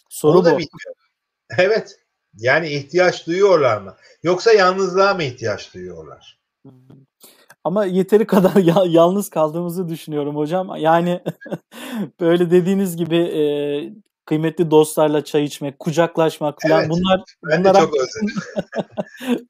[0.09, 0.57] Soru Onu da bu.
[0.57, 1.01] bilmiyorum.
[1.57, 1.99] Evet.
[2.37, 3.97] Yani ihtiyaç duyuyorlar mı?
[4.23, 6.39] Yoksa yalnızlığa mı ihtiyaç duyuyorlar?
[6.61, 7.06] Hmm.
[7.67, 10.75] Ama yeteri kadar ya- yalnız kaldığımızı düşünüyorum hocam.
[10.77, 11.21] Yani
[12.19, 13.43] böyle dediğiniz gibi e,
[14.25, 17.93] kıymetli dostlarla çay içmek, kucaklaşmak falan evet, bunlar bunlar çok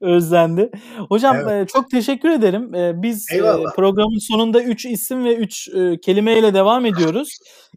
[0.00, 0.70] özlendi.
[1.08, 1.68] Hocam evet.
[1.68, 2.72] çok teşekkür ederim.
[3.02, 3.40] Biz e,
[3.76, 7.28] programın sonunda 3 isim ve 3 e, kelimeyle devam ediyoruz.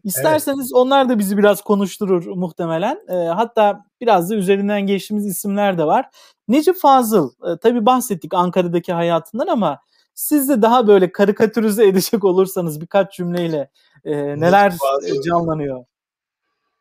[0.04, 0.74] İsterseniz evet.
[0.74, 2.98] onlar da bizi biraz konuşturur muhtemelen.
[3.34, 6.06] Hatta biraz da üzerinden geçtiğimiz isimler de var.
[6.48, 7.30] Necip Fazıl,
[7.62, 9.78] tabii bahsettik Ankara'daki hayatından ama
[10.14, 13.70] siz de daha böyle karikatürize edecek olursanız birkaç cümleyle
[14.04, 15.84] e, neler Fazıl, canlanıyor?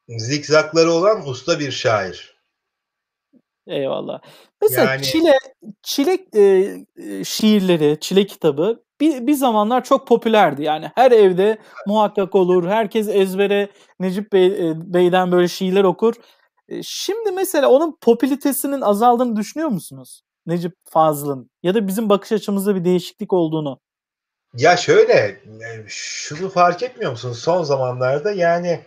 [0.09, 2.41] Zikzakları olan usta bir şair.
[3.67, 4.21] Eyvallah.
[4.61, 5.03] Mesela yani...
[5.03, 5.33] Çile
[5.83, 10.63] Çile e, şiirleri, Çile kitabı bir, bir zamanlar çok popülerdi.
[10.63, 12.67] Yani her evde muhakkak olur.
[12.67, 16.15] Herkes ezbere Necip Bey, e, Bey'den böyle şiirler okur.
[16.67, 20.23] E, şimdi mesela onun popülitesinin azaldığını düşünüyor musunuz?
[20.45, 23.79] Necip Fazıl'ın ya da bizim bakış açımızda bir değişiklik olduğunu.
[24.53, 28.85] Ya şöyle e, şunu fark etmiyor musun son zamanlarda yani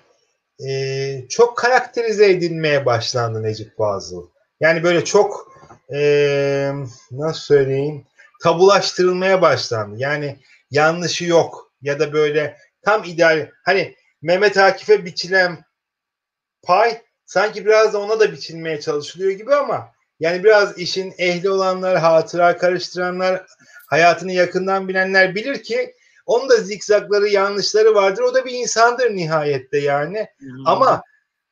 [0.69, 4.27] e, çok karakterize edilmeye başlandı Necip Fazıl.
[4.61, 5.53] Yani böyle çok
[5.95, 6.73] e,
[7.11, 8.07] nasıl söyleyeyim
[8.43, 9.97] tabulaştırılmaya başlandı.
[9.99, 10.39] Yani
[10.71, 15.65] yanlışı yok ya da böyle tam ideal hani Mehmet Akif'e biçilen
[16.63, 21.99] pay sanki biraz da ona da biçilmeye çalışılıyor gibi ama yani biraz işin ehli olanlar,
[21.99, 23.47] hatıra karıştıranlar,
[23.91, 25.95] hayatını yakından bilenler bilir ki
[26.27, 28.23] onun da zikzakları, yanlışları vardır.
[28.23, 30.29] O da bir insandır nihayette yani.
[30.39, 30.67] Hmm.
[30.67, 31.03] Ama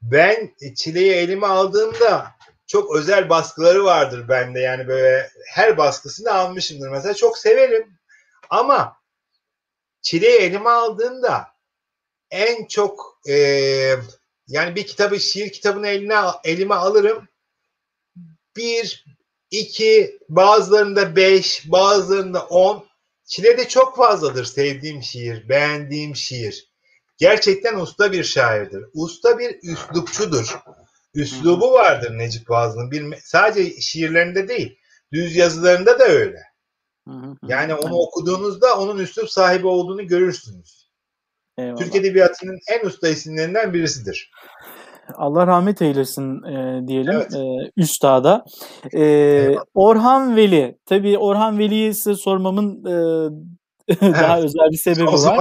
[0.02, 2.26] ben çileyi elime aldığımda
[2.66, 4.60] çok özel baskıları vardır bende.
[4.60, 6.88] Yani böyle her baskısını almışımdır.
[6.88, 7.98] Mesela çok severim.
[8.50, 8.96] Ama
[10.02, 11.46] çileyi elime aldığımda
[12.30, 13.34] en çok e,
[14.46, 17.28] yani bir kitabı şiir kitabını eline elime alırım.
[18.56, 19.04] Bir,
[19.50, 22.92] iki, bazılarında beş, bazılarında on
[23.32, 26.72] Çile de çok fazladır sevdiğim şiir, beğendiğim şiir.
[27.16, 28.84] Gerçekten usta bir şairdir.
[28.94, 30.58] Usta bir üslupçudur.
[31.14, 32.90] Üslubu vardır Necip Fazıl'ın.
[32.90, 34.78] Bir, sadece şiirlerinde değil,
[35.12, 36.42] düz yazılarında da öyle.
[37.46, 40.90] Yani onu okuduğunuzda onun üslup sahibi olduğunu görürsünüz.
[41.58, 41.78] Eyvallah.
[41.78, 44.30] Türk Edebiyatı'nın en usta isimlerinden birisidir.
[45.14, 47.34] Allah rahmet eylesin e, diyelim evet.
[47.34, 48.44] e, üstada.
[48.94, 50.78] E, Orhan Veli.
[50.86, 52.94] Tabii Orhan Veli'yi size sormamın e,
[54.00, 54.44] daha evet.
[54.44, 55.38] özel bir sebebi o var.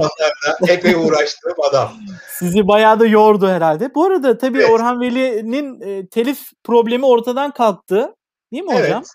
[0.62, 1.92] O epey uğraştığım adam.
[2.38, 3.94] Sizi bayağı da yordu herhalde.
[3.94, 4.70] Bu arada tabii evet.
[4.70, 8.14] Orhan Veli'nin e, telif problemi ortadan kalktı.
[8.52, 9.02] Değil mi hocam?
[9.02, 9.06] Evet.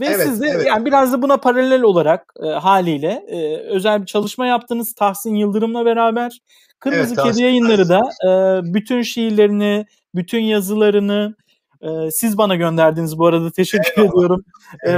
[0.00, 0.66] Ve evet, siz de evet.
[0.66, 5.84] yani biraz da buna paralel olarak e, haliyle e, özel bir çalışma yaptınız Tahsin Yıldırım'la
[5.84, 6.38] beraber.
[6.80, 8.30] Kırmızı evet, Kedi yayınları da e,
[8.74, 11.34] bütün şiirlerini, bütün yazılarını
[11.82, 14.12] e, siz bana gönderdiniz bu arada teşekkür Eyvallah.
[14.12, 14.44] ediyorum.
[14.86, 14.92] E,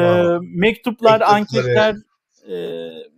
[0.59, 1.97] mektuplar, anketler,
[2.49, 2.55] e,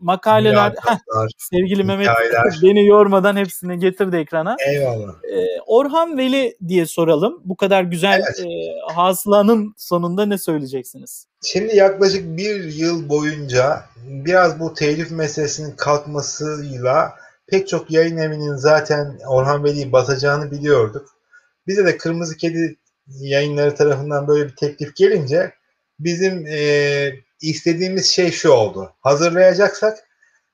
[0.00, 0.98] makaleler, heh,
[1.38, 2.08] sevgili Mehmet
[2.62, 4.56] beni yormadan hepsini getirdi ekrana.
[4.68, 5.12] Eyvallah.
[5.12, 7.40] E, Orhan Veli diye soralım.
[7.44, 8.40] Bu kadar güzel evet.
[8.40, 11.26] e, hasılanın sonunda ne söyleyeceksiniz?
[11.44, 19.18] Şimdi yaklaşık bir yıl boyunca biraz bu telif meselesinin kalkmasıyla pek çok yayın evinin zaten
[19.28, 21.08] Orhan Veli'yi basacağını biliyorduk.
[21.66, 22.76] Bize de Kırmızı Kedi
[23.06, 25.54] yayınları tarafından böyle bir teklif gelince
[25.98, 27.10] bizim e,
[27.40, 28.92] istediğimiz şey şu oldu.
[29.00, 29.98] Hazırlayacaksak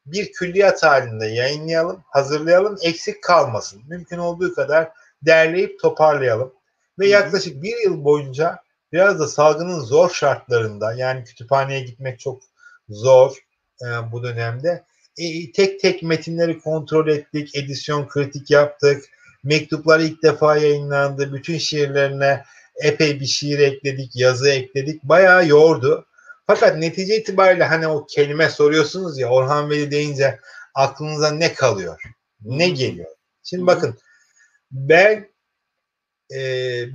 [0.07, 3.83] bir külliyat halinde yayınlayalım, hazırlayalım, eksik kalmasın.
[3.89, 4.91] Mümkün olduğu kadar
[5.23, 6.53] derleyip toparlayalım.
[6.99, 8.59] Ve yaklaşık bir yıl boyunca
[8.93, 12.43] biraz da salgının zor şartlarında yani kütüphaneye gitmek çok
[12.89, 13.37] zor
[13.83, 14.85] e, bu dönemde.
[15.21, 19.05] E, tek tek metinleri kontrol ettik, edisyon kritik yaptık.
[19.45, 21.33] Mektuplar ilk defa yayınlandı.
[21.33, 22.45] Bütün şiirlerine
[22.83, 25.03] epey bir şiir ekledik, yazı ekledik.
[25.03, 26.07] Bayağı yordu.
[26.47, 30.41] Fakat netice itibariyle hani o kelime soruyorsunuz ya Orhan Veli deyince
[30.75, 32.01] aklınıza ne kalıyor?
[32.41, 33.11] Ne geliyor?
[33.43, 33.99] Şimdi bakın
[34.71, 35.29] ben
[36.35, 36.39] e,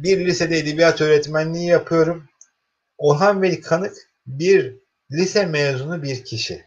[0.03, 2.29] bir lisede edebiyat öğretmenliği yapıyorum.
[2.97, 3.95] Orhan Veli Kanık
[4.27, 4.75] bir
[5.11, 6.65] lise mezunu bir kişi.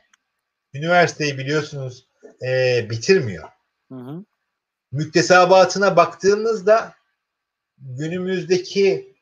[0.74, 2.07] Üniversiteyi biliyorsunuz
[2.43, 3.49] e, bitirmiyor.
[3.93, 4.24] Hı hı.
[4.93, 6.95] Müktesebatına baktığımızda
[7.78, 9.15] günümüzdeki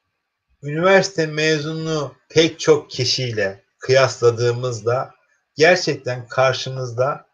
[0.62, 5.10] üniversite mezunu pek çok kişiyle kıyasladığımızda
[5.55, 7.27] gerçekten karşımızda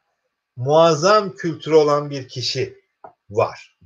[0.56, 2.78] muazzam kültürü olan bir kişi
[3.30, 3.78] var.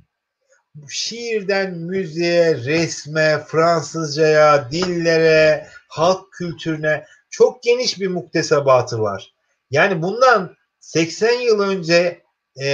[0.89, 9.33] Şiirden müziğe, resme, Fransızcaya, dillere, halk kültürüne çok geniş bir muktesebatı var.
[9.71, 12.21] Yani bundan 80 yıl önce
[12.61, 12.67] e,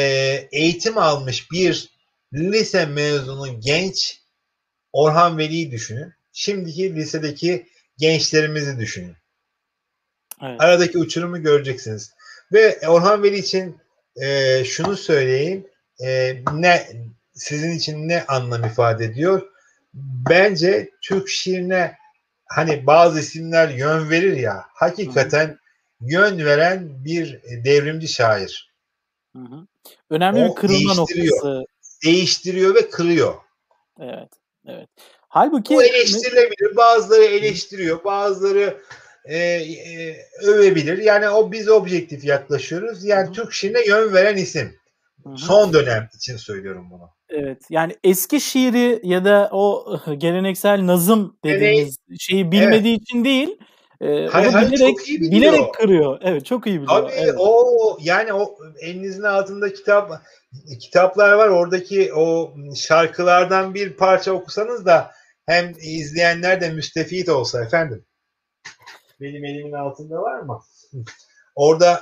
[0.51, 1.89] eğitim almış bir
[2.33, 4.21] lise mezunu genç
[4.93, 6.13] Orhan Veli'yi düşünün.
[6.33, 7.67] Şimdiki lisedeki
[7.97, 9.15] gençlerimizi düşünün.
[10.41, 10.61] Evet.
[10.61, 12.13] Aradaki uçurumu göreceksiniz.
[12.53, 13.77] Ve Orhan Veli için
[14.21, 15.67] e, şunu söyleyeyim.
[16.03, 16.87] E, ne
[17.33, 19.41] sizin için ne anlam ifade ediyor?
[20.29, 21.97] Bence Türk şiirine
[22.45, 25.57] hani bazı isimler yön verir ya hakikaten hı
[26.07, 28.73] yön veren bir devrimci şair.
[29.35, 29.67] Hı-hı.
[30.09, 31.65] Önemli o bir kırılma noktası.
[32.05, 33.33] Değiştiriyor ve kırıyor.
[33.99, 34.29] Evet.
[34.67, 34.89] Evet.
[35.27, 36.75] Halbuki o eleştirilebilir.
[36.75, 38.81] Bazıları eleştiriyor, bazıları
[39.25, 40.97] e, e, övebilir.
[40.97, 43.05] Yani o biz objektif yaklaşıyoruz.
[43.05, 43.33] Yani Hı-hı.
[43.33, 44.75] Türk şiirine yön veren isim.
[45.23, 45.37] Hı-hı.
[45.37, 47.09] Son dönem için söylüyorum bunu.
[47.29, 47.61] Evet.
[47.69, 53.01] Yani eski şiiri ya da o geleneksel nazım dediğimiz yani, şeyi bilmediği evet.
[53.01, 53.57] için değil,
[54.03, 55.53] ee, hayır, onu hayır, bilerek, çok iyi biliyor.
[55.53, 56.19] bilerek kırıyor.
[56.21, 57.03] Evet çok iyi biliyor.
[57.03, 57.35] Abi evet.
[57.37, 60.11] o yani o elinizin altında kitap
[60.81, 61.47] kitaplar var.
[61.47, 65.11] Oradaki o şarkılardan bir parça okusanız da
[65.45, 68.05] hem izleyenler de müstefit olsa efendim.
[69.21, 70.61] Benim elimin altında var mı?
[71.55, 72.01] Orada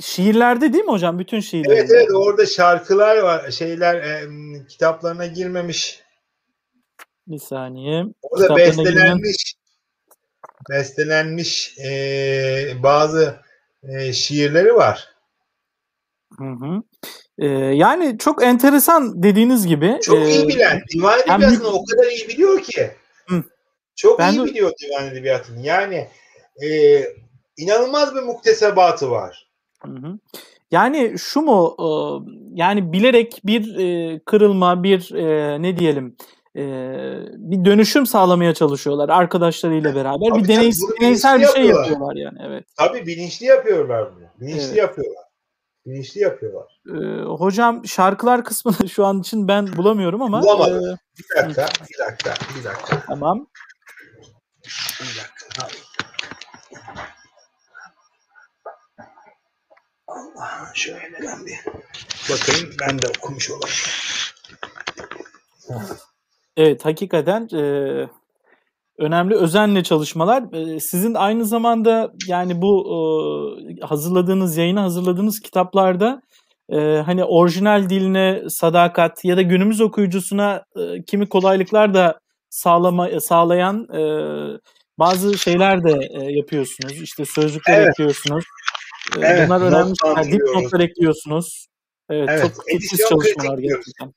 [0.00, 1.18] Şiirlerde değil mi hocam?
[1.18, 1.76] Bütün şiirler.
[1.76, 3.50] Evet evet orada şarkılar var.
[3.50, 4.28] Şeyler e,
[4.68, 6.02] kitaplarına girmemiş.
[7.26, 8.04] Bir saniye.
[8.22, 9.59] Orada bestelenmiş
[10.70, 13.40] bestelenmiş e, bazı
[13.82, 15.08] e, şiirleri var.
[16.38, 16.82] Hı hı.
[17.38, 19.98] Ee, yani çok enteresan dediğiniz gibi.
[20.02, 20.82] Çok e, iyi bilen.
[20.94, 22.90] Divan edebiyatını yani, o kadar iyi biliyor ki.
[23.28, 23.44] Hı.
[23.96, 25.66] Çok ben iyi de, biliyor divan edebiyatını.
[25.66, 26.08] Yani
[26.62, 26.68] e,
[27.56, 29.48] inanılmaz bir muktesebatı var.
[29.82, 30.18] Hı hı.
[30.70, 31.86] Yani şu mu e,
[32.54, 36.20] yani bilerek bir e, kırılma bir e, ne diyelim e,
[36.54, 40.28] bir dönüşüm sağlamaya çalışıyorlar arkadaşlarıyla beraber.
[40.30, 42.38] Tabii bir deney, deneysel bir şey yapıyorlar yani.
[42.46, 42.64] Evet.
[42.76, 44.24] Tabii bilinçli yapıyorlar bunu.
[44.40, 44.76] Bilinçli evet.
[44.76, 45.24] yapıyorlar.
[45.86, 46.80] Bilinçli yapıyorlar.
[46.88, 50.42] Ee, hocam şarkılar kısmını şu an için ben bulamıyorum ama.
[50.42, 50.84] Bulamadım.
[50.84, 53.02] E, bir dakika, bir dakika, bir dakika.
[53.06, 53.46] Tamam.
[55.00, 55.68] Bir dakika.
[60.06, 61.58] Allah şöyle ben bir
[62.30, 63.76] bakayım ben de okumuş olayım.
[66.60, 67.62] Evet hakikaten e,
[68.98, 70.42] önemli özenle çalışmalar.
[70.52, 76.22] E, sizin aynı zamanda yani bu e, hazırladığınız yayını hazırladığınız kitaplarda
[76.72, 82.18] e, hani orijinal diline sadakat ya da günümüz okuyucusuna e, kimi kolaylıklar da
[82.50, 84.02] sağlama sağlayan e,
[84.98, 87.02] bazı şeyler de e, yapıyorsunuz.
[87.02, 87.90] İşte sözlükler evet.
[87.90, 88.44] ekliyorsunuz.
[89.16, 90.32] E, evet, Bunlar önemli.
[90.32, 91.66] Dipnotlar ekliyorsunuz.
[92.10, 94.12] Evet, evet çok titiz çalışmalar gerçekten.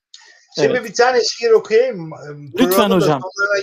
[0.56, 0.86] Şimdi evet.
[0.86, 2.12] bir tane şiir okuyayım.
[2.12, 3.22] Lütfen Programın hocam.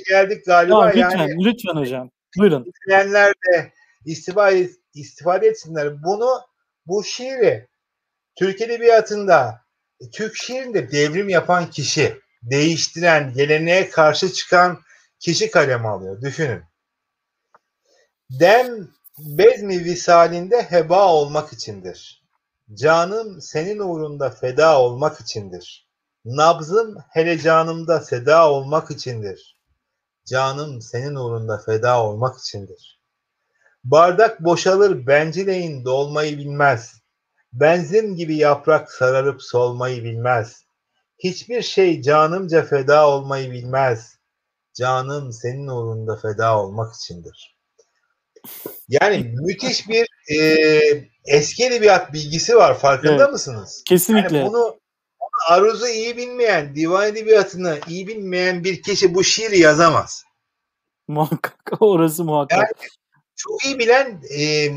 [0.08, 0.74] geldik galiba.
[0.74, 2.10] Tamam, lütfen, yani, lütfen hocam.
[2.38, 2.72] Buyurun.
[2.84, 3.72] İzleyenler de
[4.04, 6.02] istifade, istifade etsinler.
[6.02, 6.40] Bunu,
[6.86, 7.68] bu şiiri
[8.36, 9.60] Türk Edebiyatı'nda,
[10.12, 14.80] Türk şiirinde devrim yapan kişi, değiştiren, geleneğe karşı çıkan
[15.18, 16.22] kişi kaleme alıyor.
[16.22, 16.62] Düşünün.
[18.30, 18.88] Dem
[19.18, 22.24] bezmi visalinde heba olmak içindir.
[22.74, 25.89] Canım senin uğrunda feda olmak içindir.
[26.24, 29.60] Nabzım hele canımda feda olmak içindir.
[30.26, 33.00] Canım senin uğrunda feda olmak içindir.
[33.84, 37.00] Bardak boşalır bencileyin dolmayı bilmez.
[37.52, 40.62] Benzin gibi yaprak sararıp solmayı bilmez.
[41.18, 44.16] Hiçbir şey canımca feda olmayı bilmez.
[44.74, 47.56] Canım senin uğrunda feda olmak içindir.
[48.88, 50.80] Yani müthiş bir e,
[51.26, 52.78] eski edebiyat bilgisi var.
[52.78, 53.82] Farkında evet, mısınız?
[53.86, 54.36] Kesinlikle.
[54.36, 54.79] Yani bunu
[55.48, 60.24] aruzu iyi bilmeyen, divan edebiyatını iyi bilmeyen bir kişi bu şiiri yazamaz.
[61.08, 61.56] Muhakkak.
[61.80, 62.58] Orası muhakkak.
[62.58, 62.90] Yani
[63.36, 64.70] çok iyi bilen e,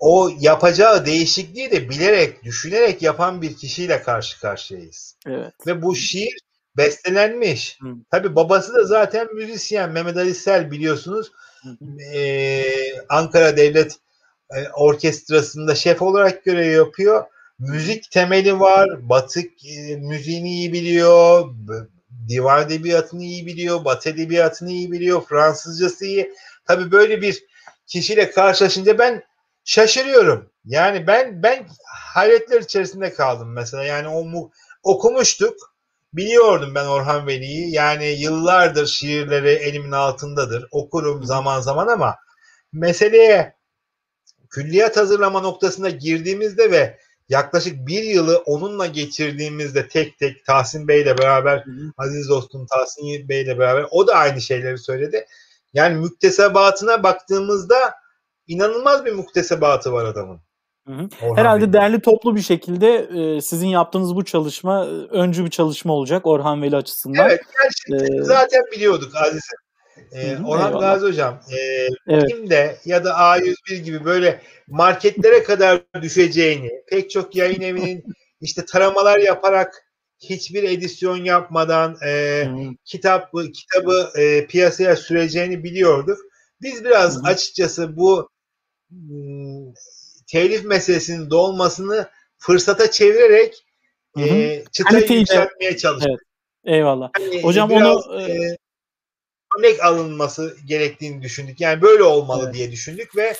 [0.00, 5.16] o yapacağı değişikliği de bilerek, düşünerek yapan bir kişiyle karşı karşıyayız.
[5.26, 5.54] Evet.
[5.66, 6.38] Ve bu şiir
[6.76, 7.78] bestelenmiş.
[7.82, 7.88] Hı.
[8.10, 9.90] Tabii babası da zaten müzisyen.
[9.90, 11.32] Mehmet Ali Sel biliyorsunuz.
[12.14, 12.64] Ee,
[13.08, 13.96] Ankara Devlet
[14.50, 17.24] e, Orkestrası'nda şef olarak görev yapıyor
[17.60, 19.08] müzik temeli var.
[19.08, 21.54] Batı e, müziğini iyi biliyor.
[22.28, 23.84] Divan edebiyatını iyi biliyor.
[23.84, 25.22] Batı edebiyatını iyi biliyor.
[25.28, 26.32] Fransızcası iyi.
[26.66, 27.44] Tabii böyle bir
[27.86, 29.22] kişiyle karşılaşınca ben
[29.64, 30.50] şaşırıyorum.
[30.64, 33.84] Yani ben ben hayretler içerisinde kaldım mesela.
[33.84, 35.70] Yani o mu, okumuştuk.
[36.12, 37.74] Biliyordum ben Orhan Veli'yi.
[37.74, 40.66] Yani yıllardır şiirleri elimin altındadır.
[40.70, 42.16] Okurum zaman zaman ama
[42.72, 43.54] meseleye
[44.50, 46.98] külliyat hazırlama noktasına girdiğimizde ve
[47.30, 51.92] yaklaşık bir yılı onunla geçirdiğimizde tek tek Tahsin Bey'le beraber, hı hı.
[51.98, 55.26] aziz dostum Tahsin Bey'le beraber o da aynı şeyleri söyledi.
[55.72, 57.94] Yani müktesebatına baktığımızda
[58.46, 60.40] inanılmaz bir müktesebatı var adamın.
[60.86, 61.08] Hı hı.
[61.36, 61.72] Herhalde Veli.
[61.72, 66.62] derli toplu bir şekilde e, sizin yaptığınız bu çalışma e, öncü bir çalışma olacak Orhan
[66.62, 67.28] Veli açısından.
[67.28, 67.40] Evet,
[67.92, 69.58] ee, zaten biliyorduk Aziz'im.
[70.12, 70.80] Ee, Orhan Eyvallah.
[70.80, 72.28] Gazi Hocam, e, evet.
[72.28, 78.04] kimde ya da A101 gibi böyle marketlere kadar düşeceğini, pek çok yayın evinin
[78.40, 79.84] işte taramalar yaparak
[80.18, 82.44] hiçbir edisyon yapmadan e,
[82.84, 86.18] kitap kitabı e, piyasaya süreceğini biliyorduk.
[86.62, 87.26] Biz biraz Hı-hı.
[87.26, 88.30] açıkçası bu
[88.90, 89.72] m,
[90.26, 92.08] telif meselesinin dolmasını
[92.38, 93.64] fırsata çevirerek
[94.18, 94.22] e,
[94.72, 96.10] çıtayı Kaliteyi yükseltmeye çalıştık.
[96.10, 96.20] Evet.
[96.64, 97.10] Eyvallah.
[97.20, 98.56] Yani Hocam onu e,
[99.58, 101.60] örnek alınması gerektiğini düşündük.
[101.60, 102.54] Yani böyle olmalı evet.
[102.54, 103.34] diye düşündük ve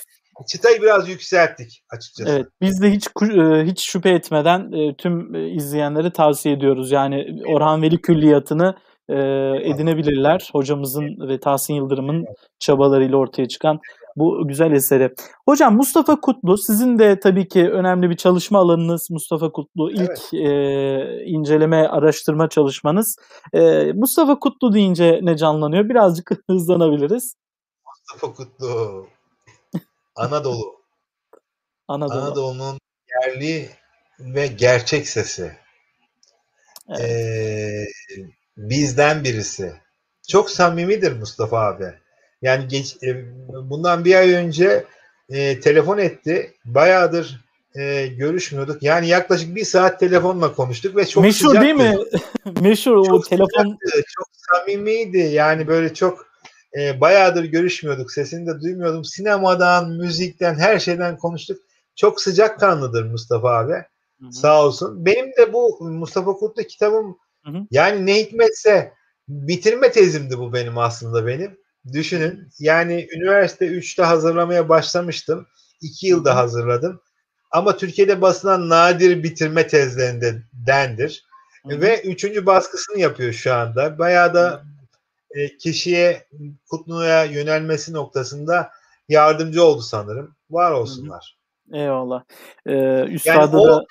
[0.48, 2.30] çıtayı biraz yükselttik açıkçası.
[2.30, 6.92] Evet, biz de hiç e, hiç şüphe etmeden e, tüm e, izleyenleri tavsiye ediyoruz.
[6.92, 8.74] Yani Orhan Veli Külliyatı'nı
[9.64, 10.48] edinebilirler.
[10.52, 12.24] Hocamızın ve Tahsin Yıldırım'ın
[12.58, 13.80] çabalarıyla ortaya çıkan
[14.20, 15.14] bu güzel eseri.
[15.48, 20.34] Hocam Mustafa Kutlu sizin de tabii ki önemli bir çalışma alanınız Mustafa Kutlu ilk evet.
[20.34, 23.16] e, inceleme araştırma çalışmanız.
[23.52, 25.88] E, Mustafa Kutlu deyince ne canlanıyor?
[25.88, 27.34] Birazcık hızlanabiliriz.
[27.86, 29.06] Mustafa Kutlu
[30.16, 30.80] Anadolu.
[31.88, 32.18] Anadolu.
[32.18, 32.78] Anadolu'nun
[33.10, 33.70] yerli
[34.20, 35.56] ve gerçek sesi.
[36.88, 37.00] Evet.
[37.00, 37.86] Ee,
[38.56, 39.72] bizden birisi.
[40.28, 41.94] Çok samimidir Mustafa abi.
[42.42, 43.24] Yani geç, e,
[43.70, 44.84] bundan bir ay önce
[45.28, 46.54] e, telefon etti.
[46.64, 47.40] Bayağıdır
[47.74, 48.82] e, görüşmüyorduk.
[48.82, 51.66] Yani yaklaşık bir saat telefonla konuştuk ve çok Meşhur sıcaktı.
[51.66, 51.98] değil mi?
[52.60, 53.46] Meşhur o çok telefon.
[53.48, 55.18] Sıcaktı, çok samimiydi.
[55.18, 56.26] Yani böyle çok
[56.78, 58.12] e, bayağıdır görüşmüyorduk.
[58.12, 59.04] Sesini de duymuyordum.
[59.04, 61.58] Sinemadan, müzikten, her şeyden konuştuk.
[61.96, 63.72] Çok sıcak kanlıdır Mustafa abi.
[63.72, 64.32] Hı-hı.
[64.32, 65.06] Sağ olsun.
[65.06, 67.66] Benim de bu Mustafa Kurtlu kitabım Hı-hı.
[67.70, 68.92] yani ne hikmetse
[69.28, 71.58] bitirme tezimdi bu benim aslında benim.
[71.92, 72.48] Düşünün.
[72.58, 75.46] Yani üniversite 3'te hazırlamaya başlamıştım.
[75.80, 77.00] 2 yılda hazırladım.
[77.50, 81.24] Ama Türkiye'de basılan nadir bitirme tezlerindendir.
[81.68, 81.80] Hı-hı.
[81.80, 83.98] Ve üçüncü baskısını yapıyor şu anda.
[83.98, 84.64] Bayağı da
[85.30, 86.26] e, kişiye
[86.70, 88.70] Kutlu'ya yönelmesi noktasında
[89.08, 90.36] yardımcı oldu sanırım.
[90.50, 91.40] Var olsunlar.
[91.72, 92.24] Eyvallah.
[92.66, 92.72] Ee,
[93.24, 93.84] yani o da...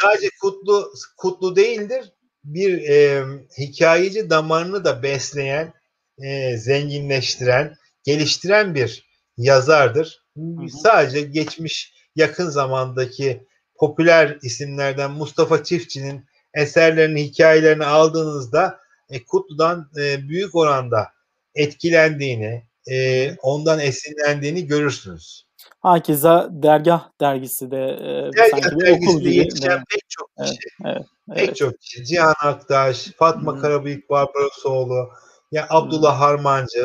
[0.00, 2.12] sadece Kutlu Kutlu değildir.
[2.44, 3.24] Bir e,
[3.58, 5.72] hikayeci damarını da besleyen,
[6.18, 9.06] e, zenginleştiren, geliştiren bir
[9.36, 10.22] yazardır.
[10.36, 10.68] Hı hı.
[10.68, 16.24] Sadece geçmiş yakın zamandaki popüler isimlerden Mustafa Çiftçi'nin
[16.54, 18.80] eserlerini, hikayelerini aldığınızda
[19.10, 21.08] e, Kutlu'dan e, büyük oranda
[21.54, 25.46] etkilendiğini, e, ondan esinlendiğini görürsünüz.
[25.80, 30.58] Hakeza Dergah dergisi de e, Dergah dergisinde yetişen pek çok kişi.
[30.84, 31.56] Evet, evet, pek evet.
[31.56, 32.04] çok kişi.
[32.04, 33.60] Cihan Aktaş, Fatma hmm.
[33.60, 35.08] Karabıyık Barbarosoğlu,
[35.52, 36.20] yani Abdullah.
[36.20, 36.84] Harmancı.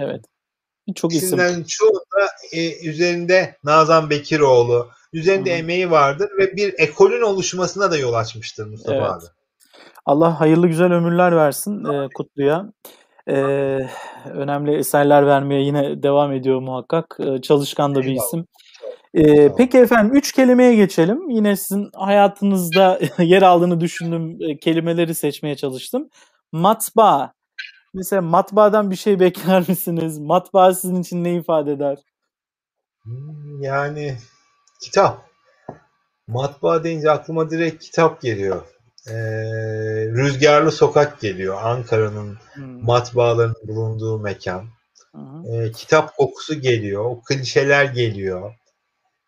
[0.00, 0.24] Evet.
[0.94, 1.26] Çok isim.
[1.26, 5.58] İsimlerin çoğu da e, üzerinde Nazan Bekiroğlu, üzerinde hmm.
[5.58, 9.10] emeği vardır ve bir ekolün oluşmasına da yol açmıştır Mustafa evet.
[9.10, 9.24] abi.
[10.06, 12.72] Allah hayırlı güzel ömürler versin e, Kutlu'ya.
[13.28, 13.34] E,
[14.24, 17.16] önemli eserler vermeye yine devam ediyor muhakkak.
[17.20, 18.46] E, çalışkan da bir isim.
[19.14, 21.30] E, peki efendim üç kelimeye geçelim.
[21.30, 26.08] Yine sizin hayatınızda yer aldığını düşündüğüm e, kelimeleri seçmeye çalıştım.
[26.52, 27.32] Matbaa.
[27.94, 30.18] Mesela matbaadan bir şey bekler misiniz?
[30.18, 31.98] Matbaa sizin için ne ifade eder?
[33.02, 34.16] Hmm, yani
[34.82, 35.30] kitap.
[36.26, 38.72] Matbaa deyince aklıma direkt kitap geliyor
[39.08, 39.14] e,
[40.06, 41.58] rüzgarlı sokak geliyor.
[41.62, 42.84] Ankara'nın hmm.
[42.84, 44.66] matbaaların bulunduğu mekan.
[45.52, 47.04] E, kitap kokusu geliyor.
[47.04, 48.54] O klişeler geliyor.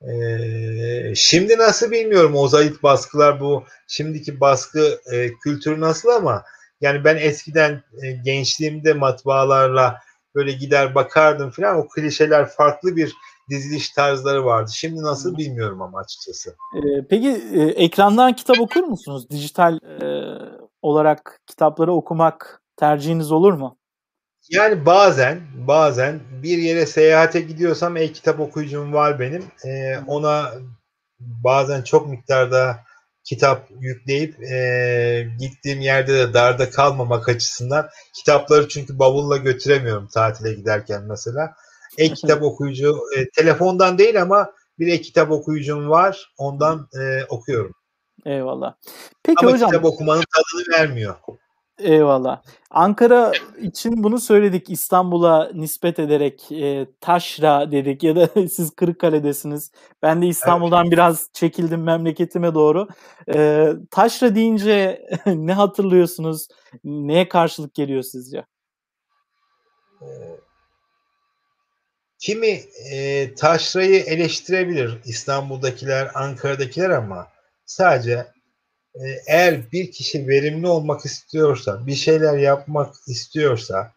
[0.03, 6.45] E, şimdi nasıl bilmiyorum zayıf baskılar bu şimdiki baskı e, kültürü nasıl ama
[6.85, 10.01] yani ben eskiden e, gençliğimde matbaalarla
[10.35, 13.15] böyle gider bakardım falan o klişeler farklı bir
[13.51, 14.71] diziliş tarzları vardı.
[14.75, 16.51] Şimdi nasıl bilmiyorum ama açıkçası.
[16.51, 19.31] Ee, peki e, ekrandan kitap okur musunuz?
[19.31, 20.07] Dijital e,
[20.83, 23.79] olarak kitapları okumak tercihiniz olur mu?
[24.51, 29.45] Yani bazen bazen bir yere seyahate gidiyorsam e-kitap okuyucum var benim.
[29.65, 30.53] Ee, ona
[31.21, 32.77] bazen çok miktarda
[33.25, 41.03] kitap yükleyip e, gittiğim yerde de darda kalmamak açısından kitapları çünkü bavulla götüremiyorum tatile giderken
[41.03, 41.55] mesela.
[41.99, 46.33] Ek kitap okuyucu e, telefondan değil ama bir ek kitap okuyucum var.
[46.39, 47.73] Ondan e, okuyorum.
[48.27, 48.75] Eyvallah.
[49.23, 49.71] Peki ama hocam.
[49.71, 51.15] kitap okumanın tadını vermiyor.
[51.79, 52.43] Eyvallah.
[52.71, 59.71] Ankara için bunu söyledik İstanbul'a nispet ederek e, taşra dedik ya da siz Kırıkkale'desiniz.
[60.03, 60.93] Ben de İstanbul'dan evet.
[60.93, 62.89] biraz çekildim memleketime doğru.
[63.35, 66.49] E, taşra deyince ne hatırlıyorsunuz?
[66.85, 68.45] Neye karşılık geliyor sizce?
[72.19, 72.61] Kimi
[72.93, 77.29] e, taşrayı eleştirebilir İstanbul'dakiler, Ankara'dakiler ama
[77.67, 78.34] sadece
[79.27, 83.93] eğer bir kişi verimli olmak istiyorsa, bir şeyler yapmak istiyorsa,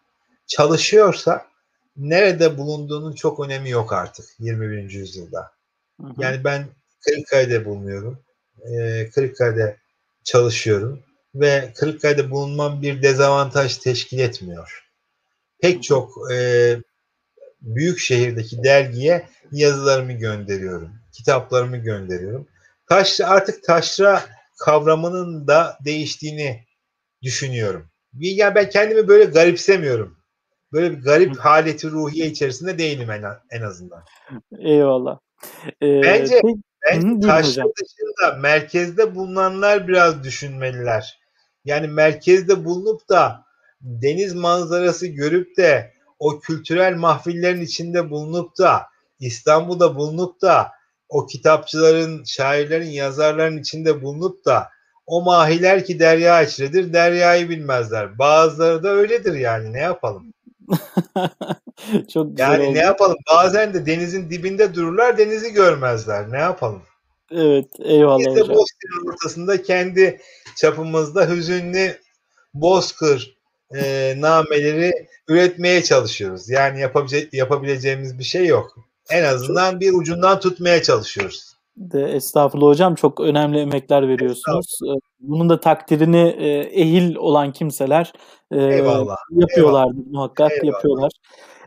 [0.46, 1.46] çalışıyorsa
[1.96, 4.90] nerede bulunduğunun çok önemi yok artık 21.
[4.90, 5.50] yüzyılda.
[6.00, 6.12] Hı hı.
[6.18, 6.66] Yani ben
[7.00, 8.18] Kırıkkale'de bulunuyorum.
[8.70, 9.76] Ee, Kırıkkale'de
[10.24, 11.02] çalışıyorum
[11.34, 14.88] ve Kırıkkale'de bulunmam bir dezavantaj teşkil etmiyor.
[15.60, 16.76] Pek çok e,
[17.60, 22.48] büyük şehirdeki dergiye yazılarımı gönderiyorum, kitaplarımı gönderiyorum.
[22.88, 26.64] Taşra artık taşra kavramının da değiştiğini
[27.22, 27.90] düşünüyorum.
[28.12, 30.18] Yani ben kendimi böyle garipsemiyorum.
[30.72, 34.04] Böyle bir garip haleti ruhiye içerisinde değilim en, en azından.
[34.58, 35.18] Eyvallah.
[35.82, 36.58] Ee, bence peki,
[36.90, 41.18] bence taşra dışında merkezde bulunanlar biraz düşünmeliler.
[41.64, 43.44] Yani merkezde bulunup da
[43.80, 48.86] deniz manzarası görüp de o kültürel mahfillerin içinde bulunup da
[49.20, 50.72] İstanbul'da bulunup da
[51.08, 54.68] o kitapçıların, şairlerin, yazarların içinde bulunup da
[55.06, 58.18] o mahiler ki derya içredir, deryayı bilmezler.
[58.18, 60.34] Bazıları da öyledir yani ne yapalım?
[62.12, 62.74] Çok güzel yani oldu.
[62.74, 63.16] ne yapalım?
[63.30, 66.32] Bazen de denizin dibinde dururlar, denizi görmezler.
[66.32, 66.82] Ne yapalım?
[67.30, 68.56] Evet, eyvallah Biz de hocam.
[68.56, 70.20] Bozkır'ın ortasında kendi
[70.56, 71.98] çapımızda hüzünlü
[72.54, 73.36] Bozkır
[73.74, 74.92] e, nameleri
[75.28, 76.48] üretmeye çalışıyoruz.
[76.48, 81.48] Yani yapabilecek, yapabileceğimiz bir şey yok en azından bir ucundan tutmaya çalışıyoruz.
[81.76, 84.78] De, estağfurullah hocam çok önemli emekler veriyorsunuz.
[84.84, 86.48] Ee, bunun da takdirini e,
[86.82, 88.12] ehil olan kimseler
[88.50, 89.16] e, Eyvallah.
[89.30, 90.10] yapıyorlardır Eyvallah.
[90.12, 90.66] muhakkak Eyvallah.
[90.72, 91.10] yapıyorlar.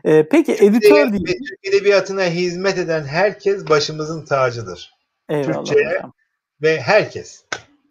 [0.04, 1.24] E, peki editör değil.
[1.26, 4.90] Türk Edebiyatı'na hizmet eden herkes başımızın tacıdır.
[5.28, 6.12] Eyvallah Türkçe'ye hocam.
[6.62, 7.44] ve herkes.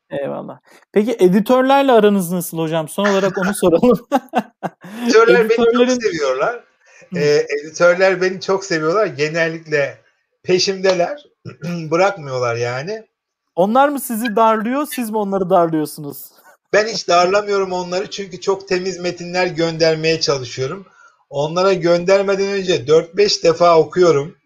[0.10, 0.60] Eyvallah.
[0.94, 2.88] Peki editörlerle aranız nasıl hocam?
[2.90, 4.00] Son olarak onu soralım.
[5.06, 6.64] Editörler beni çok seviyorlar.
[7.16, 9.06] E, editörler beni çok seviyorlar.
[9.06, 9.98] Genellikle
[10.44, 11.26] peşimdeler.
[11.92, 13.08] Bırakmıyorlar yani.
[13.56, 16.32] Onlar mı sizi darlıyor, siz mi onları darlıyorsunuz?
[16.74, 20.86] Ben hiç darlamıyorum onları çünkü çok temiz metinler göndermeye çalışıyorum.
[21.30, 24.38] Onlara göndermeden önce 4-5 defa okuyorum.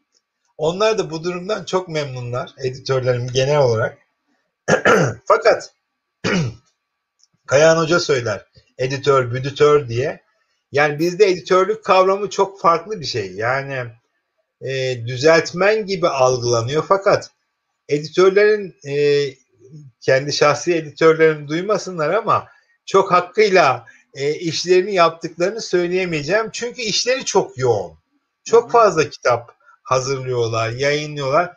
[0.57, 3.98] Onlar da bu durumdan çok memnunlar, editörlerim genel olarak.
[5.26, 5.73] Fakat
[7.48, 8.45] Kayan Hoca söyler,
[8.77, 10.24] editör, büdütör diye.
[10.76, 13.31] Yani bizde editörlük kavramı çok farklı bir şey.
[13.31, 13.85] Yani
[14.61, 17.31] e, düzeltmen gibi algılanıyor fakat
[17.89, 19.26] editörlerin e,
[20.02, 22.47] kendi şahsi editörlerim duymasınlar ama
[22.85, 26.49] çok hakkıyla e, işlerini yaptıklarını söyleyemeyeceğim.
[26.52, 27.97] Çünkü işleri çok yoğun.
[28.43, 31.53] Çok fazla kitap hazırlıyorlar, yayınlıyorlar.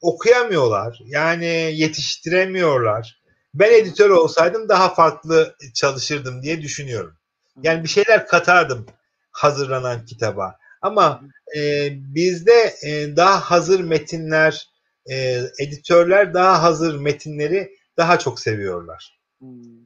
[0.00, 1.00] Okuyamıyorlar.
[1.04, 3.20] Yani yetiştiremiyorlar.
[3.54, 7.19] Ben editör olsaydım daha farklı çalışırdım diye düşünüyorum.
[7.62, 8.86] Yani bir şeyler katardım
[9.30, 10.58] hazırlanan kitaba.
[10.82, 11.22] Ama
[11.56, 14.68] e, bizde e, daha hazır metinler,
[15.10, 19.18] e, editörler daha hazır metinleri daha çok seviyorlar.
[19.38, 19.80] Hmm.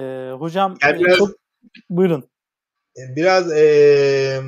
[0.00, 1.30] E, hocam yani biraz, çok...
[1.90, 2.30] buyurun.
[2.96, 4.40] E, biraz e,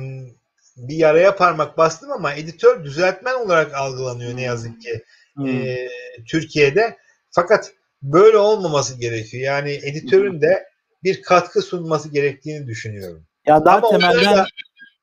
[0.77, 5.03] bir yaraya parmak bastım ama editör düzeltmen olarak algılanıyor ne yazık ki
[5.35, 5.47] hmm.
[5.47, 5.89] e,
[6.27, 6.97] Türkiye'de.
[7.31, 9.43] Fakat böyle olmaması gerekiyor.
[9.43, 10.72] Yani editörün de
[11.03, 13.25] bir katkı sunması gerektiğini düşünüyorum.
[13.47, 14.47] Ya daha Ama temelden da,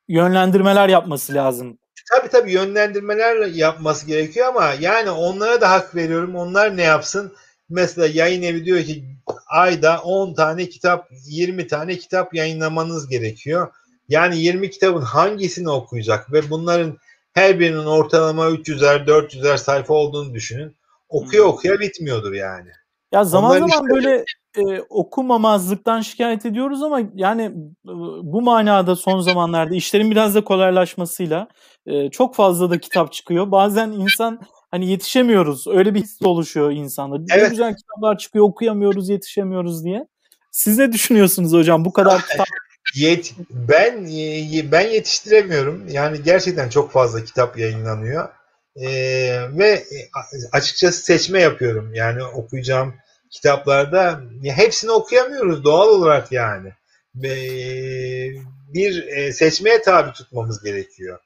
[0.09, 1.79] yönlendirmeler yapması lazım.
[2.11, 6.37] Tabii tabii yönlendirmeler yapması gerekiyor ama yani onlara da hak veriyorum.
[6.37, 7.33] Onlar ne yapsın?
[7.69, 9.05] Mesela yayın evi diyor ki
[9.47, 13.73] ayda 10 tane kitap, 20 tane kitap yayınlamanız gerekiyor.
[14.09, 16.99] Yani 20 kitabın hangisini okuyacak ve bunların
[17.33, 20.77] her birinin ortalama 300'er 400'er sayfa olduğunu düşünün.
[21.09, 21.51] Okuya hmm.
[21.51, 22.71] okuya bitmiyordur yani.
[23.13, 23.95] Ya zaman Onların zaman işte...
[23.95, 24.25] böyle
[24.57, 27.43] e, okumamazlıktan şikayet ediyoruz ama yani
[27.85, 27.93] e,
[28.23, 31.49] bu manada son zamanlarda işlerin biraz da kolaylaşmasıyla
[31.87, 33.51] e, çok fazla da kitap çıkıyor.
[33.51, 35.67] Bazen insan hani yetişemiyoruz.
[35.67, 37.17] Öyle bir his oluşuyor insanda.
[37.35, 37.43] Evet.
[37.43, 40.07] Ne güzel kitaplar çıkıyor okuyamıyoruz, yetişemiyoruz diye.
[40.51, 42.47] Siz ne düşünüyorsunuz hocam bu kadar kitap?
[42.95, 44.05] Yet, ben
[44.73, 45.89] ben yetiştiremiyorum.
[45.89, 48.29] Yani gerçekten çok fazla kitap yayınlanıyor.
[48.77, 48.89] E,
[49.59, 49.85] ve
[50.53, 51.95] açıkçası seçme yapıyorum.
[51.95, 52.95] Yani okuyacağım
[53.31, 56.69] kitaplarda hepsini okuyamıyoruz doğal olarak yani.
[57.25, 57.33] E,
[58.75, 61.19] bir e, seçmeye tabi tutmamız gerekiyor.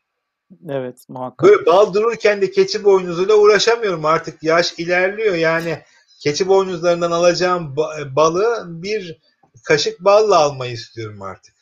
[0.68, 1.50] Evet muhakkak.
[1.50, 5.78] Böyle bal dururken de keçi boynuzuyla uğraşamıyorum artık yaş ilerliyor yani
[6.20, 7.76] keçi boynuzlarından alacağım
[8.16, 9.20] balı bir
[9.64, 11.54] kaşık balla almayı istiyorum artık.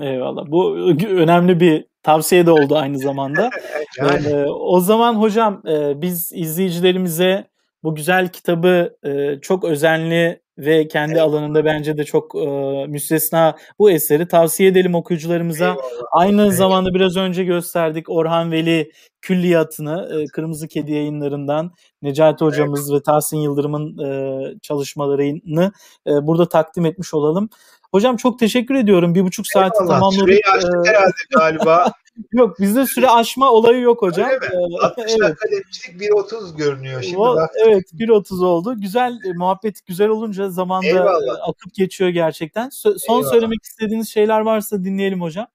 [0.00, 0.46] Eyvallah.
[0.46, 3.50] Bu önemli bir tavsiye de oldu aynı zamanda.
[3.98, 4.26] yani.
[4.26, 7.44] ee, o zaman hocam e, biz izleyicilerimize
[7.82, 11.22] bu güzel kitabı e, çok özenli ve kendi evet.
[11.22, 12.46] alanında bence de çok e,
[12.86, 15.64] müstesna bu eseri tavsiye edelim okuyucularımıza.
[15.64, 15.82] Eyvallah.
[16.12, 16.54] Aynı evet.
[16.54, 21.72] zamanda biraz önce gösterdik Orhan Veli külliyatını e, Kırmızı Kedi yayınlarından
[22.02, 23.00] Necati hocamız evet.
[23.00, 25.72] ve Tahsin Yıldırım'ın e, çalışmalarını
[26.06, 27.48] e, burada takdim etmiş olalım.
[27.92, 29.14] Hocam çok teşekkür ediyorum.
[29.14, 29.94] Bir buçuk saati Eyvallah.
[29.94, 30.20] tamamladık.
[30.20, 31.92] Süreyi aştık herhalde galiba.
[32.32, 34.30] yok bizde süre aşma olayı yok hocam.
[34.30, 34.76] Öyle mi?
[34.82, 35.20] 60 evet.
[35.20, 37.18] dakika demiştik 1.30 görünüyor şimdi.
[37.18, 37.50] O, bak.
[37.66, 38.80] Evet 1.30 oldu.
[38.80, 41.48] Güzel e, muhabbet güzel olunca zamanda Eyvallah.
[41.48, 42.68] akıp geçiyor gerçekten.
[42.68, 43.32] So- son Eyvallah.
[43.32, 45.46] söylemek istediğiniz şeyler varsa dinleyelim hocam.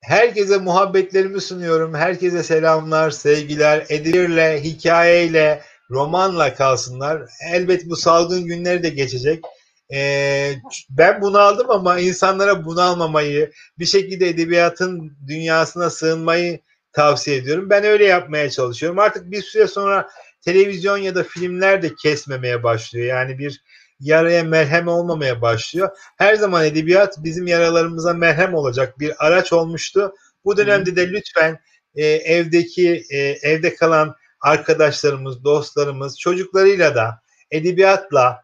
[0.00, 1.94] Herkese muhabbetlerimi sunuyorum.
[1.94, 3.86] Herkese selamlar, sevgiler.
[3.88, 7.22] Edilirle, hikayeyle, romanla kalsınlar.
[7.52, 9.44] Elbet bu salgın günleri de geçecek.
[9.92, 10.54] Ee,
[10.90, 16.60] ben bunu aldım ama insanlara bunu almamayı, bir şekilde edebiyatın dünyasına sığınmayı
[16.92, 17.70] tavsiye ediyorum.
[17.70, 18.98] Ben öyle yapmaya çalışıyorum.
[18.98, 20.08] Artık bir süre sonra
[20.40, 23.06] televizyon ya da filmler de kesmemeye başlıyor.
[23.06, 23.62] Yani bir
[24.00, 25.88] yaraya merhem olmamaya başlıyor.
[26.18, 30.14] Her zaman edebiyat bizim yaralarımıza merhem olacak bir araç olmuştu.
[30.44, 31.58] Bu dönemde de lütfen
[31.94, 37.20] e, evdeki e, evde kalan arkadaşlarımız, dostlarımız, çocuklarıyla da
[37.50, 38.41] edebiyatla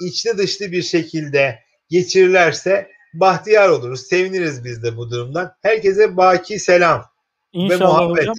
[0.00, 1.58] içli dışlı bir şekilde
[1.88, 4.00] geçirirlerse bahtiyar oluruz.
[4.00, 5.52] Seviniriz biz de bu durumdan.
[5.62, 7.04] Herkese baki selam
[7.52, 8.22] İnşallah ve muhabbet.
[8.22, 8.34] Hocam.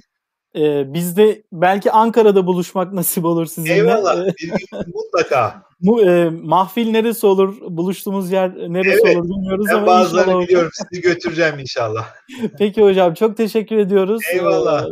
[0.56, 3.74] Ee, biz de belki Ankara'da buluşmak nasip olur sizinle.
[3.74, 4.16] Eyvallah.
[4.36, 4.52] Gün
[4.94, 5.62] mutlaka.
[5.80, 7.56] Bu e, mahfil neresi olur?
[7.60, 10.70] Buluştuğumuz yer neresi evet, olur bilmiyoruz ben ama bazılarını inşallah biliyorum.
[10.72, 12.08] Sizi götüreceğim inşallah.
[12.58, 14.22] Peki hocam çok teşekkür ediyoruz.
[14.32, 14.86] Eyvallah.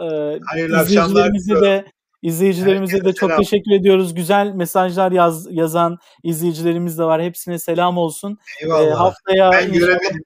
[0.00, 1.32] Ee, e, Hayırlı akşamlar.
[1.62, 1.84] de
[2.22, 3.42] İzleyicilerimize Herkese de çok selam.
[3.42, 4.14] teşekkür ediyoruz.
[4.14, 7.22] Güzel mesajlar yaz, yazan izleyicilerimiz de var.
[7.22, 8.38] Hepsine selam olsun.
[8.62, 8.86] Eyvallah.
[8.86, 10.22] Ee, haftaya ben göremedim.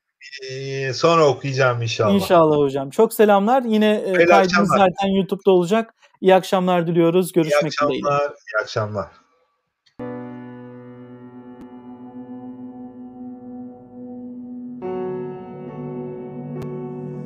[0.50, 2.14] Ee, sonra okuyacağım inşallah.
[2.14, 2.90] İnşallah hocam.
[2.90, 3.62] Çok selamlar.
[3.62, 5.94] Yine e, kaydımız zaten YouTube'da olacak.
[6.20, 7.32] İyi akşamlar diliyoruz.
[7.32, 8.08] Görüşmek dileğiyle.
[8.08, 8.18] İyi akşamlar.
[8.18, 8.34] Dileğiyle.
[8.34, 9.23] İyi akşamlar.